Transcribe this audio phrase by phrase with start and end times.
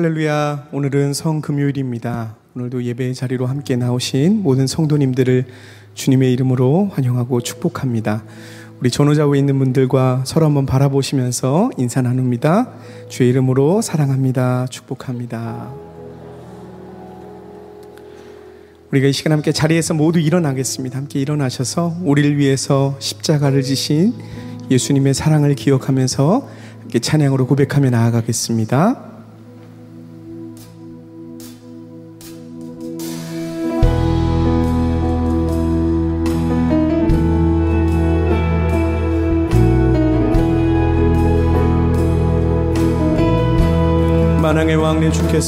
[0.00, 0.68] 할렐루야.
[0.72, 2.34] 오늘은 성금요일입니다.
[2.56, 5.44] 오늘도 예배의 자리로 함께 나오신 모든 성도님들을
[5.92, 8.24] 주님의 이름으로 환영하고 축복합니다.
[8.80, 12.70] 우리 전호자에 있는 분들과 서로 한번 바라보시면서 인사 나눕니다.
[13.10, 14.68] 주의 이름으로 사랑합니다.
[14.70, 15.70] 축복합니다.
[18.92, 20.96] 우리가 이 시간 함께 자리에서 모두 일어나겠습니다.
[20.96, 24.14] 함께 일어나셔서 우리를 위해서 십자가를 지신
[24.70, 26.48] 예수님의 사랑을 기억하면서
[26.80, 29.09] 함께 찬양으로 고백하며 나아가겠습니다.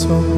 [0.08, 0.31] 내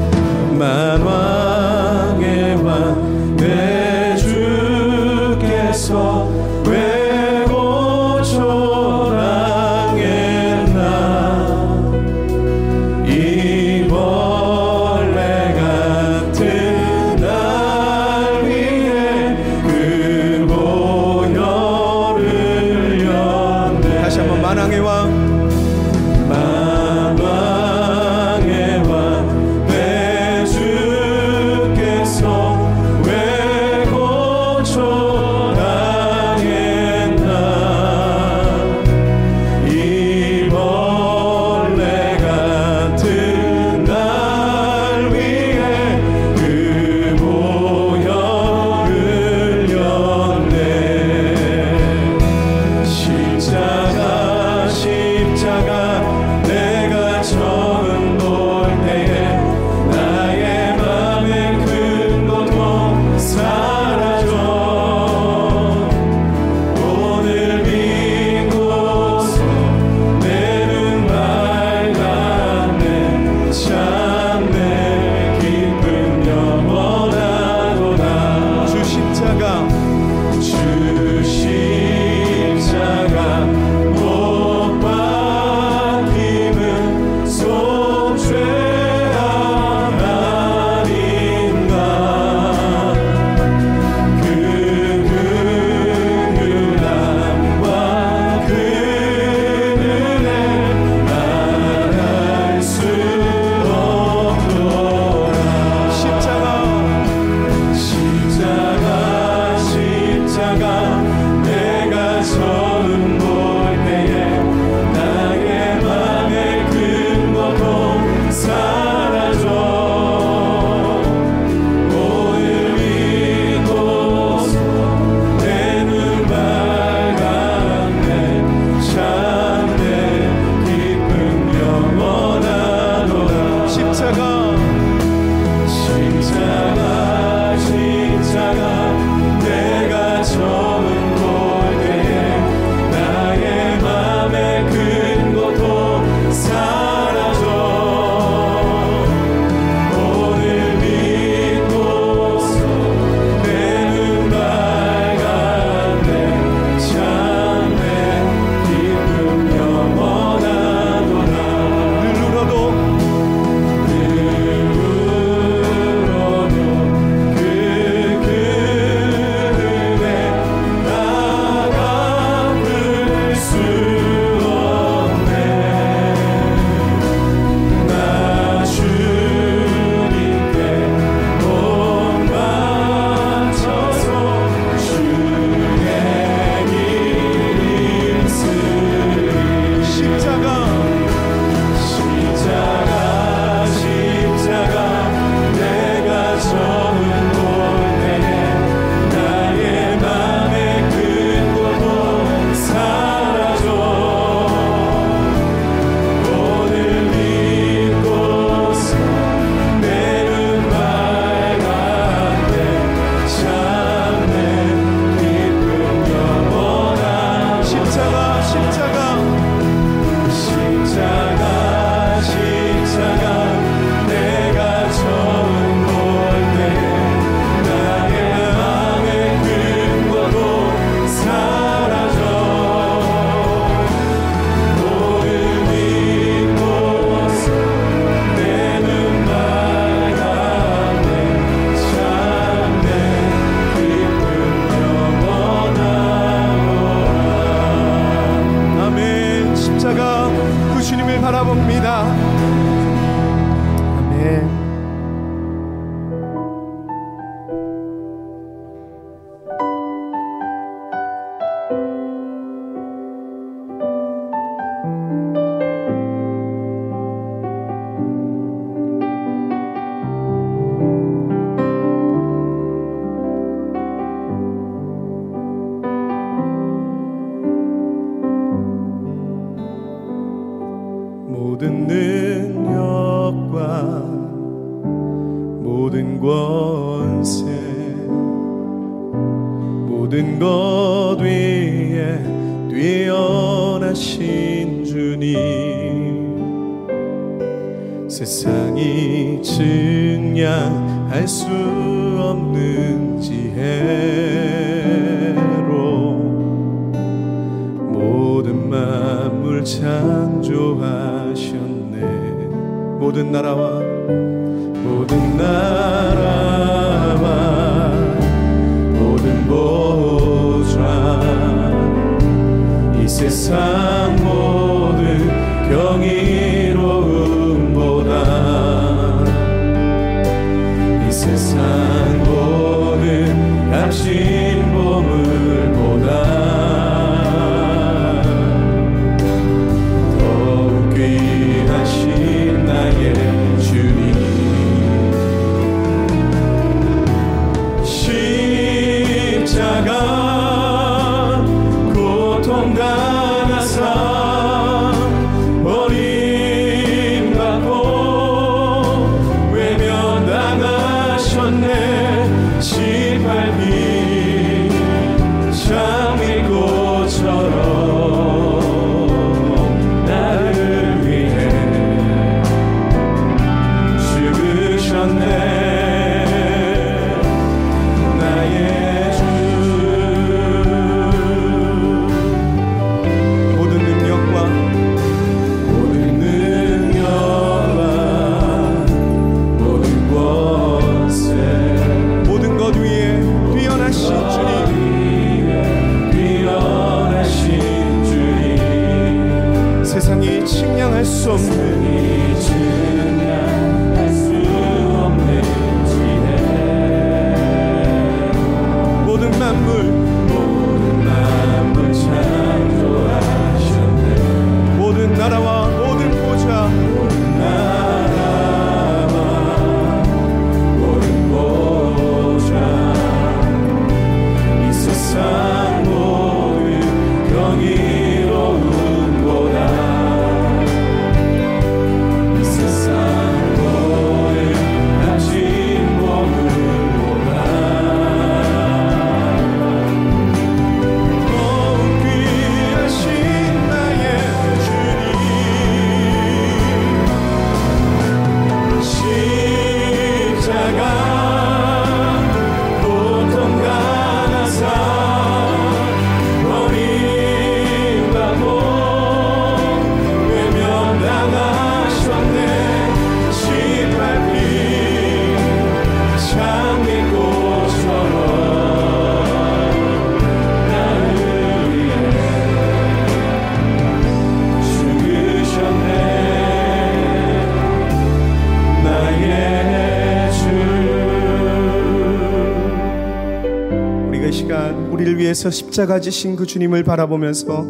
[485.44, 487.66] 위해서 십자가 지신 그 주님을 바라보면서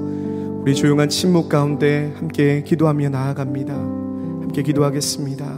[0.63, 3.75] 우리 조용한 침묵 가운데 함께 기도하며 나아갑니다.
[3.75, 5.54] 함께 기도하겠습니다.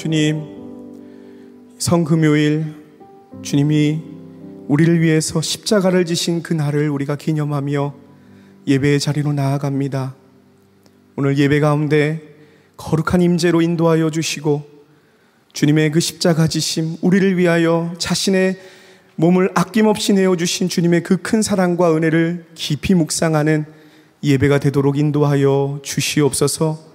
[0.00, 0.46] 주님,
[1.78, 2.64] 성금요일
[3.42, 4.00] 주님이
[4.66, 7.92] 우리를 위해서 십자가를 지신 그 날을 우리가 기념하며
[8.66, 10.14] 예배의 자리로 나아갑니다.
[11.16, 12.22] 오늘 예배 가운데
[12.78, 14.66] 거룩한 임재로 인도하여 주시고
[15.52, 18.58] 주님의 그 십자가 지심 우리를 위하여 자신의
[19.16, 23.66] 몸을 아낌없이 내어 주신 주님의 그 큰 사랑과 은혜를 깊이 묵상하는
[24.24, 26.88] 예배가 되도록 인도하여 주시옵소서.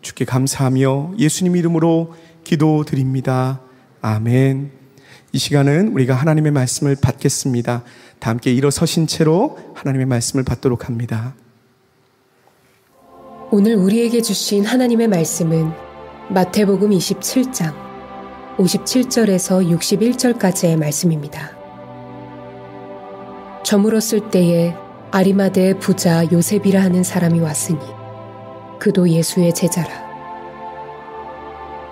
[0.00, 2.14] 주께 감사하며 예수님 이름으로
[2.46, 3.60] 기도드립니다.
[4.00, 4.70] 아멘.
[5.32, 7.82] 이 시간은 우리가 하나님의 말씀을 받겠습니다.
[8.20, 11.34] 다 함께 일어서신 채로 하나님의 말씀을 받도록 합니다.
[13.50, 15.72] 오늘 우리에게 주신 하나님의 말씀은
[16.30, 17.74] 마태복음 27장
[18.56, 21.50] 57절에서 61절까지의 말씀입니다.
[23.64, 24.74] 저물었을 때에
[25.10, 27.80] 아리마대의 부자 요셉이라 하는 사람이 왔으니
[28.78, 30.05] 그도 예수의 제자라.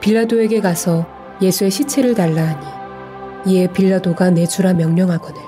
[0.04, 1.06] 빌라도에게 가서
[1.40, 2.66] 예수의 시체를 달라 하니
[3.46, 5.40] 이에 빌라도가 내주라 명령하거늘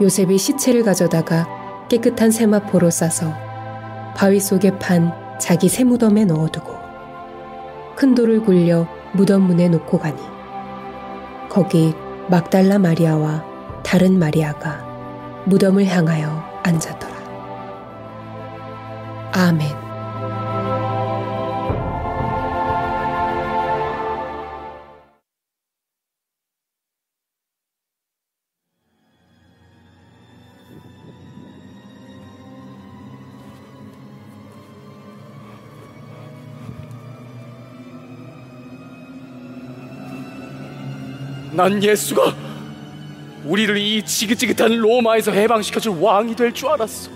[0.00, 1.46] 요셉이 시체를 가져다가
[1.90, 3.34] 깨끗한 세마포로 싸서
[4.16, 6.72] 바위 속에 판 자기 새 무덤에 넣어두고
[7.94, 10.22] 큰 돌을 굴려 무덤 문에 놓고 가니
[11.50, 11.92] 거기
[12.28, 13.44] 막달라 마리아와
[13.82, 14.86] 다른 마리아가
[15.44, 17.18] 무덤을 향하여 앉았더라.
[19.32, 19.87] 아멘.
[41.58, 42.34] 난 예수가
[43.44, 47.10] 우리를 이 지긋지긋한 로마에서 해방시켜줄 왕이 될 줄 알았어.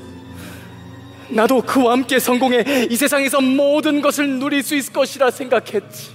[1.28, 6.10] 나도 그와 함께 성공해 이 세상에서 모든 것을 누릴 수 있을 것이라 생각했지.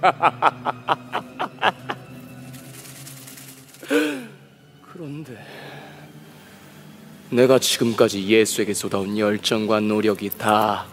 [4.92, 5.44] 그런데
[7.30, 10.86] 내가 지금까지 예수에게 쏟아온 열정과 노력이 다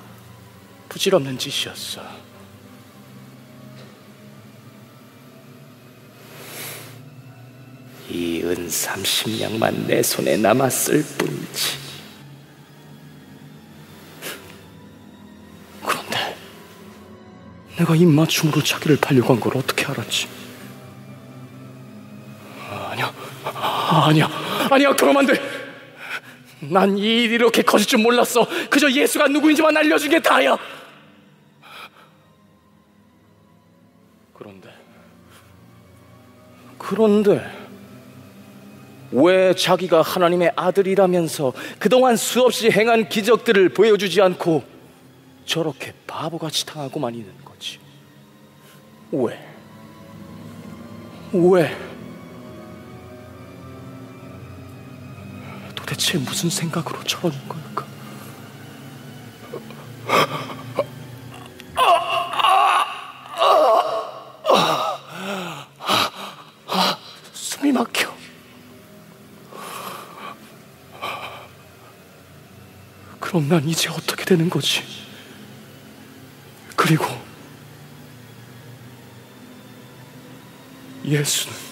[0.90, 2.26] 부질없는 짓이었어.
[8.10, 11.78] 이 은 30냥만 내 손에 남았을 뿐이지.
[15.84, 16.36] 그런데
[17.78, 20.28] 내가 입맞춤으로 자기를 팔려고 한 걸 어떻게 알았지?
[22.70, 24.30] 아니야, 아니야,
[24.70, 25.42] 아니야, 그러면 안 돼.
[26.62, 28.48] 난 이 일이 이렇게 커질 줄 몰랐어.
[28.70, 30.58] 그저 예수가 누구인지만 알려준 게 다야.
[34.34, 34.70] 그런데,
[36.78, 37.65] 그런데,
[39.16, 44.64] 왜 자기가 하나님의 아들이라면서 그동안 수없이 행한 기적들을 보여주지 않고
[45.46, 47.80] 저렇게 바보같이 당하고만 있는 거지?
[49.12, 49.40] 왜?
[51.32, 51.78] 왜?
[55.76, 57.86] 도대체 무슨 생각으로 저러는 걸까?
[67.34, 68.15] 숨이 막혀.
[73.36, 74.82] 그럼 난 이제 어떻게 되는 거지?
[76.74, 77.06] 그리고
[81.04, 81.65] 예수는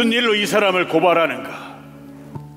[0.00, 1.78] 무슨 일로 이 사람을 고발하는가?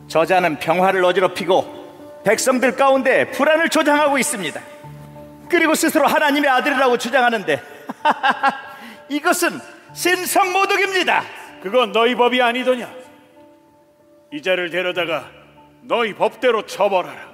[0.08, 4.62] 저자는 평화를 어지럽히고 백성들 가운데 불안을 조장하고 있습니다.
[5.50, 7.62] 그리고 스스로 하나님의 아들이라고 주장하는데
[9.10, 9.60] 이것은
[9.92, 11.24] 신성모독입니다.
[11.62, 12.90] 그건 너희 법이 아니더냐?
[14.32, 15.30] 이 자를 데려다가
[15.82, 17.34] 너희 법대로 처벌하라.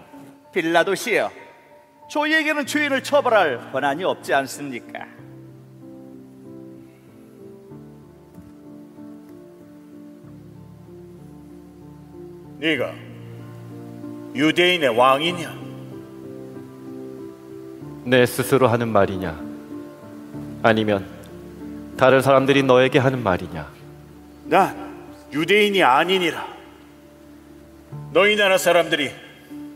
[0.51, 1.32] 빌라도시여,
[2.10, 5.19] 저희에게는 주인을 처벌할 권한이 없지 않습니까?
[12.60, 12.94] 네가
[14.36, 15.58] 유대인의 왕이냐?
[18.04, 19.39] 내 스스로 하는 말이냐?
[20.62, 21.06] 아니면
[21.98, 23.72] 다른 사람들이 너에게 하는 말이냐?
[24.46, 24.75] 난
[25.32, 26.46] 유대인이 아니니라.
[28.12, 29.10] 너희 나라 사람들이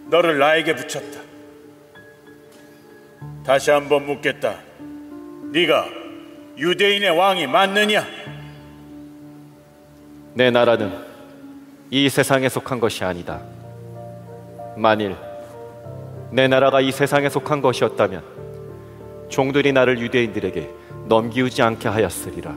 [0.10, 1.22] 너를 나에게 붙였다.
[3.46, 4.58] 다시 한번 묻겠다.
[5.54, 5.88] 네가
[6.58, 8.06] 유대인의 왕이 맞느냐?
[10.34, 11.13] 내 나라는
[11.96, 13.40] 이 세상에 속한 것이 아니다.
[14.76, 15.16] 만일
[16.32, 18.24] 내 나라가 이 세상에 속한 것이었다면
[19.30, 20.72] 종들이 나를 유대인들에게
[21.06, 22.56] 넘기우지 않게 하였으리라.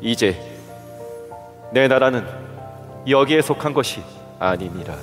[0.00, 0.40] 이제
[1.70, 2.24] 내 나라는
[3.06, 4.02] 여기에 속한 것이
[4.38, 4.96] 아니니라.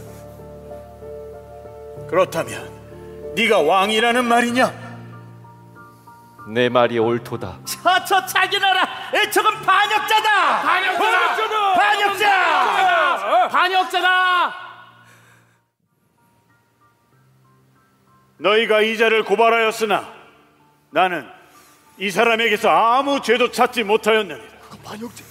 [2.08, 2.72] 그렇다면
[3.36, 4.89] 네가 왕이라는 말이냐?
[6.48, 7.60] 내 말이 옳도다.
[7.66, 10.62] 저, 저 자기 나라 애척은 반역자다!
[10.62, 11.74] 반역자다!
[11.76, 13.48] 반역자!
[13.50, 14.70] 반역자다!
[18.38, 20.14] 너희가 이 자를 고발하였으나
[20.92, 21.30] 나는
[21.98, 24.48] 이 사람에게서 아무 죄도 찾지 못하였느니라.
[24.84, 25.24] 반역죄.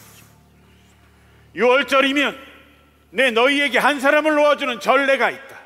[1.56, 2.38] 6월절이면
[3.10, 5.56] 내 너희에게 한 사람을 놓아주는 전례가 있다.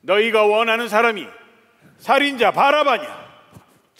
[0.00, 1.28] 너희가 원하는 사람이
[1.98, 3.29] 살인자 바라바냐?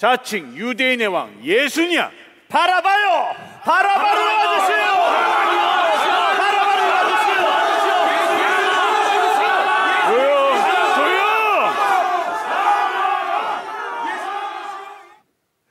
[0.00, 2.10] 자칭 유대인의 왕 예수냐?
[2.48, 3.36] 바라봐요.
[3.62, 4.90] 바라바를 와주세요.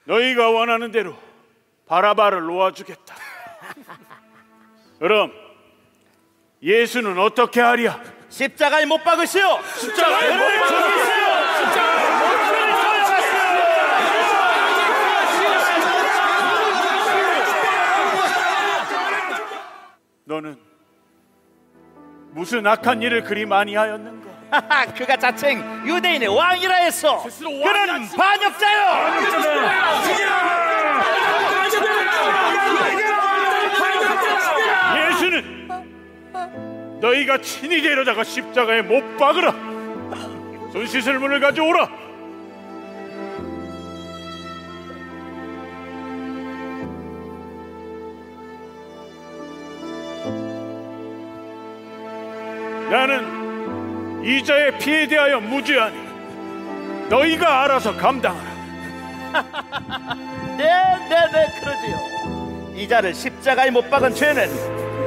[0.06, 1.16] 너희가 원하는 대로
[1.88, 3.16] 바라바를 놓아주겠다.
[5.00, 5.34] 그럼
[6.62, 8.00] 예수는 어떻게 하랴?
[8.30, 9.60] 십자가에 못 박으시오.
[9.76, 11.29] 십자가에 못 박으시오.
[20.30, 20.56] 너는
[22.34, 24.30] 무슨 악한 일을 그리 많이 하였는가?
[24.52, 28.90] 하하, 그가 자칭 유대인의 왕이라 해서 그는 반역자요.
[35.10, 35.68] 예수는
[37.02, 39.52] 너희가 친히 데려다가 십자가에 못 박으라.
[40.72, 42.09] 손 씻을 문을 가져오라.
[52.90, 56.10] 나는 이자의 피에 대하여 무죄하니
[57.10, 58.50] 너희가 알아서 감당하라.
[60.58, 60.66] 네,
[61.10, 62.76] 네, 네, 그러지요.
[62.76, 64.50] 이자를 십자가에 못 박은 죄는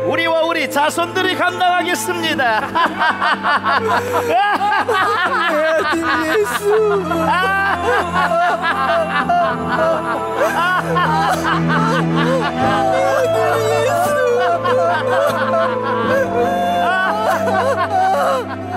[0.06, 2.60] 우리와 우리 자손들이 감당하겠습니다.
[16.34, 16.71] 어이
[17.44, 18.68] Oh,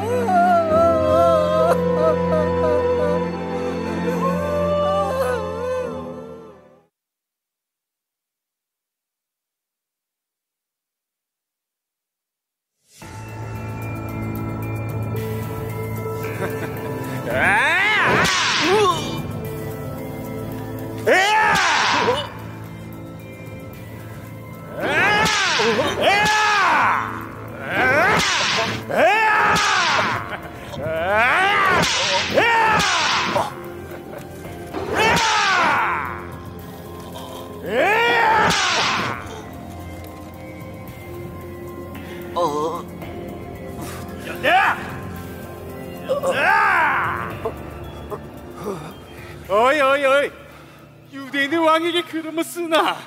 [52.75, 52.97] 쓰나.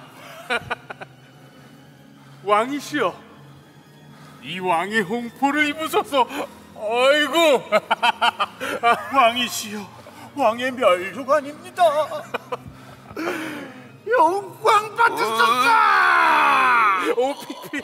[2.44, 3.14] 왕이시여
[4.42, 6.26] 이 왕의 홍포를 입으소서.
[6.76, 7.64] 아이고
[9.14, 9.86] 왕이시여
[10.36, 11.82] 왕의 멸류관입니다.
[14.08, 15.44] 영광 받으소서.
[17.16, 17.82] 오 피피.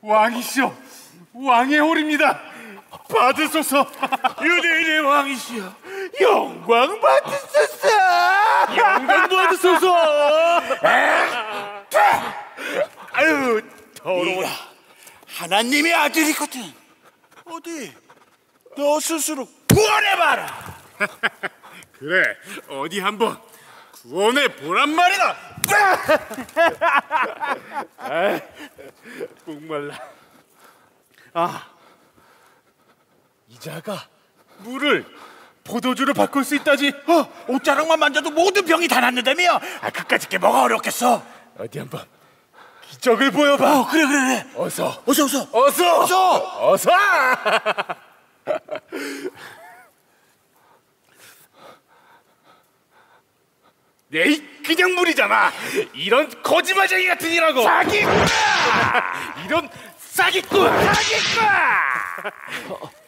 [0.00, 0.74] 왕이시여
[1.34, 2.40] 왕의 홀입니다
[3.08, 3.86] 받으소서
[4.42, 5.74] 유대인의 왕이시여
[6.20, 7.88] 영광 받으소서.
[8.76, 9.96] 영광 받으소서
[13.12, 13.62] 아유
[13.96, 14.24] 더러워.
[14.24, 14.48] 네가
[15.28, 16.72] 하나님의 아들이거든.
[17.46, 17.92] 어디
[18.76, 20.76] 너 스스로 구원해봐라.
[21.98, 22.36] 그래
[22.68, 23.40] 어디 한번
[24.02, 25.36] 구원해 보란 말이다
[27.98, 28.40] 아,
[29.44, 29.98] 목말라
[31.34, 31.68] 아
[33.66, 34.06] 이자가
[34.58, 35.04] 물을
[35.64, 39.60] 포도주로 바꿀 수 있다지 어, 옷자락만 만져도 모든 병이 다 낫는다며.
[39.80, 41.20] 아, 그까짓 게 뭐가 어렵겠어?
[41.58, 42.04] 어디 한번
[42.90, 44.46] 기적을 보여봐 어, 그래, 그래, 그래.
[44.54, 45.48] 어서 어서, 어서.
[45.52, 46.70] 어서 어서.
[46.70, 46.90] 어서
[54.08, 55.50] 네 그냥 물이잖아
[55.94, 58.12] 이런 거짓말쟁이 같은 이라고 사기꾼
[59.46, 61.44] 이런 사기꾼 사기꾼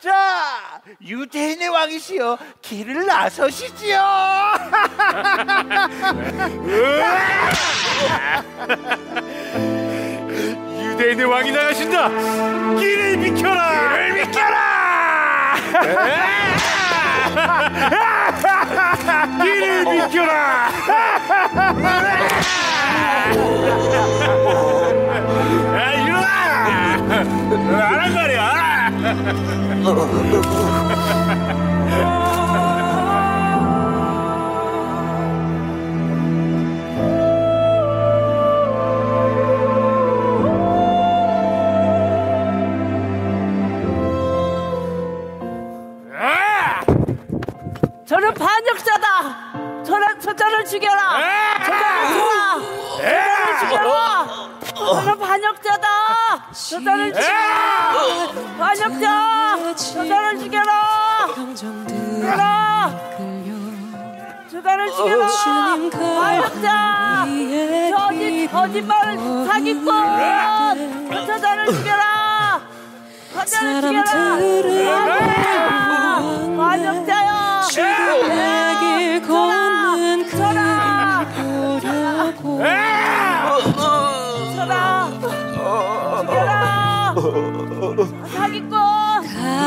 [0.00, 3.98] 자, 유대인의 왕이시여, 길을 나서시지요.
[10.82, 12.08] 유대인의 왕이 나가신다.
[12.78, 13.90] 길을 비켜라.
[13.90, 14.58] 길을 비켜라.
[19.42, 20.70] 길을 비켜라
[27.78, 28.58] 일어나 안한 말이야
[48.06, 49.84] 저는 반역자다.
[49.84, 51.20] 저는 저자를 죽여라.
[51.58, 52.58] 저자를 죽여라.
[52.96, 54.26] 저자를 죽여라.
[54.74, 55.88] 저는 반역자다.
[56.52, 58.32] 저자를 죽여라.
[58.58, 59.74] 반역자.
[59.76, 60.72] 저자를 죽여라.
[61.54, 62.90] 죽여라!
[64.50, 65.26] 저자를 죽여라!
[66.00, 67.26] 반역자!
[67.94, 69.86] 거짓 거짓말 사기꾼!
[71.26, 72.60] 저자를 죽여라!
[73.34, 74.48] 저자를 죽여라!
[79.28, 80.48] 걷는 그를
[82.38, 82.58] 보려고.
[82.58, 83.37] 쳐라
[87.96, 88.70] 사기꾼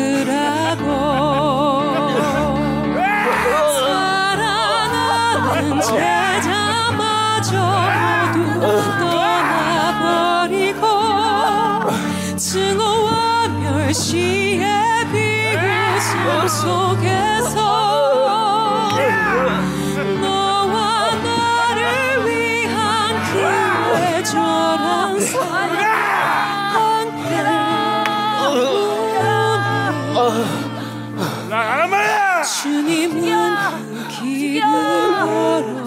[12.57, 14.64] 증오와 멸시의
[15.12, 17.55] 비웃음 속에서
[20.23, 21.81] 너와 나를
[22.27, 22.73] 위한
[23.31, 23.37] 그
[23.99, 25.77] 애절한 사랑
[31.51, 32.42] 나가란 말이야!
[32.42, 33.16] 주님은
[33.77, 34.62] 그 길을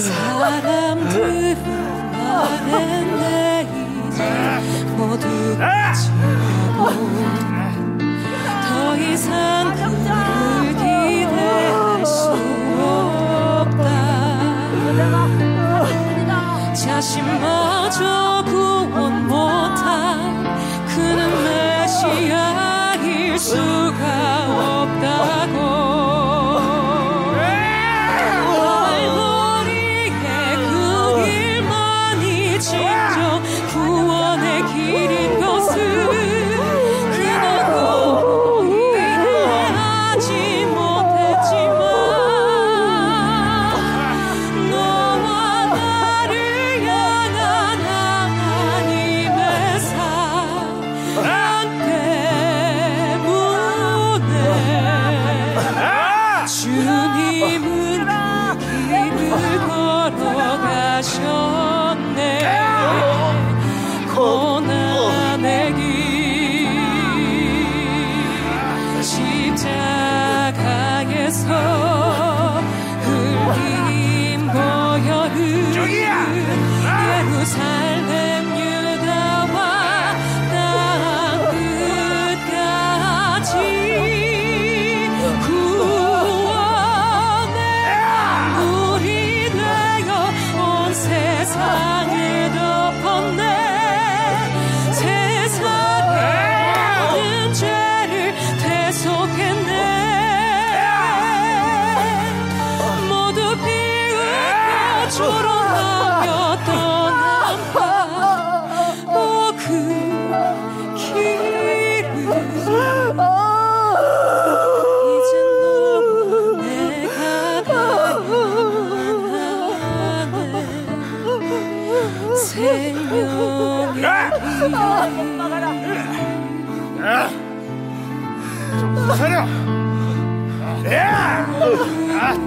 [0.00, 1.56] 사람들은
[2.10, 3.68] 말했네
[4.08, 4.20] 이제
[4.96, 5.24] 모두
[5.56, 6.90] 끝이라고
[8.68, 9.30] 더 이상
[9.74, 12.32] 그를 기대할 수
[13.62, 13.86] 없다.
[16.74, 20.44] 자신마저 구원 못한
[20.88, 24.41] 그는 메시아일 수가
[77.58, 77.81] 예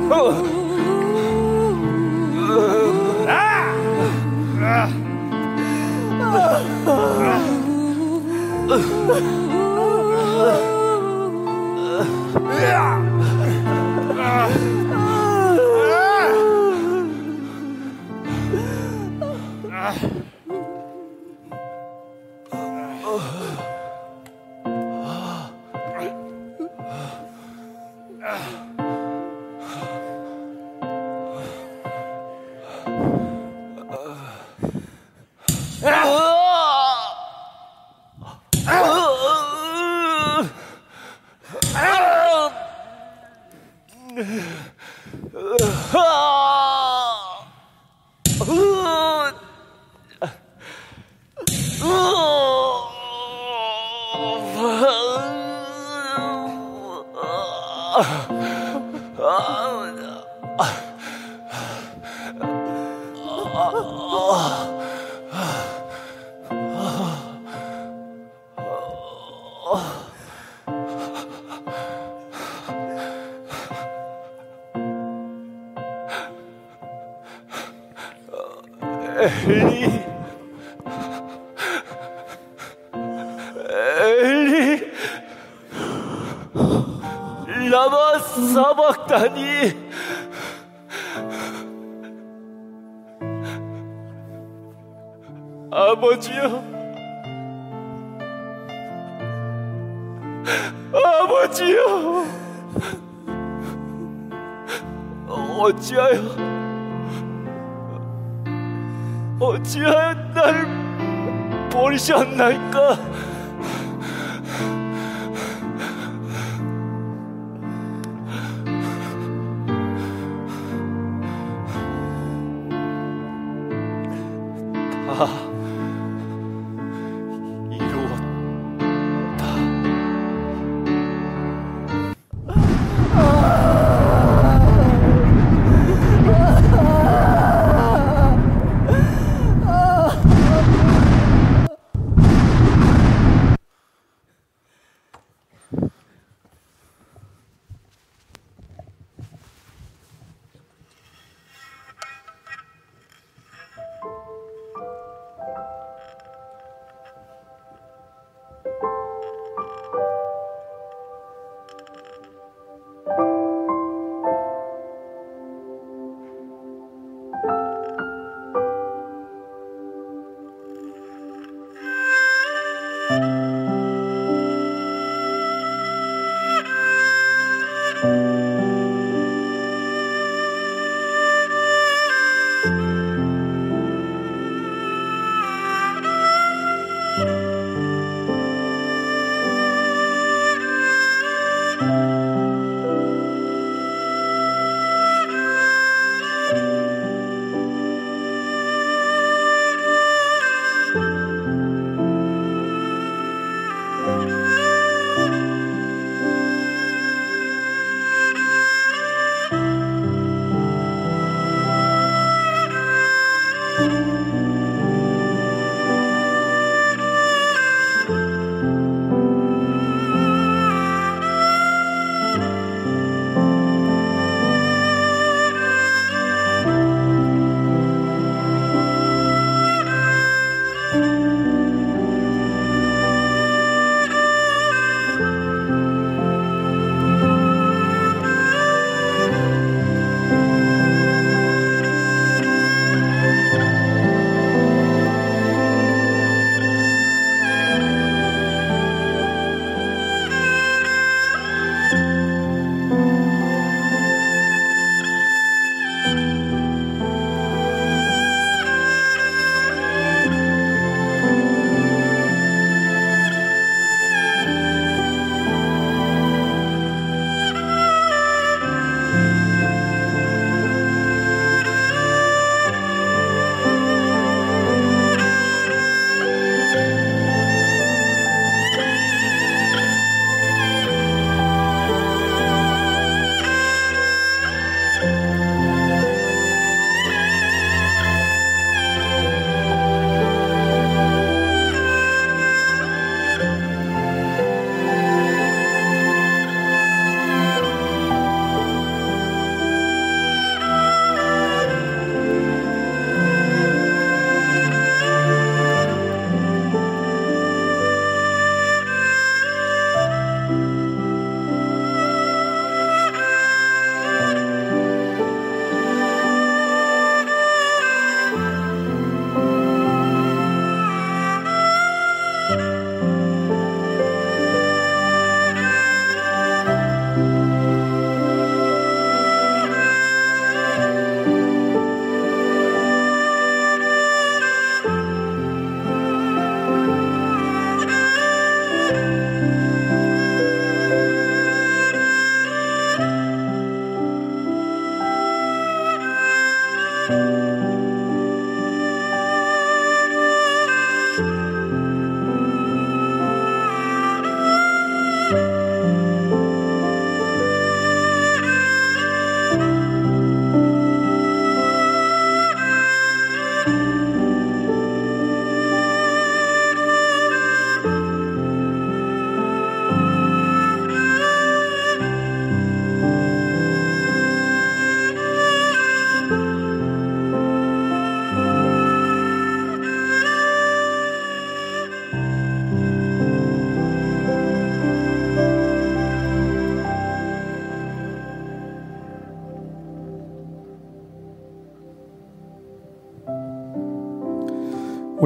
[0.08, 0.44] Ah!
[3.28, 4.90] ah.
[6.22, 6.62] ah.
[8.70, 9.45] ah.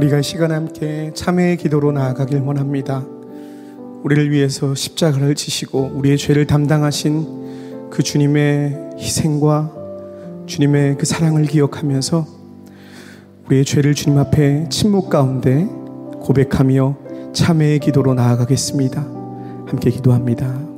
[0.09, 3.05] 우리가 이 시간 함께 참회의 기도로 나아가길 원합니다.
[4.03, 9.71] 우리를 위해서 십자가를 지시고 우리의 죄를 담당하신 그 주님의 희생과
[10.47, 12.25] 주님의 그 사랑을 기억하면서
[13.45, 15.65] 우리의 죄를 주님 앞에 침묵 가운데
[16.21, 16.97] 고백하며
[17.33, 19.01] 참회의 기도로 나아가겠습니다.
[19.67, 20.68] 함께 기도합니다.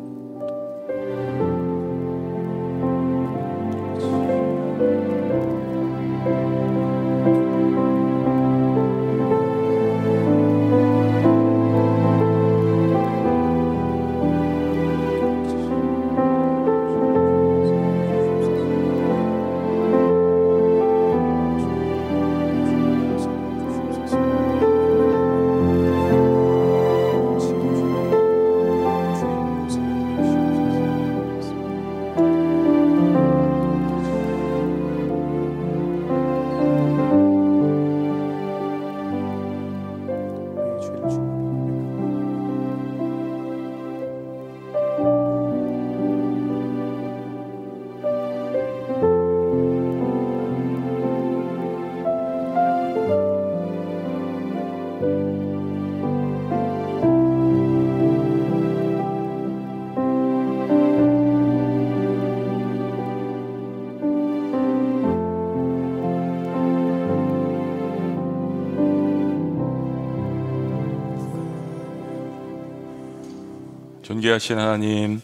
[74.42, 75.22] 존귀하신 하나님,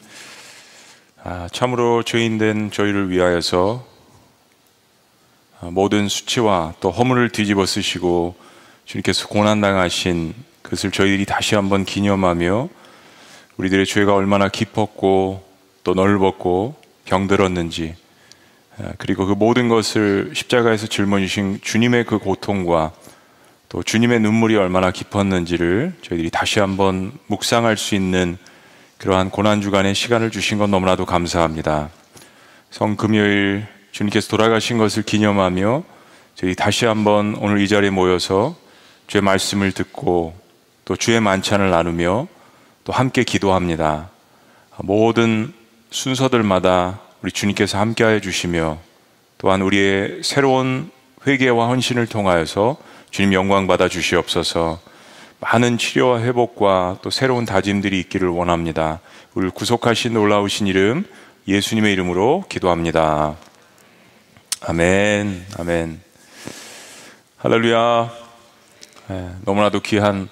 [1.23, 3.85] 아, 참으로 죄인된 저희를 위하여서
[5.59, 8.35] 아, 모든 수치와 또 허물을 뒤집어 쓰시고
[8.85, 12.69] 주님께서 고난당하신 그것을 저희들이 다시 한번 기념하며
[13.57, 15.43] 우리들의 죄가 얼마나 깊었고
[15.83, 16.75] 또 넓었고
[17.05, 17.95] 병들었는지
[18.77, 22.93] 아, 그리고 그 모든 것을 십자가에서 짊어지신 주님의 그 고통과
[23.67, 28.37] 또 주님의 눈물이 얼마나 깊었는지를 저희들이 다시 한번 묵상할 수 있는
[28.97, 31.89] 그러한 고난주간의 시간을 주신 건 너무나도 감사합니다.
[32.71, 35.83] 성금요일 주님께서 돌아가신 것을 기념하며
[36.33, 38.55] 저희 다시 한번 오늘 이 자리에 모여서
[39.05, 40.35] 주의 말씀을 듣고
[40.85, 42.27] 또 주의 만찬을 나누며
[42.83, 44.09] 또 함께 기도합니다.
[44.77, 45.53] 모든
[45.91, 48.79] 순서들마다 우리 주님께서 함께하여 주시며
[49.37, 50.89] 또한 우리의 새로운
[51.25, 52.77] 회개와 헌신을 통하여서
[53.11, 54.79] 주님 영광 받아 주시옵소서.
[55.39, 58.99] 많은 치료와 회복과 또 새로운 다짐들이 있기를 원합니다.
[59.35, 61.05] 우리를 구속하신 놀라우신 이름
[61.47, 63.35] 예수님의 이름으로 기도합니다.
[64.65, 66.01] 아멘, 아멘.
[67.37, 68.11] 할렐루야.
[69.09, 70.27] 네, 너무나도 귀한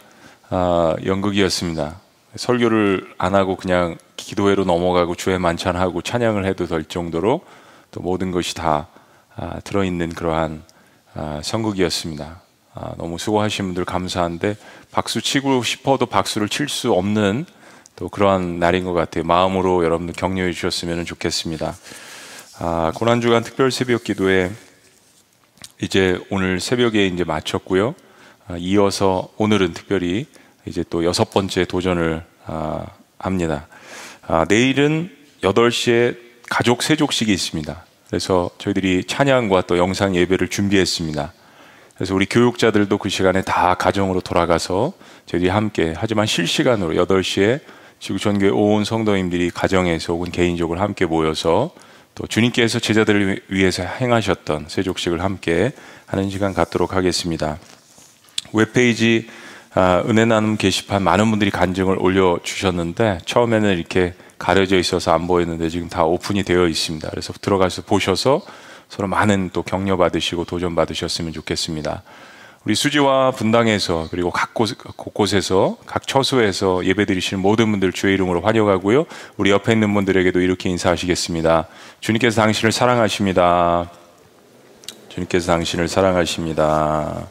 [0.50, 2.02] 아, 연극이었습니다.
[2.36, 7.42] 설교를 안 하고 그냥 기도회로 넘어가고 주의 만찬하고 찬양을 해도 될 정도로
[7.92, 8.88] 또 모든 것이 다
[9.36, 10.64] 아, 들어있는 그러한
[11.14, 12.45] 아, 선극이었습니다.
[12.76, 14.58] 아, 너무 수고하신 분들 감사한데
[14.92, 17.46] 박수 치고 싶어도 박수를 칠 수 없는
[17.96, 19.24] 또 그러한 날인 것 같아요.
[19.24, 21.74] 마음으로 여러분들 격려해 주셨으면 좋겠습니다.
[22.60, 24.52] 아, 고난주간 특별 새벽 기도에
[25.82, 27.96] 이제 오늘 새벽에 이제 마쳤고요.
[28.48, 30.26] 아, 이어서 오늘은 특별히
[30.66, 32.86] 이제 또 여섯 번째 도전을 아,
[33.18, 33.68] 합니다.
[34.28, 36.18] 아, 내일은 8시에
[36.50, 37.86] 가족 세족식이 있습니다.
[38.08, 41.32] 그래서 저희들이 찬양과 또 영상 예배를 준비했습니다.
[41.96, 44.94] 그래서 우리 교육자들도 그 시간에 다 가정으로 돌아가서
[45.28, 47.62] 저희들이 함께 하지만 실시간으로 8시에
[48.00, 51.72] 지구전교회 온 성도님들이 가정에서 혹은 개인적으로 함께 모여서
[52.14, 55.72] 또 주님께서 제자들을 위해서 행하셨던 세족식을 함께
[56.06, 57.58] 하는 시간 갖도록 하겠습니다.
[58.54, 59.28] 웹페이지
[59.74, 65.90] 아, 은혜 나눔 게시판 많은 분들이 간증을 올려주셨는데 처음에는 이렇게 가려져 있어서 안 보였는데 지금
[65.90, 67.10] 다 오픈이 되어 있습니다.
[67.10, 68.42] 그래서 들어가서 보셔서
[68.96, 72.02] 서로 많은 또 격려 받으시고 도전 받으셨으면 좋겠습니다.
[72.64, 79.06] 우리 수지와 분당에서 그리고 각 곳, 곳곳에서 각 처소에서 예배드리시는 모든 분들 주의 이름으로 환영하고요.
[79.36, 81.68] 우리 옆에 있는 분들에게도 이렇게 인사하시겠습니다.
[82.00, 83.92] 주님께서 당신을 사랑하십니다.
[85.10, 87.28] 주님께서 당신을 사랑하십니다.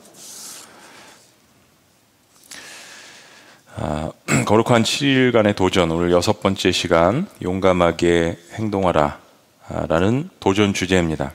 [3.77, 4.13] 아,
[4.45, 9.19] 거룩한 7일간의 도전 오늘 여섯 번째 시간 용감하게 행동하라
[9.89, 11.33] 라는 도전 주제입니다.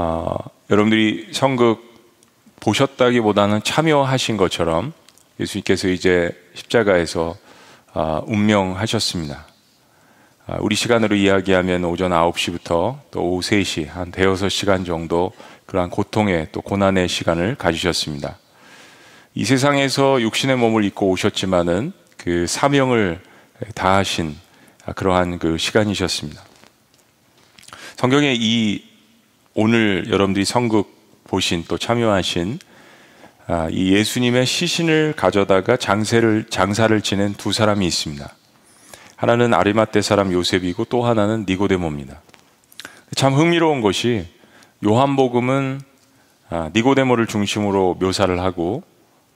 [0.00, 0.32] 어,
[0.70, 1.82] 여러분들이 성극
[2.60, 4.92] 보셨다기보다는 참여하신 것처럼
[5.40, 7.36] 예수님께서 이제 십자가에서
[7.94, 9.44] 어, 운명하셨습니다.
[10.46, 15.32] 어, 우리 시간으로 이야기하면 오전 9시부터 또 오후 3시 한 대여섯 시간 정도
[15.66, 18.38] 그러한 고통의 또 고난의 시간을 가지셨습니다.
[19.34, 23.20] 이 세상에서 육신의 몸을 입고 오셨지만은 그 사명을
[23.74, 24.36] 다하신
[24.94, 26.40] 그러한 그 시간이셨습니다.
[27.96, 28.87] 성경에 이
[29.60, 30.86] 오늘 여러분들이 성극
[31.24, 32.60] 보신 또 참여하신
[33.48, 38.32] 아, 이 예수님의 시신을 가져다가 장세를 장사를 지낸 두 사람이 있습니다.
[39.16, 42.20] 하나는 아리마떼 사람 요셉이고 또 하나는 니고데모입니다.
[43.16, 44.26] 참 흥미로운 것이
[44.86, 45.80] 요한복음은
[46.50, 48.84] 아, 니고데모를 중심으로 묘사를 하고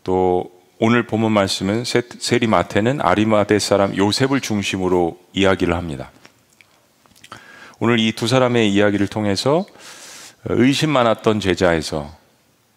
[0.05, 6.13] 또 오늘 본문 말씀은 세- 세리마테는 아리마떼 사람 요셉을 중심으로 이야기를 합니다.
[7.81, 9.67] 오늘 이 두 사람의 이야기를 통해서
[10.45, 12.11] 의심 많았던 제자에서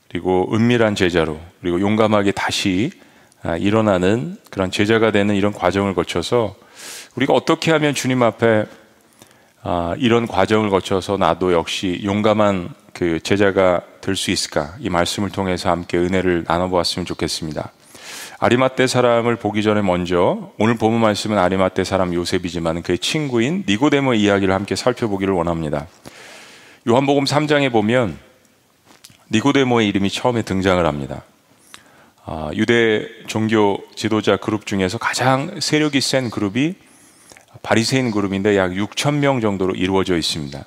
[0.10, 2.92] 그리고 은밀한 제자로 그리고 용감하게 다시
[3.44, 6.56] 아, 일어나는 그런 제자가 되는 이런 과정을 거쳐서
[7.16, 8.66] 우리가 어떻게 하면 주님 앞에
[9.62, 14.76] 아, 이런 과정을 거쳐서 나도 역시 용감한 그 제자가 될 수 있을까?
[14.80, 17.72] 이 말씀을 통해서 함께 은혜를 나눠보았으면 좋겠습니다.
[18.38, 24.54] 아리마떼 사람을 보기 전에 먼저 오늘 본문 말씀은 아리마떼 사람 요셉이지만 그의 친구인 니고데모 이야기를
[24.54, 25.88] 함께 살펴보기를 원합니다.
[26.88, 28.16] 요한복음 3장에 보면
[29.32, 31.24] 니고데모의 이름이 처음에 등장을 합니다.
[32.24, 36.76] 아, 유대 종교 지도자 그룹 중에서 가장 세력이 센 그룹이
[37.64, 40.64] 바리새인 그룹인데 약 6천 명 정도로 이루어져 있습니다.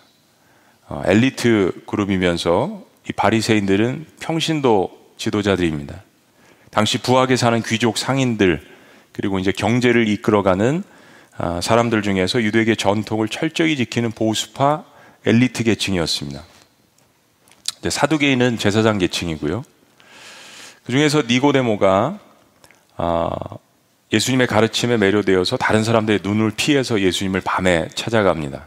[0.88, 6.02] 어, 엘리트 그룹이면서 이 바리새인들은 평신도 지도자들입니다.
[6.72, 8.66] 당시 부하게 사는 귀족 상인들
[9.12, 10.82] 그리고 이제 경제를 이끌어가는
[11.36, 14.84] 아, 사람들 중에서 유대계 전통을 철저히 지키는 보수파
[15.26, 16.42] 엘리트 계층이었습니다.
[17.88, 19.64] 사두개인은 제사장 계층이고요.
[20.84, 22.18] 그 중에서 니고데모가
[22.96, 23.30] 아,
[24.12, 28.66] 예수님의 가르침에 매료되어서 다른 사람들의 눈을 피해서 예수님을 밤에 찾아갑니다.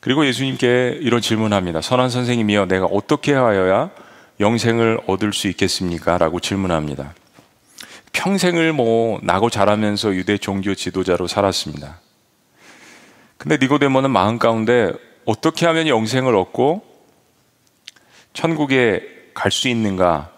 [0.00, 1.80] 그리고 예수님께 이런 질문합니다.
[1.80, 3.90] 선한 선생님이여, 내가 어떻게 하여야
[4.38, 6.18] 영생을 얻을 수 있겠습니까?
[6.18, 7.14] 라고 질문합니다.
[8.12, 12.00] 평생을 뭐 나고 자라면서 유대 종교 지도자로 살았습니다.
[13.38, 14.92] 근데 니고데모는 마음 가운데
[15.24, 16.82] 어떻게 하면 영생을 얻고
[18.32, 19.02] 천국에
[19.34, 20.30] 갈 수 있는가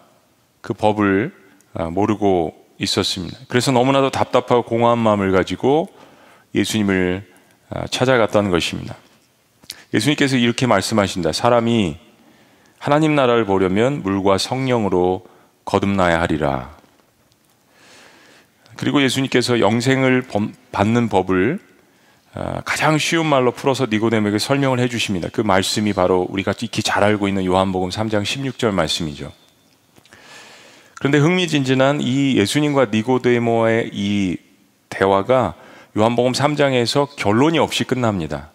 [0.61, 1.33] 그 법을
[1.75, 3.39] 아, 모르고 있었습니다.
[3.49, 5.89] 그래서 너무나도 답답하고 공허한 마음을 가지고
[6.55, 7.27] 예수님을
[7.71, 8.97] 아, 찾아갔다는 것입니다.
[9.95, 11.33] 예수님께서 이렇게 말씀하신다.
[11.33, 11.99] 사람이
[12.79, 15.27] 하나님 나라를 보려면 물과 성령으로
[15.65, 16.77] 거듭나야 하리라.
[18.77, 21.68] 그리고 예수님께서 영생을 범- 받는 법을 아,
[22.65, 25.29] 가장 쉬운 말로 풀어서 니고데모에게 설명을 해 주십니다.
[25.33, 29.33] 그 말씀이 바로 우리가 익히 잘 알고 있는 요한복음 3장 16절 말씀이죠.
[30.99, 34.37] 그런데 흥미진진한 이 예수님과 니고데모의 이
[34.89, 35.55] 대화가
[35.97, 38.51] 요한복음 3장에서 결론이 없이 끝납니다.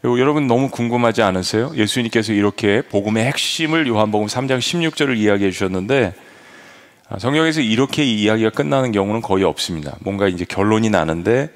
[0.00, 1.72] 그리고 여러분 너무 궁금하지 않으세요?
[1.74, 6.23] 예수님께서 이렇게 복음의 핵심을 요한복음 3장 16절을 이야기해 주셨는데 아,
[7.18, 9.96] 성경에서 이렇게 이 이야기가 끝나는 경우는 거의 없습니다.
[10.00, 11.52] 뭔가 이제 결론이 나는데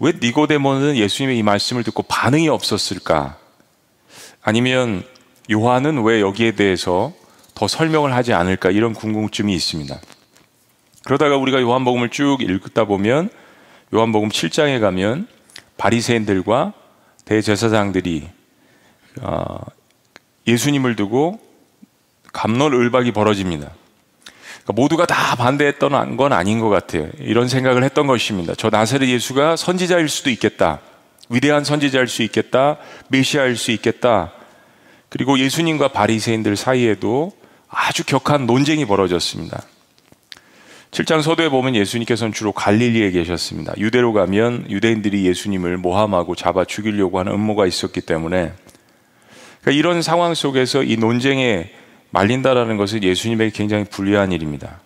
[0.00, 3.36] 왜 니고데모는 예수님의 이 말씀을 듣고 반응이 없었을까?
[4.42, 5.04] 아니면
[5.50, 7.12] 요한은 왜 여기에 대해서
[7.54, 8.70] 더 설명을 하지 않을까?
[8.70, 9.98] 이런 궁금증이 있습니다.
[11.04, 13.30] 그러다가 우리가 요한복음을 쭉 읽다 보면
[13.94, 15.26] 요한복음 7장에 가면
[15.76, 16.74] 바리새인들과
[17.24, 18.28] 대제사장들이
[19.22, 19.58] 어,
[20.46, 21.40] 예수님을 두고
[22.32, 23.70] 감론 을박이 벌어집니다.
[24.68, 27.08] 그러니까 모두가 다 반대했던 건 아닌 것 같아요.
[27.20, 28.52] 이런 생각을 했던 것입니다.
[28.54, 30.80] 저 나사렛 예수가 선지자일 수도 있겠다.
[31.30, 32.76] 위대한 선지자일 수 있겠다.
[33.08, 34.32] 메시아일 수 있겠다.
[35.08, 37.32] 그리고 예수님과 바리새인들 사이에도
[37.70, 39.62] 아주 격한 논쟁이 벌어졌습니다.
[40.90, 43.72] 7장 서두에 보면 예수님께서는 주로 갈릴리에 계셨습니다.
[43.78, 48.52] 유대로 가면 유대인들이 예수님을 모함하고 잡아 죽이려고 하는 음모가 있었기 때문에
[49.62, 51.70] 그러니까 이런 상황 속에서 이 논쟁에
[52.10, 54.80] 말린다라는 것은 예수님에게 굉장히 불리한 일입니다.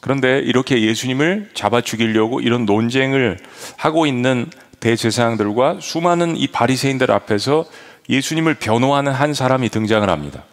[0.00, 3.38] 그런데 이렇게 예수님을 잡아 죽이려고 이런 논쟁을
[3.76, 4.46] 하고 있는
[4.80, 7.64] 대제사장들과 수많은 이 바리새인들 앞에서
[8.08, 10.44] 예수님을 변호하는 한 사람이 등장을 합니다.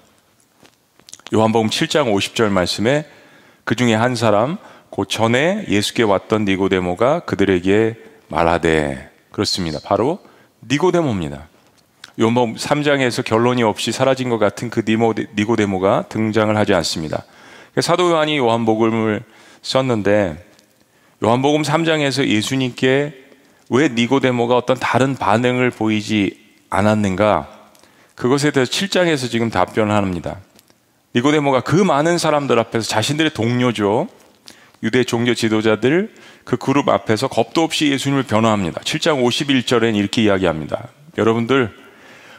[1.34, 3.06] 요한복음 7장 50절 말씀에
[3.64, 4.58] 그 중에 한 사람
[4.90, 7.96] 그 전에 예수께 왔던 니고데모가 그들에게
[8.28, 9.80] 말하되 그렇습니다.
[9.84, 10.20] 바로
[10.70, 11.48] 니고데모입니다.
[12.20, 17.24] 요한복음 3장에서 결론이 없이 사라진 것 같은 그 니모, 니고데모 가 등장을 하지 않습니다.
[17.82, 19.24] 사도 요한이 요한복음을
[19.64, 20.46] 썼는데
[21.24, 23.24] 요한복음 3장에서 예수님께
[23.70, 26.38] 왜 니고데모가 어떤 다른 반응을 보이지
[26.70, 27.50] 않았는가?
[28.14, 30.38] 그것에 대해서 7장에서 지금 답변을 합니다.
[31.16, 34.08] 니고데모가 그 많은 사람들 앞에서 자신들의 동료죠.
[34.84, 38.82] 유대 종교 지도자들 그 그룹 앞에서 겁도 없이 예수님을 변호합니다.
[38.82, 40.90] 7장 51절엔 이렇게 이야기합니다.
[41.18, 41.83] 여러분들,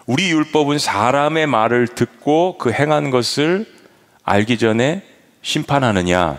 [0.07, 3.67] 우리 율법은 사람의 말을 듣고 그 행한 것을
[4.23, 5.03] 알기 전에
[5.41, 6.39] 심판하느냐?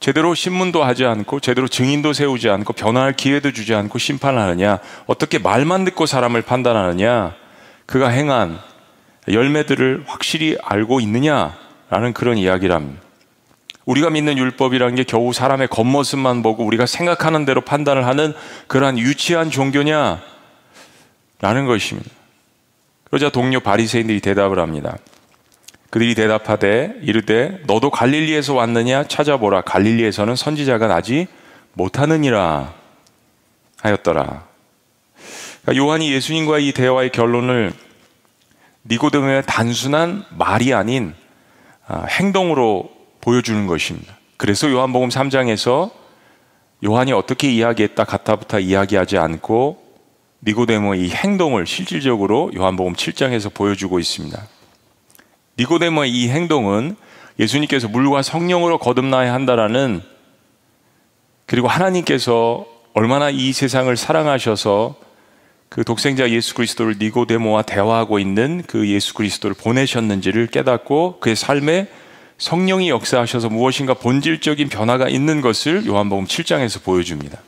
[0.00, 4.78] 제대로 신문도 하지 않고 제대로 증인도 세우지 않고 변화할 기회도 주지 않고 심판하느냐?
[5.06, 7.34] 어떻게 말만 듣고 사람을 판단하느냐?
[7.86, 8.58] 그가 행한
[9.28, 11.56] 열매들을 확실히 알고 있느냐?
[11.90, 13.02] 라는 그런 이야기랍니다.
[13.84, 18.32] 우리가 믿는 율법이라는 게 겨우 사람의 겉모습만 보고 우리가 생각하는 대로 판단을 하는
[18.68, 20.22] 그러한 유치한 종교냐?
[21.40, 22.10] 라는 것입니다.
[23.14, 24.98] 그러자 동료 바리새인들이 대답을 합니다.
[25.90, 31.28] 그들이 대답하되 이르되 너도 갈릴리에서 왔느냐 찾아보라 갈릴리에서는 선지자가 나지
[31.74, 32.74] 못하느니라
[33.80, 34.48] 하였더라.
[35.62, 37.72] 그러니까 요한이 예수님과의 이 대화의 결론을
[38.86, 41.14] 니고데모의 단순한 말이 아닌
[41.86, 42.90] 아, 행동으로
[43.20, 44.12] 보여주는 것입니다.
[44.36, 45.92] 그래서 요한복음 3장에서
[46.84, 49.83] 요한이 어떻게 이야기했다 가타부터 이야기하지 않고
[50.46, 54.46] 니고데모의 이 행동을 실질적으로 요한복음 7장에서 보여주고 있습니다.
[55.58, 56.96] 니고데모의 이 행동은
[57.38, 60.02] 예수님께서 물과 성령으로 거듭나야 한다라는
[61.46, 64.96] 그리고 하나님께서 얼마나 이 세상을 사랑하셔서
[65.68, 71.88] 그 독생자 예수 그리스도를 니고데모와 대화하고 있는 그 예수 그리스도를 보내셨는지를 깨닫고 그의 삶에
[72.38, 77.40] 성령이 역사하셔서 무엇인가 본질적인 변화가 있는 것을 요한복음 7장에서 보여줍니다.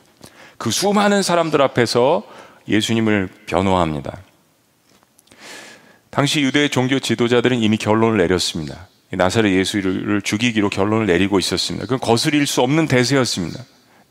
[0.57, 2.23] 그 수많은 사람들 앞에서
[2.67, 4.17] 예수님을 변호합니다.
[6.09, 8.87] 당시 유대 종교 지도자들은 이미 결론을 내렸습니다.
[9.11, 11.85] 나사렛 예수를 죽이기로 결론을 내리고 있었습니다.
[11.85, 13.63] 그건 거스릴 수 없는 대세였습니다.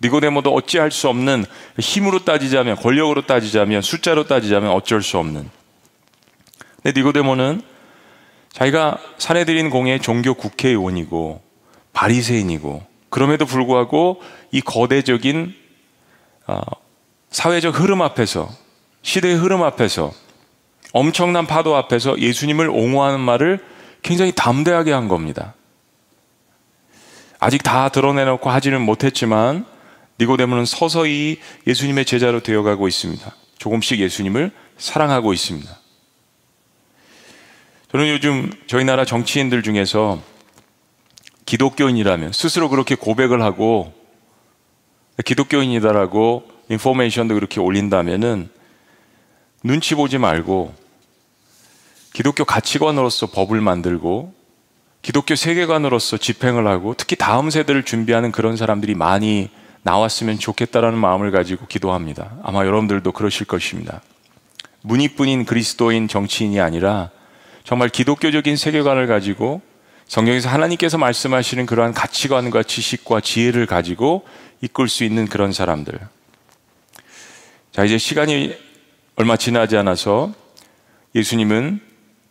[0.02, 1.44] 니고데모도 어찌할 수 없는
[1.78, 5.48] 힘으로 따지자면 권력으로 따지자면 숫자로 따지자면 어쩔 수 없는.
[6.82, 7.62] 근데 니고데모는
[8.52, 11.42] 자기가 사내들인 공의 종교 국회의원이고
[11.92, 15.54] 바리새인이고 그럼에도 불구하고 이 거대적인
[16.46, 16.60] 어,
[17.36, 18.48] 사회적 흐름 앞에서
[19.02, 20.10] 시대의 흐름 앞에서
[20.94, 23.62] 엄청난 파도 앞에서 예수님을 옹호하는 말을
[24.00, 25.54] 굉장히 담대하게 한 겁니다.
[27.38, 29.66] 아직 다 드러내놓고 하지는 못했지만
[30.18, 33.30] 니고데모는 서서히 예수님의 제자로 되어가고 있습니다.
[33.58, 35.70] 조금씩 예수님을 사랑하고 있습니다.
[37.92, 40.22] 저는 요즘 저희 나라 정치인들 중에서
[41.44, 43.92] 기독교인이라면 스스로 그렇게 고백을 하고
[45.22, 48.48] 기독교인이다라고 인포메이션도 그렇게 올린다면은
[49.62, 50.74] 눈치 보지 말고
[52.12, 54.34] 기독교 가치관으로서 법을 만들고
[55.02, 59.50] 기독교 세계관으로서 집행을 하고 특히 다음 세대를 준비하는 그런 사람들이 많이
[59.82, 62.32] 나왔으면 좋겠다라는 마음을 가지고 기도합니다.
[62.42, 64.00] 아마 여러분들도 그러실 것입니다.
[64.82, 67.10] 문이뿐인 그리스도인 정치인이 아니라
[67.62, 69.60] 정말 기독교적인 세계관을 가지고
[70.08, 74.24] 성경에서 하나님께서 말씀하시는 그러한 가치관과 지식과 지혜를 가지고
[74.60, 75.98] 이끌 수 있는 그런 사람들.
[77.76, 78.56] 자, 이제 시간이
[79.16, 80.32] 얼마 지나지 않아서
[81.14, 81.82] 예수님은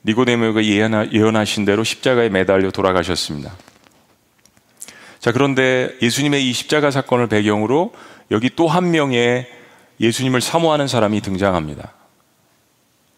[0.04, 3.56] 니고데모가 예언하신 대로 십자가에 매달려 돌아가셨습니다.
[5.20, 7.94] 자, 그런데 예수님의 이 십자가 사건을 배경으로
[8.32, 9.48] 여기 또 한 명의
[10.00, 11.94] 예수님을 사모하는 사람이 등장합니다.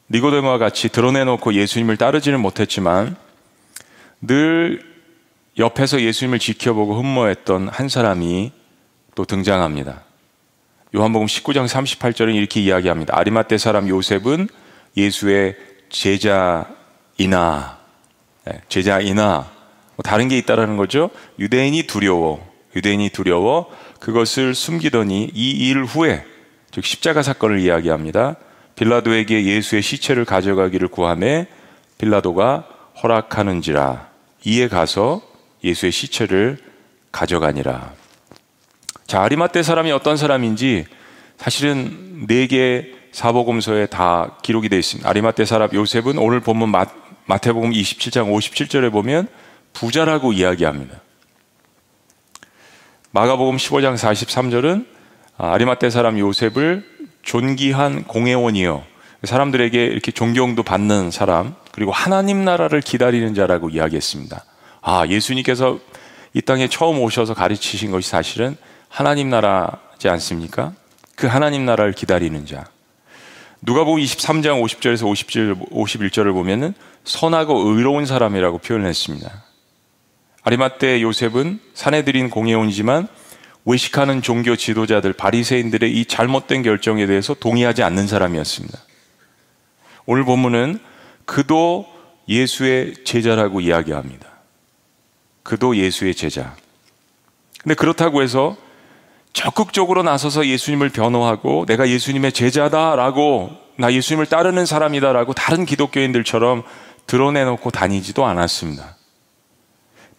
[0.09, 3.15] 니고데모와 같이 드러내놓고 예수님을 따르지는 못했지만
[4.19, 4.83] 늘
[5.57, 8.51] 옆에서 예수님을 지켜보고 흠모했던 한 사람이
[9.15, 10.06] 또 등장합니다.
[10.97, 13.15] 요한복음 19장 38절은 이렇게 이야기합니다.
[13.15, 14.49] 아리마떼 사람 요셉은
[14.97, 15.55] 예수의
[15.89, 17.77] 제자이나
[18.45, 19.47] 네, 제자이나
[19.95, 21.11] 뭐 다른 게 있다라는 거죠.
[21.37, 22.43] 유대인이 두려워
[22.75, 23.69] 유대인이 두려워
[23.99, 26.25] 그것을 숨기더니 이 일 후에
[26.71, 28.37] 즉 십자가 사건을 이야기합니다.
[28.75, 31.45] 빌라도에게 예수의 시체를 가져가기를 구함에
[31.99, 32.67] 빌라도가
[33.03, 34.07] 허락하는지라
[34.45, 35.21] 이에 가서
[35.63, 36.57] 예수의 시체를
[37.11, 37.93] 가져가니라.
[39.07, 40.85] 자, 아리마떼 사람이 어떤 사람인지
[41.37, 45.09] 사실은 네 개 사복음서에 다 기록이 되어 있습니다.
[45.09, 46.85] 아리마떼 사람 요셉은 오늘 본문 마,
[47.25, 49.29] 마태복음 27장 57절에 보면
[49.71, 50.99] 부자라고 이야기합니다.
[53.11, 54.85] 마가복음 15장 43절은
[55.37, 56.85] 아리마떼 사람 요셉을
[57.23, 58.83] 존귀한 공회원이요.
[59.23, 64.43] 사람들에게 이렇게 존경도 받는 사람, 그리고 하나님 나라를 기다리는 자라고 이야기했습니다.
[64.81, 65.79] 아, 예수님께서
[66.33, 68.57] 이 땅에 처음 오셔서 가르치신 것이 사실은
[68.89, 70.73] 하나님 나라지 않습니까?
[71.15, 72.65] 그 하나님 나라를 기다리는 자.
[73.61, 76.73] 누가 보면 23장 50절에서 57, 51절을 보면은
[77.03, 79.43] 선하고 의로운 사람이라고 표현했습니다.
[80.43, 83.07] 아리마떼 요셉은 사내들인 공회원이지만
[83.65, 88.79] 외식하는 종교 지도자들 바리새인들의 이 잘못된 결정에 대해서 동의하지 않는 사람이었습니다.
[90.05, 90.79] 오늘 본문은
[91.25, 91.85] 그도
[92.29, 94.27] 예수의 제자라고 이야기합니다.
[95.43, 96.55] 그도 예수의 제자.
[97.61, 98.55] 근데 그렇다고 해서
[99.37, 106.63] 적극적으로 나서서 예수님을 변호하고 내가 예수님의 제자다라고 나 예수님을 따르는 사람이다라고 다른 기독교인들처럼
[107.05, 108.95] 드러내놓고 다니지도 않았습니다.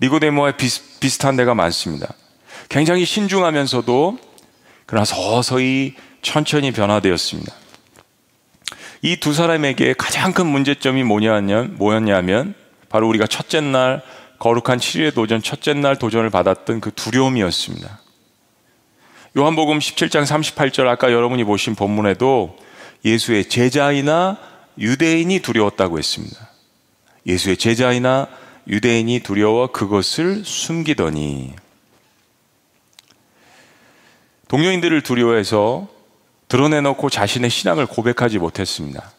[0.01, 2.15] 니고데모와 비슷, 비슷한 데가 많습니다.
[2.69, 4.19] 굉장히 신중하면서도
[4.87, 7.53] 그러나 서서히 천천히 변화되었습니다.
[9.03, 12.55] 이 두 사람에게 가장 큰 문제점이 뭐냐면, 뭐였냐면
[12.89, 14.01] 바로 우리가 첫째 날
[14.39, 17.99] 거룩한 7일의 도전 첫째 날 도전을 받았던 그 두려움이었습니다.
[19.37, 22.57] 요한복음 17장 38절 아까 여러분이 보신 본문에도
[23.05, 24.39] 예수의 제자이나
[24.79, 26.51] 유대인이 두려웠다고 했습니다.
[27.27, 28.29] 예수의 제자이나
[28.69, 31.55] 유대인이 두려워 그것을 숨기더니
[34.49, 35.89] 동료인들을 두려워해서
[36.49, 39.13] 드러내놓고 자신의 신앙을 고백하지 못했습니다.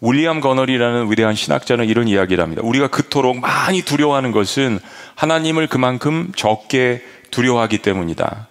[0.00, 2.62] 윌리엄 거널이라는 위대한 신학자는 이런 이야기를 합니다.
[2.64, 4.78] 우리가 그토록 많이 두려워하는 것은
[5.16, 7.02] 하나님을 그만큼 적게
[7.32, 8.47] 두려워하기 때문이다.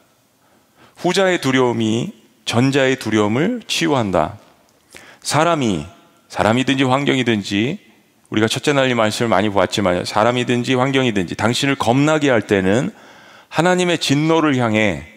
[0.98, 2.14] 후자의 두려움이
[2.46, 4.40] 전자의 두려움을 치유한다.
[5.22, 5.86] 사람이,
[6.30, 7.80] 사람이든지 환경이든지
[8.30, 12.92] 우리가 첫째 날이 말씀을 많이 보았지만 사람이든지 환경이든지 당신을 겁나게 할 때는
[13.50, 15.08] 하나님의 진노를 향해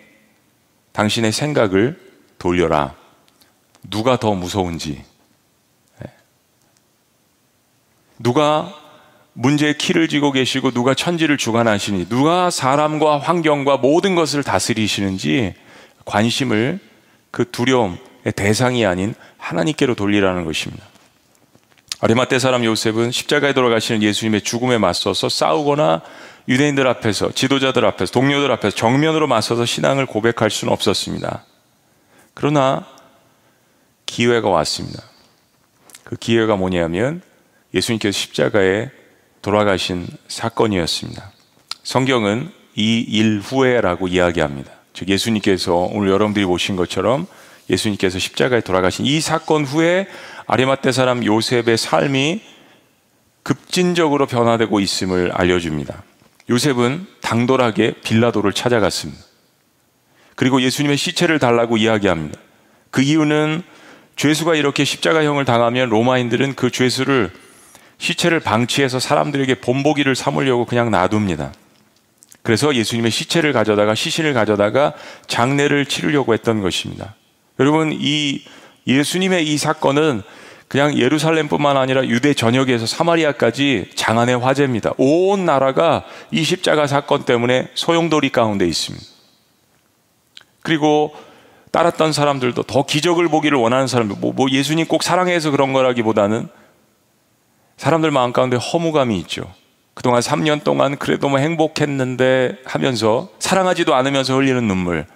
[0.92, 1.98] 당신의 생각을
[2.38, 2.94] 돌려라.
[3.88, 5.02] 누가 더 무서운지.
[6.04, 6.10] 예.
[8.18, 8.72] 누가
[9.32, 15.54] 문제의 키를 쥐고 계시고 누가 천지를 주관하시니 누가 사람과 환경과 모든 것을 다스리시는지
[16.04, 16.78] 관심을
[17.30, 17.98] 그 두려움의
[18.36, 20.84] 대상이 아닌 하나님께로 돌리라는 것입니다.
[22.00, 26.02] 아리마떼 사람 요셉은 십자가에 돌아가시는 예수님의 죽음에 맞서서 싸우거나
[26.48, 31.44] 유대인들 앞에서 지도자들 앞에서 동료들 앞에서 정면으로 맞서서 신앙을 고백할 수는 없었습니다.
[32.34, 32.86] 그러나
[34.06, 35.02] 기회가 왔습니다.
[36.04, 37.22] 그 기회가 뭐냐면
[37.74, 38.90] 예수님께서 십자가에
[39.42, 41.30] 돌아가신 사건이었습니다.
[41.82, 44.72] 성경은 이 일 후에라고 이야기합니다.
[44.92, 47.26] 즉 예수님께서 오늘 여러분들이 보신 것처럼
[47.68, 50.06] 예수님께서 십자가에 돌아가신 이 사건 후에
[50.46, 52.40] 아리마떼 사람 요셉의 삶이
[53.42, 56.02] 급진적으로 변화되고 있음을 알려줍니다.
[56.50, 59.22] 요셉은 당돌하게 빌라도를 찾아갔습니다.
[60.34, 62.38] 그리고 예수님의 시체를 달라고 이야기합니다.
[62.90, 63.62] 그 이유는
[64.16, 67.30] 죄수가 이렇게 십자가형을 당하면 로마인들은 그 죄수를
[67.98, 71.52] 시체를 방치해서 사람들에게 본보기를 삼으려고 그냥 놔둡니다.
[72.42, 74.94] 그래서 예수님의 시체를 가져다가 시신을 가져다가
[75.26, 77.14] 장례를 치르려고 했던 것입니다.
[77.58, 78.42] 여러분 이
[78.86, 80.22] 예수님의 이 사건은
[80.68, 84.92] 그냥 예루살렘뿐만 아니라 유대 전역에서 사마리아까지 장안의 화제입니다.
[84.98, 89.04] 온 나라가 이 십자가 사건 때문에 소용돌이 가운데 있습니다.
[90.62, 91.12] 그리고
[91.72, 96.48] 따랐던 사람들도 더 기적을 보기를 원하는 사람들, 뭐, 뭐 예수님 꼭 사랑해서 그런 거라기보다는
[97.76, 99.52] 사람들 마음 가운데 허무감이 있죠.
[99.94, 105.06] 그동안 3년 동안 그래도 뭐 행복했는데 하면서 사랑하지도 않으면서 흘리는 눈물.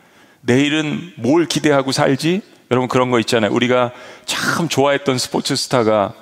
[0.40, 2.42] 내일은 뭘 기대하고 살지?
[2.70, 3.52] 여러분 그런 거 있잖아요.
[3.52, 3.92] 우리가
[4.26, 6.14] 참 좋아했던 스포츠 스타가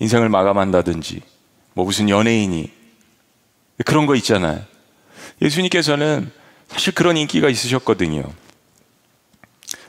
[0.00, 1.22] 인생을 마감한다든지,
[1.74, 2.70] 뭐 무슨 연예인이
[3.84, 4.60] 그런 거 있잖아요.
[5.42, 6.30] 예수님께서는
[6.68, 8.24] 사실 그런 인기가 있으셨거든요.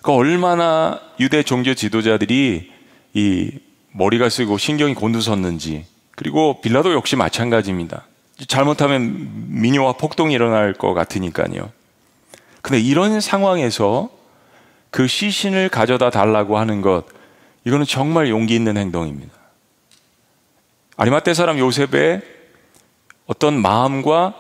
[0.02, 2.72] 그 얼마나 유대 종교 지도자들이
[3.14, 3.52] 이
[3.92, 5.86] 머리가 쓰고 신경이 곤두섰는지
[6.20, 8.06] 그리고 빌라도 역시 마찬가지입니다.
[8.50, 11.72] 잘못하면 민요와 폭동이 일어날 것 같으니까요.
[12.62, 14.10] 근데 이런 상황에서
[14.92, 17.06] 그 시신을 가져다 달라고 하는 것,
[17.64, 19.32] 이거는 정말 용기 있는 행동입니다.
[20.98, 22.22] 아리마떼 사람 요셉의
[23.26, 24.36] 어떤 마음과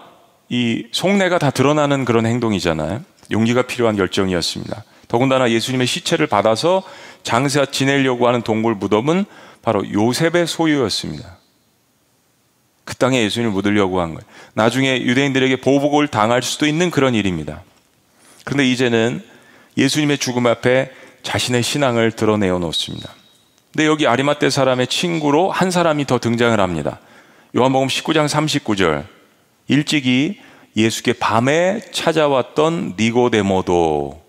[0.50, 3.06] 이 속내가 다 드러나는 그런 행동이잖아요.
[3.32, 4.84] 용기가 필요한 결정이었습니다.
[5.08, 6.84] 더군다나 예수님의 시체를 받아서
[7.24, 9.24] 장사 지내려고 하는 동굴 무덤은
[9.62, 11.39] 바로 요셉의 소유였습니다.
[12.90, 14.28] 그 땅에 예수님을 묻으려고 한 거예요.
[14.56, 17.62] 나중에 유대인들에게 보복을 당할 수도 있는 그런 일입니다.
[18.46, 19.24] 그런데 이제는
[19.78, 20.90] 예수님의 죽음 앞에
[21.22, 23.14] 자신의 신앙을 드러내어 놓습니다.
[23.72, 27.00] 근데 여기 아리마떼 사람의 친구로 한 사람이 더 등장을 합니다.
[27.56, 29.06] 요한복음 19장 39절.
[29.68, 30.40] 일찍이
[30.76, 34.20] 예수께 밤에 찾아왔던 니고데모도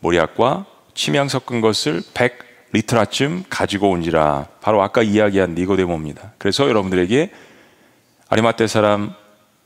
[0.00, 4.48] 모략과 침향 섞은 것을 100 리트라쯤 가지고 온지라.
[4.60, 6.32] 바로 아까 이야기한 니고데모입니다.
[6.36, 7.30] 그래서 여러분들에게
[8.28, 9.14] 아리마떼 사람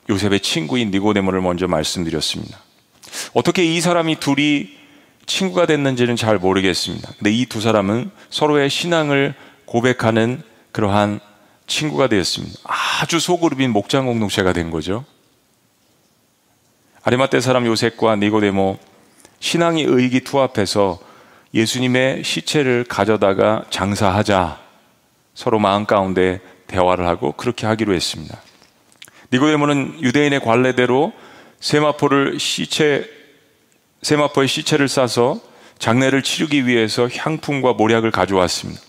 [0.08, 2.58] 요셉의 친구인 니고데모를 먼저 말씀드렸습니다.
[3.34, 4.68] 어떻게 이 사람이 둘이
[5.26, 7.12] 친구가 됐는지는 잘 모르겠습니다.
[7.18, 9.34] 근데 이 두 사람은 서로의 신앙을
[9.64, 10.42] 고백하는
[10.72, 11.20] 그러한
[11.66, 12.58] 친구가 되었습니다.
[12.64, 15.04] 아주 소그룹인 목장 공동체가 된 거죠.
[17.02, 18.78] 아리마떼 사람 요셉과 니고데모
[19.38, 20.98] 신앙이 의기투합해서
[21.54, 24.61] 예수님의 시체를 가져다가 장사하자
[25.34, 28.40] 서로 마음 가운데 대화를 하고 그렇게 하기로 했습니다.
[29.33, 31.12] 니고데모는 유대인의 관례대로
[31.61, 33.09] 세마포를 시체
[34.03, 35.41] 세마포의 시체를 싸서
[35.78, 38.81] 장례를 치르기 위해서 향품과 모략을 가져왔습니다.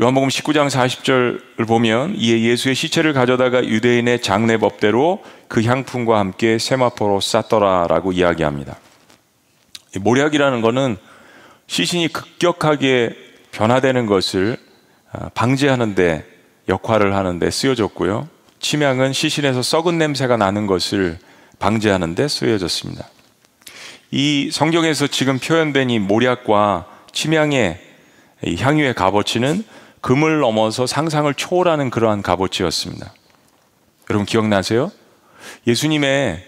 [0.00, 8.12] 요한복음 19장 40절을 보면 이에 예수의 시체를 가져다가 유대인의 장례법대로 그 향품과 함께 세마포로 쌌더라라고
[8.12, 8.78] 이야기합니다.
[10.00, 10.96] 모략이라는 것은
[11.66, 13.14] 시신이 급격하게
[13.50, 14.56] 변화되는 것을
[15.12, 16.24] 아, 방지하는데
[16.68, 18.28] 역할을 하는데 쓰여졌고요.
[18.60, 21.18] 침향은 시신에서 썩은 냄새가 나는 것을
[21.58, 23.08] 방지하는 데 쓰여졌습니다.
[24.10, 27.80] 이 성경에서 지금 표현된 이 모략과 침향의
[28.44, 29.64] 이 향유의 값어치는
[30.00, 33.12] 금을 넘어서 상상을 초월하는 그러한 값어치였습니다.
[34.08, 34.90] 여러분 기억나세요?
[35.66, 36.44] 예수님의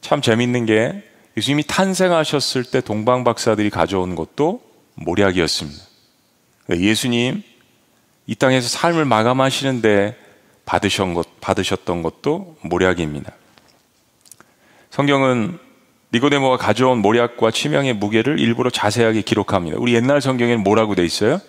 [0.00, 1.04] 참 재밌는 게
[1.36, 4.60] 예수님이 탄생하셨을 때 동방 박사들이 가져온 것도
[4.94, 5.82] 모략이었습니다.
[6.70, 7.42] 예수님
[8.26, 10.27] 이 땅에서 삶을 마감하시는데
[10.68, 13.32] 받으셨던, 것도 모략입니다.
[14.90, 15.58] 성경은
[16.12, 19.78] 니고데모가 가져온 모략과 치명의 무게를 일부러 자세하게 기록합니다.
[19.78, 21.40] 우리 옛날 성경에는 뭐라고 돼 있어요?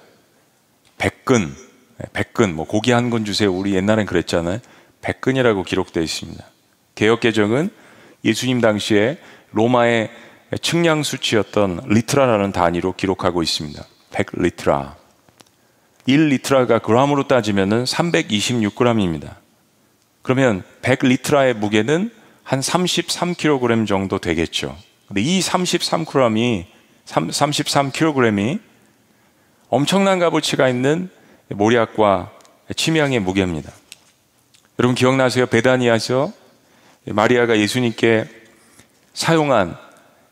[0.97, 1.55] 백근,
[1.97, 3.51] 네, 백근, 뭐 고기 한 근 주세요.
[3.51, 4.59] 우리 옛날엔 그랬잖아요.
[5.01, 6.43] 백근이라고 기록되어 있습니다.
[6.95, 7.70] 개역 개정은
[8.26, 9.17] 예수님 당시에
[9.51, 10.09] 로마의
[10.61, 13.82] 측량 수치였던 리트라라는 단위로 기록하고 있습니다.
[14.11, 14.99] 100리트라.
[16.16, 19.36] 1리트라가 그람으로 따지면은 326g입니다.
[20.22, 22.12] 그러면 100리트라의 무게는
[22.43, 24.78] 한 33kg 정도 되겠죠.
[25.07, 26.66] 근데 이 33g이
[27.05, 28.60] 33kg이
[29.70, 31.10] 엄청난 값어치가 있는
[31.49, 32.32] 모략과
[32.76, 33.72] 치명의 무게입니다.
[34.80, 35.45] 여러분 기억나세요?
[35.47, 36.32] 베다니아서
[37.05, 38.26] 마리아가 예수님께
[39.14, 39.76] 사용한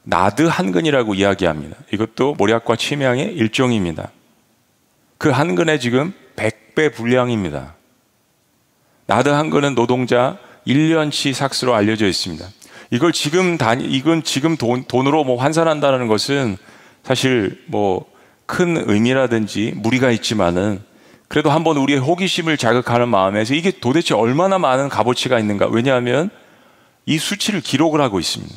[0.03, 1.75] 나드 한 근이라고 이야기합니다.
[1.91, 4.11] 이것도 모략과 치명의 일종입니다.
[5.17, 7.75] 그 한 근에 지금 100배 분량입니다.
[9.05, 10.37] 나드 한 근은 노동자
[10.67, 12.45] 1년치 삭스로 알려져 있습니다.
[12.91, 16.57] 이걸 지금 단 이건 지금 돈, 돈으로 뭐 환산한다는 것은
[17.03, 20.81] 사실 뭐 큰 의미라든지 무리가 있지만은
[21.27, 25.67] 그래도 한번 우리의 호기심을 자극하는 마음에서 이게 도대체 얼마나 많은 값어치가 있는가?
[25.67, 26.29] 왜냐하면
[27.05, 28.55] 이 수치를 기록을 하고 있습니다.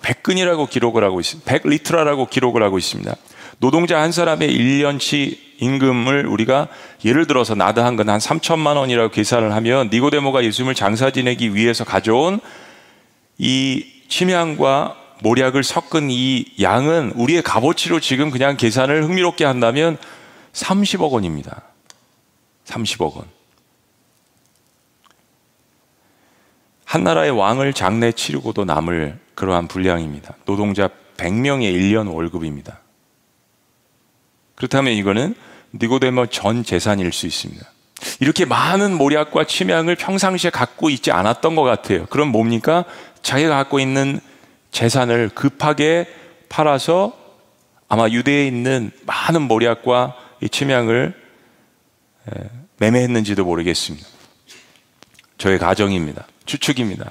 [0.00, 1.52] 100근이라고 기록을 하고 있습니다.
[1.52, 3.14] 100리트라라고 기록을 하고 있습니다.
[3.62, 6.66] 노동자 한 사람의 1년치 임금을 우리가
[7.04, 12.40] 예를 들어서 나드 한근한 3천만 원이라고 계산을 하면 니고데모가 예수님을 장사 지내기 위해서 가져온
[13.38, 19.96] 이 침향과 모략을 섞은 이 양은 우리의 값어치로 지금 그냥 계산을 흥미롭게 한다면
[20.52, 21.62] 30억 원입니다.
[22.64, 23.26] 30억 원.
[26.84, 30.34] 한 나라의 왕을 장례 치르고도 남을 그러한 분량입니다.
[30.46, 32.81] 노동자 100명의 1년 월급입니다.
[34.62, 35.34] 그렇다면 이거는
[35.74, 37.66] 니고데모 전 재산일 수 있습니다.
[38.20, 42.06] 이렇게 많은 모략과 침향을 평상시에 갖고 있지 않았던 것 같아요.
[42.06, 42.84] 그럼 뭡니까?
[43.22, 44.20] 자기가 갖고 있는
[44.70, 46.06] 재산을 급하게
[46.48, 47.12] 팔아서
[47.88, 50.14] 아마 유대에 있는 많은 모략과
[50.48, 51.12] 침향을
[52.76, 54.06] 매매했는지도 모르겠습니다.
[55.38, 56.24] 저의 가정입니다.
[56.46, 57.10] 추측입니다.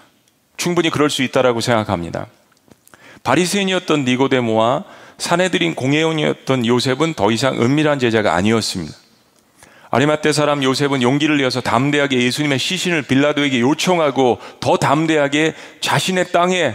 [0.56, 2.28] 충분히 그럴 수 있다라고 생각합니다.
[3.24, 4.86] 바리새인이었던 니고데모와
[5.22, 8.98] 사내들인 공예원이었던 요셉은 더 이상 은밀한 제자가 아니었습니다.
[9.92, 16.74] 아리마떼 사람 요셉은 용기를 내어서 담대하게 예수님의 시신을 빌라도에게 요청하고 더 담대하게 자신의 땅에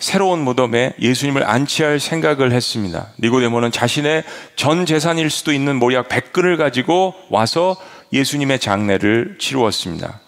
[0.00, 3.12] 새로운 무덤에 예수님을 안치할 생각을 했습니다.
[3.20, 4.24] 니고데모는 자신의
[4.56, 7.76] 전 재산일 수도 있는 모약 100근을 가지고 와서
[8.12, 10.20] 예수님의 장례를 치루었습니다.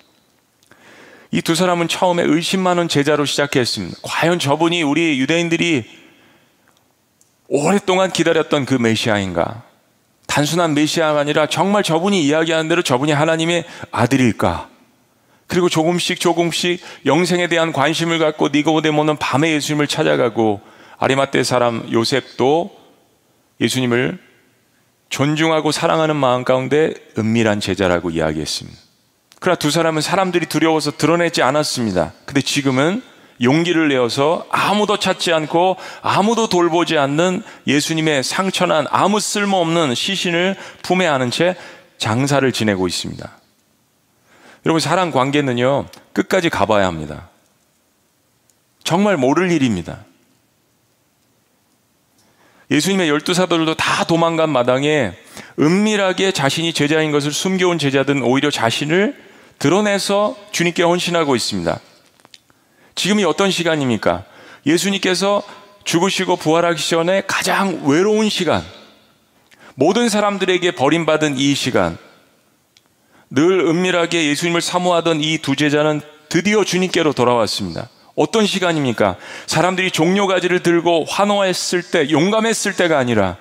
[1.32, 3.98] 이 두 사람은 처음에 의심 많은 제자로 시작했습니다.
[4.02, 5.97] 과연 저분이 우리 유대인들이
[7.48, 9.62] 오랫동안 기다렸던 그 메시아인가?
[10.26, 14.68] 단순한 메시아가 아니라 정말 저분이 이야기하는 대로 저분이 하나님의 아들일까?
[15.46, 20.60] 그리고 조금씩 조금씩 영생에 대한 관심을 갖고 니고데모는 밤에 예수님을 찾아가고
[20.98, 22.76] 아리마떼 사람 요셉도
[23.60, 24.18] 예수님을
[25.08, 28.78] 존중하고 사랑하는 마음 가운데 은밀한 제자라고 이야기했습니다.
[29.40, 32.12] 그러나 두 사람은 사람들이 두려워서 드러내지 않았습니다.
[32.26, 33.02] 근데 지금은
[33.42, 41.30] 용기를 내어서 아무도 찾지 않고 아무도 돌보지 않는 예수님의 상처난 아무 쓸모없는 시신을 품에 안은
[41.30, 41.56] 채
[41.98, 43.30] 장사를 지내고 있습니다.
[44.66, 47.28] 여러분, 사랑 관계는요, 끝까지 가봐야 합니다.
[48.82, 50.04] 정말 모를 일입니다.
[52.70, 55.12] 예수님의 열두 사도들도 다 도망간 마당에
[55.58, 59.16] 은밀하게 자신이 제자인 것을 숨겨온 제자들은 오히려 자신을
[59.58, 61.80] 드러내서 주님께 헌신하고 있습니다.
[62.98, 64.24] 지금이 어떤 시간입니까?
[64.66, 65.42] 예수님께서
[65.84, 68.62] 죽으시고 부활하기 전에 가장 외로운 시간,
[69.76, 71.96] 모든 사람들에게 버림받은 이 시간,
[73.30, 77.88] 늘 은밀하게 예수님을 사모하던 이 두 제자는 드디어 주님께로 돌아왔습니다.
[78.16, 79.16] 어떤 시간입니까?
[79.46, 83.36] 사람들이 종료가지를 들고 환호했을 때, 용감했을 때가 아니라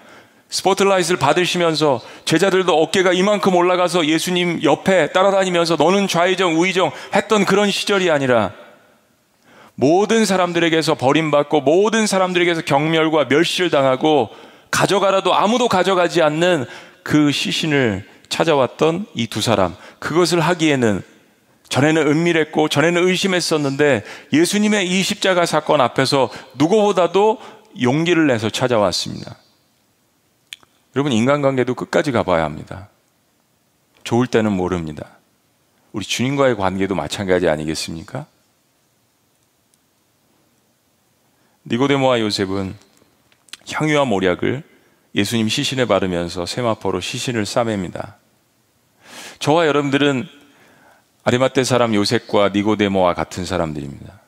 [0.49, 8.11] 스포트라이트를 받으시면서 제자들도 어깨가 이만큼 올라가서 예수님 옆에 따라다니면서 너는 좌의정, 우의정 했던 그런 시절이
[8.11, 8.53] 아니라
[9.79, 14.29] 모든 사람들에게서 버림받고 모든 사람들에게서 경멸과 멸시를 당하고
[14.71, 16.65] 가져가라도 아무도 가져가지 않는
[17.03, 19.75] 그 시신을 찾아왔던 이 두 사람.
[19.99, 21.03] 그것을 하기에는
[21.69, 24.03] 전에는 은밀했고 전에는 의심했었는데
[24.33, 27.39] 예수님의 이 십자가 사건 앞에서 누구보다도
[27.79, 29.37] 용기를 내서 찾아왔습니다.
[30.95, 32.89] 여러분 인간관계도 끝까지 가봐야 합니다.
[34.03, 35.17] 좋을 때는 모릅니다.
[35.91, 38.25] 우리 주님과의 관계도 마찬가지 아니겠습니까?
[41.69, 42.75] 니고데모와 요셉은
[43.69, 44.63] 향유와 모략을
[45.15, 48.17] 예수님 시신에 바르면서 세마포로 시신을 싸맵니다.
[49.39, 50.25] 저와 여러분들은
[51.23, 54.21] 아리마떼 사람 요셉과 니고데모와 같은 사람들입니다.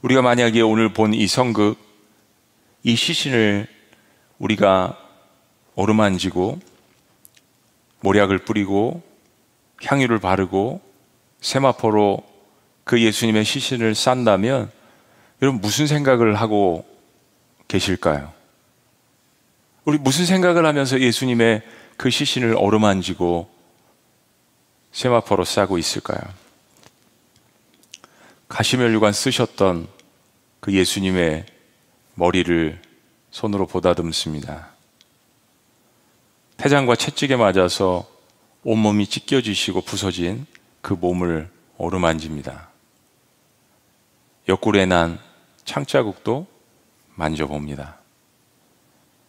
[0.00, 1.76] 우리가 만약에 오늘 본 이 성극,
[2.82, 3.66] 이 시신을
[4.38, 4.98] 우리가
[5.74, 6.58] 어루만지고
[8.00, 9.02] 모략을 뿌리고
[9.82, 10.80] 향유를 바르고
[11.40, 12.24] 세마포로
[12.84, 14.70] 그 예수님의 시신을 싼다면
[15.42, 16.86] 여러분 무슨 생각을 하고
[17.68, 18.32] 계실까요?
[19.84, 21.62] 우리 무슨 생각을 하면서 예수님의
[21.96, 23.48] 그 시신을 어루만지고
[24.92, 26.20] 세마포로 싸고 있을까요?
[28.48, 29.88] 가시멜류관 쓰셨던
[30.60, 31.46] 그 예수님의
[32.14, 32.80] 머리를
[33.30, 34.70] 손으로 보다듬습니다.
[36.56, 38.08] 태장과 채찍에 맞아서
[38.64, 40.46] 온몸이 찢겨지시고 부서진
[40.80, 42.70] 그 몸을 어루만집니다.
[44.48, 45.18] 옆구리에 난
[45.66, 46.46] 창자국도
[47.16, 47.98] 만져봅니다.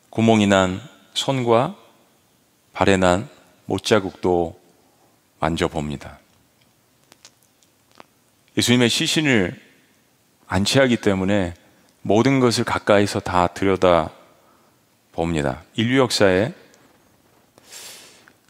[0.10, 0.80] 구멍이 난
[1.14, 1.76] 손과
[2.72, 3.28] 발에 난
[3.66, 4.58] 못자국도
[5.40, 6.20] 만져봅니다.
[8.58, 9.60] 예수님의 시신을
[10.48, 11.54] 안치하기 때문에
[12.02, 14.12] 모든 것을 가까이서 다 들여다
[15.12, 15.64] 봅니다.
[15.76, 16.54] 인류 역사에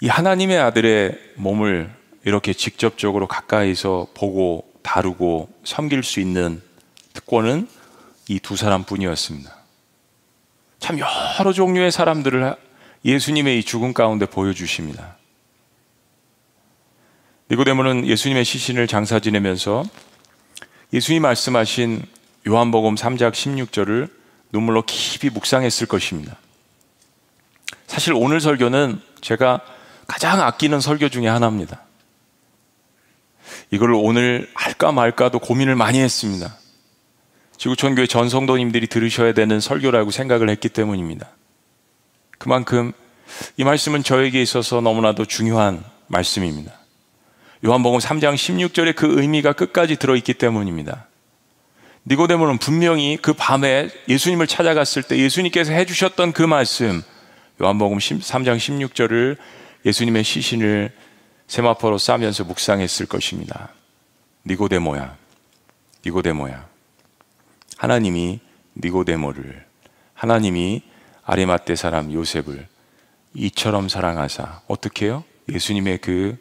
[0.02, 1.92] 이 하나님의 아들의 몸을
[2.24, 6.62] 이렇게 직접적으로 가까이서 보고 다루고 섬길 수 있는
[7.14, 7.68] 특권은
[8.30, 9.56] 이 두 사람 뿐이었습니다.
[10.80, 12.56] 참 여러 종류의 사람들을
[13.06, 15.18] 예수님의 이 죽음 가운데 보여주십니다.
[17.50, 19.84] 니고데모는 예수님의 시신을 장사 지내면서
[20.94, 22.06] 예수님 말씀하신
[22.48, 24.10] 요한복음 3장 16절을
[24.52, 26.38] 눈물로 깊이 묵상했을 것입니다.
[27.88, 29.62] 사실 오늘 설교는 제가
[30.08, 31.82] 가장 아끼는 설교 중에 하나입니다.
[33.72, 36.58] 이걸 오늘 할까 말까도 고민을 많이 했습니다.
[37.58, 41.28] 지구촌 교회 전 성도님들이 들으셔야 되는 설교라고 생각을 했기 때문입니다.
[42.38, 42.94] 그만큼
[43.58, 46.74] 이 말씀은 저에게 있어서 너무나도 중요한 말씀입니다.
[47.66, 51.08] 요한복음 3장 16절에 그 의미가 끝까지 들어있기 때문입니다.
[52.06, 57.02] 니고데모는 분명히 그 밤에 예수님을 찾아갔을 때 예수님께서 해주셨던 그 말씀,
[57.62, 59.38] 요한복음 3장 16절을
[59.86, 60.92] 예수님의 시신을
[61.48, 63.74] 세마포로 싸면서 묵상했을 것입니다.
[64.46, 65.18] 니고데모야,
[66.06, 66.77] 니고데모야.
[67.78, 68.40] 하나님이
[68.78, 69.66] 니고데모를,
[70.14, 70.84] 하나님이
[71.24, 72.68] 아리마떼 사람 요셉을
[73.34, 76.38] 이처럼 사랑하사 어떻게 요 예수님의 그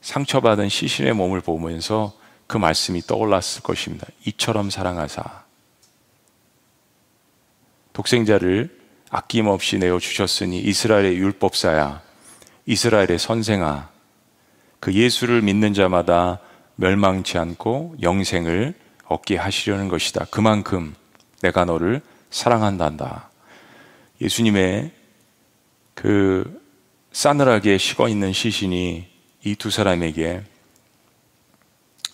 [0.00, 2.16] 상처받은 시신의 몸을 보면서
[2.46, 4.06] 그 말씀이 떠올랐을 것입니다.
[4.24, 5.44] 이처럼 사랑하사
[7.92, 8.78] 독생자를
[9.10, 12.02] 아낌없이 내어 주셨으니 이스라엘의 율법사야
[12.66, 13.90] 이스라엘의 선생아
[14.80, 16.40] 그 예수를 믿는 자마다
[16.76, 18.74] 멸망치 않고 영생을
[19.08, 20.26] 얻게 하시려는 것이다.
[20.30, 20.94] 그만큼
[21.40, 23.30] 내가 너를 사랑한단다.
[24.20, 24.92] 예수님의
[25.94, 26.60] 그
[27.12, 29.08] 싸늘하게 식어 있는 시신이
[29.44, 30.42] 이 두 사람에게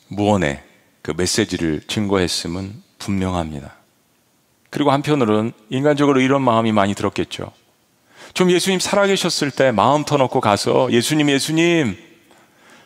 [0.09, 0.62] 무언의
[1.03, 3.74] 그 메시지를 증거했음은 분명합니다.
[4.70, 7.53] 그리고 한편으로는 인간적으로 이런 마음이 많이 들었겠죠.
[8.34, 11.97] 좀 예수님 살아계셨을 때 마음 터놓고 가서 예수님, 예수님,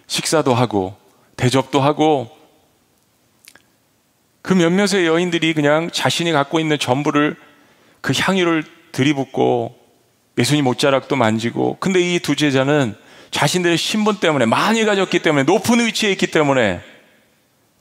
[0.06, 0.96] 식사도 하고,
[1.36, 2.30] 대접도 하고,
[4.48, 7.36] 그 몇몇의 여인들이 그냥 자신이 갖고 있는 전부를
[8.00, 9.76] 그 향유를 들이붓고
[10.38, 12.94] 예수님 옷자락도 만지고 근데 이 두 제자는
[13.30, 16.80] 자신들의 신분 때문에 많이 가졌기 때문에 높은 위치에 있기 때문에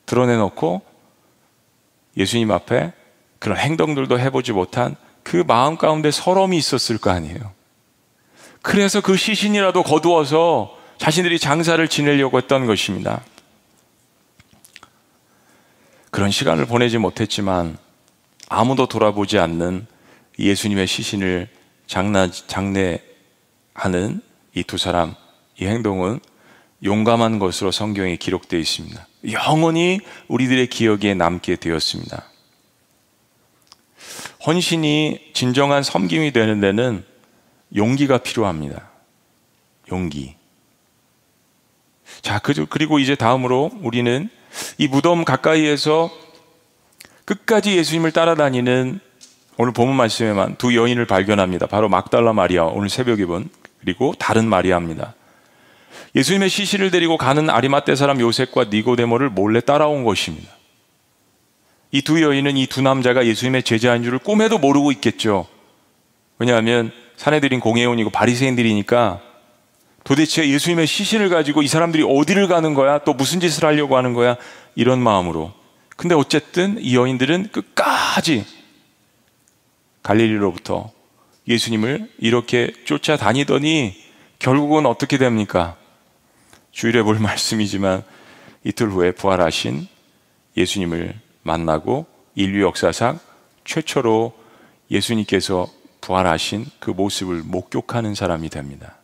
[0.07, 0.81] 드러내놓고
[2.17, 2.91] 예수님 앞에
[3.39, 7.53] 그런 행동들도 해보지 못한 그 마음 가운데 서러움이 있었을 거 아니에요.
[8.61, 13.21] 그래서 그 시신이라도 거두어서 자신들이 장사를 지내려고 했던 것입니다.
[16.11, 17.77] 그런 시간을 보내지 못했지만
[18.49, 19.87] 아무도 돌아보지 않는
[20.39, 21.49] 예수님의 시신을
[21.87, 23.01] 장나, 장례하는
[24.55, 25.15] 이 두 사람,
[25.59, 26.19] 이 행동은
[26.83, 29.07] 용감한 것으로 성경에 기록되어 있습니다.
[29.31, 32.23] 영원히 우리들의 기억에 남게 되었습니다.
[34.45, 37.03] 헌신이 진정한 섬김이 되는 데는
[37.75, 38.89] 용기가 필요합니다.
[39.91, 40.35] 용기.
[42.21, 44.29] 자, 그리고 이제 다음으로 우리는
[44.77, 46.11] 이 무덤 가까이에서
[47.25, 48.99] 끝까지 예수님을 따라다니는
[49.57, 51.67] 오늘 본문 말씀에만 두 여인을 발견합니다.
[51.67, 53.49] 바로 막달라 마리아, 오늘 새벽에 본,
[53.81, 55.15] 그리고 다른 마리아입니다.
[56.15, 60.51] 예수님의 시신을 데리고 가는 아리마떼 사람 요셉과 니고데모를 몰래 따라온 것입니다.
[61.91, 65.47] 이 두 여인은 이 두 남자가 예수님의 제자인 줄을 꿈에도 모르고 있겠죠.
[66.37, 69.21] 왜냐하면 사내들인 공회원이고 바리새인들이니까
[70.07, 72.99] 도대체 예수님의 시신을 가지고 이 사람들이 어디를 가는 거야?
[72.99, 74.37] 또 무슨 짓을 하려고 하는 거야?
[74.73, 75.51] 이런 마음으로.
[75.97, 78.45] 근데 어쨌든 이 여인들은 끝까지
[80.03, 80.91] 갈릴리로부터
[81.45, 84.01] 예수님을 이렇게 쫓아다니더니
[84.39, 85.75] 결국은 어떻게 됩니까?
[86.71, 88.01] 주일에 볼 말씀이지만
[88.63, 89.89] 이틀 후에 부활하신
[90.55, 93.19] 예수님을 만나고 인류 역사상
[93.65, 94.33] 최초로
[94.89, 95.67] 예수님께서
[95.99, 98.96] 부활하신 그 모습을 목격하는 사람이 됩니다.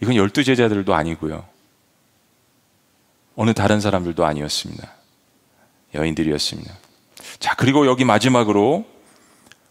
[0.00, 1.44] 이건 열두 제자들도 아니고요.
[3.36, 4.90] 어느 다른 사람들도 아니었습니다.
[5.94, 6.74] 여인들이었습니다.
[7.38, 8.84] 자, 그리고 여기 마지막으로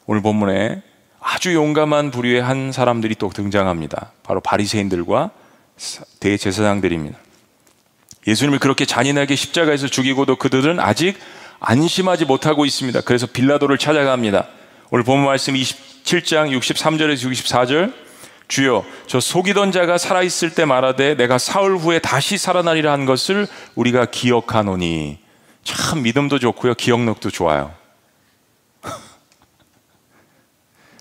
[0.06, 0.82] 오늘 본문에
[1.20, 4.14] 아주 용감한 부류의 한 사람들이 또 등장합니다.
[4.24, 5.32] 바로 바리새인들과
[6.20, 7.18] 대제사장들입니다.
[8.26, 11.18] 예수님을 그렇게 잔인하게 십자가에서 죽이고도 그들은 아직
[11.60, 13.02] 안심하지 못하고 있습니다.
[13.02, 14.48] 그래서 빌라도를 찾아갑니다.
[14.92, 18.07] 오늘 본문 말씀 27장 63절에서 64절
[18.48, 23.48] 주여 저 속이던 자가 살아 있을 때 말하되 내가 사흘 후에 다시 살아나리라 한 것을
[23.76, 25.20] 우리가 기억하노니.
[25.64, 27.74] 참 믿음도 좋고요 기억력도 좋아요.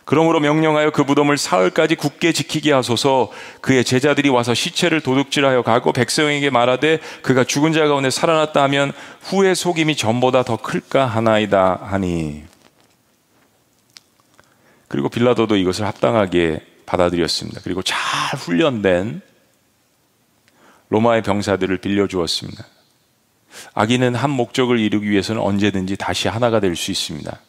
[0.04, 3.30] 그러므로 명령하여 그 무덤을 사흘까지 굳게 지키게 하소서.
[3.60, 8.92] 그의 제자들이 와서 시체를 도둑질하여 가고 백성에게 말하되 그가 죽은 자 가운데 살아났다 하면
[9.22, 12.42] 후의 속임이 전보다 더 클까 하나이다 하니.
[14.88, 17.60] 그리고 빌라도도 이것을 합당하게 받아들였습니다.
[17.64, 17.98] 그리고 잘
[18.38, 19.20] 훈련된
[20.88, 22.64] 로마의 병사들을 빌려주었습니다.
[23.74, 27.40] 아기는 한 목적을 이루기 위해서는 언제든지 다시 하나가 될 수 있습니다.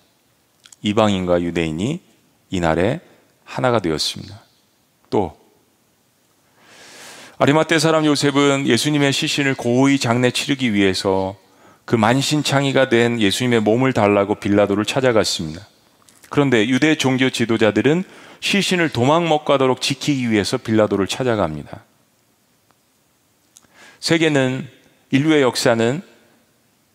[0.82, 2.00] 이방인과 유대인이
[2.50, 3.02] 이날에
[3.44, 4.42] 하나가 되었습니다.
[5.10, 5.38] 또
[7.40, 11.36] 아리마떼 사람 요셉은 예수님의 시신을 고의 장례 치르기 위해서
[11.86, 15.66] 그 만신창이가 된 예수님의 몸을 달라고 빌라도를 찾아갔습니다.
[16.30, 18.04] 그런데 유대 종교 지도자들은
[18.40, 21.84] 시신을 도망 못 가도록 지키기 위해서 빌라도를 찾아갑니다.
[24.00, 24.68] 세계는
[25.12, 26.02] 인류의 역사는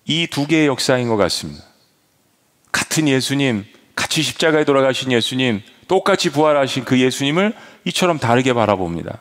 [0.06, 1.64] 이 두 개의 역사인 것 같습니다.
[2.70, 3.64] 같은 예수님,
[3.94, 7.54] 같이 십자가에 돌아가신 예수님, 똑같이 부활하신 그 예수님을
[7.84, 9.20] 이처럼 다르게 바라봅니다.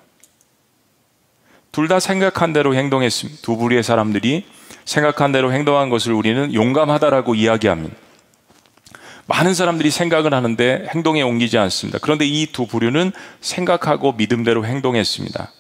[1.72, 3.42] 둘 다 생각한 대로 행동했습니다.
[3.42, 4.46] 두 부류의 사람들이
[4.86, 7.96] 생각한 대로 행동한 것을 우리는 용감하다라고 이야기합니다.
[9.28, 12.00] 많은 사람들이 생각을 하는데 행동에 옮기지 않습니다.
[12.02, 15.52] 그런데 이 두 부류는 생각하고 믿음대로 행동했습니다.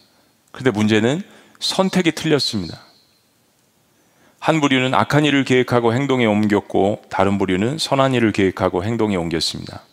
[0.52, 1.22] 그런데 문제는
[1.60, 2.80] 선택이 틀렸습니다.
[4.40, 9.84] 한 부류는 악한 일을 계획하고 행동에 옮겼고 다른 부류는 선한 일을 계획하고 행동에 옮겼습니다.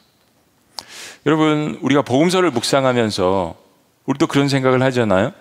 [1.26, 3.54] 여러분, 우리가 복음서를 묵상하면서
[4.06, 5.32] 우리도 그런 생각을 하잖아요.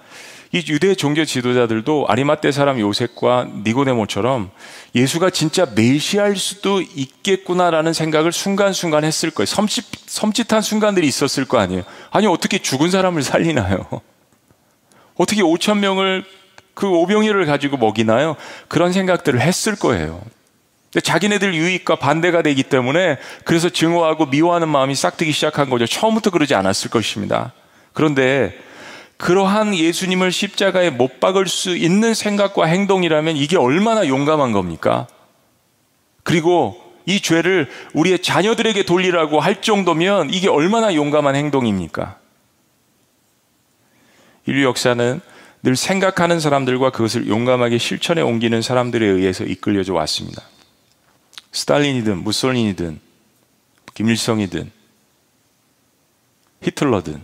[0.53, 4.49] 이 유대 종교 지도자들도 아리마떼 사람 요셉과 니고데모처럼
[4.95, 9.45] 예수가 진짜 메시아일 수도 있겠구나라는 생각을 순간순간 했을 거예요.
[9.45, 11.83] 섬찟, 섬찟한 순간들이 있었을 거 아니에요.
[12.11, 13.85] 아니, 어떻게 죽은 사람을 살리나요?
[15.15, 16.23] 어떻게 5천 명을
[16.73, 18.35] 그 오병이를 가지고 먹이나요?
[18.67, 20.21] 그런 생각들을 했을 거예요.
[20.93, 25.85] 근데 자기네들 유익과 반대가 되기 때문에 그래서 증오하고 미워하는 마음이 싹 트기 시작한 거죠.
[25.85, 27.51] 처음부터 그러지 않았을 것입니다.
[27.93, 28.57] 그런데
[29.17, 35.07] 그러한 예수님을 십자가에 못 박을 수 있는 생각과 행동이라면 이게 얼마나 용감한 겁니까?
[36.23, 42.19] 그리고 이 죄를 우리의 자녀들에게 돌리라고 할 정도면 이게 얼마나 용감한 행동입니까?
[44.45, 45.21] 인류 역사는
[45.63, 50.43] 늘 생각하는 사람들과 그것을 용감하게 실천에 옮기는 사람들에 의해서 이끌려져 왔습니다.
[51.51, 52.99] 스탈린이든 무솔린이든
[53.95, 54.71] 김일성이든
[56.61, 57.21] 히틀러든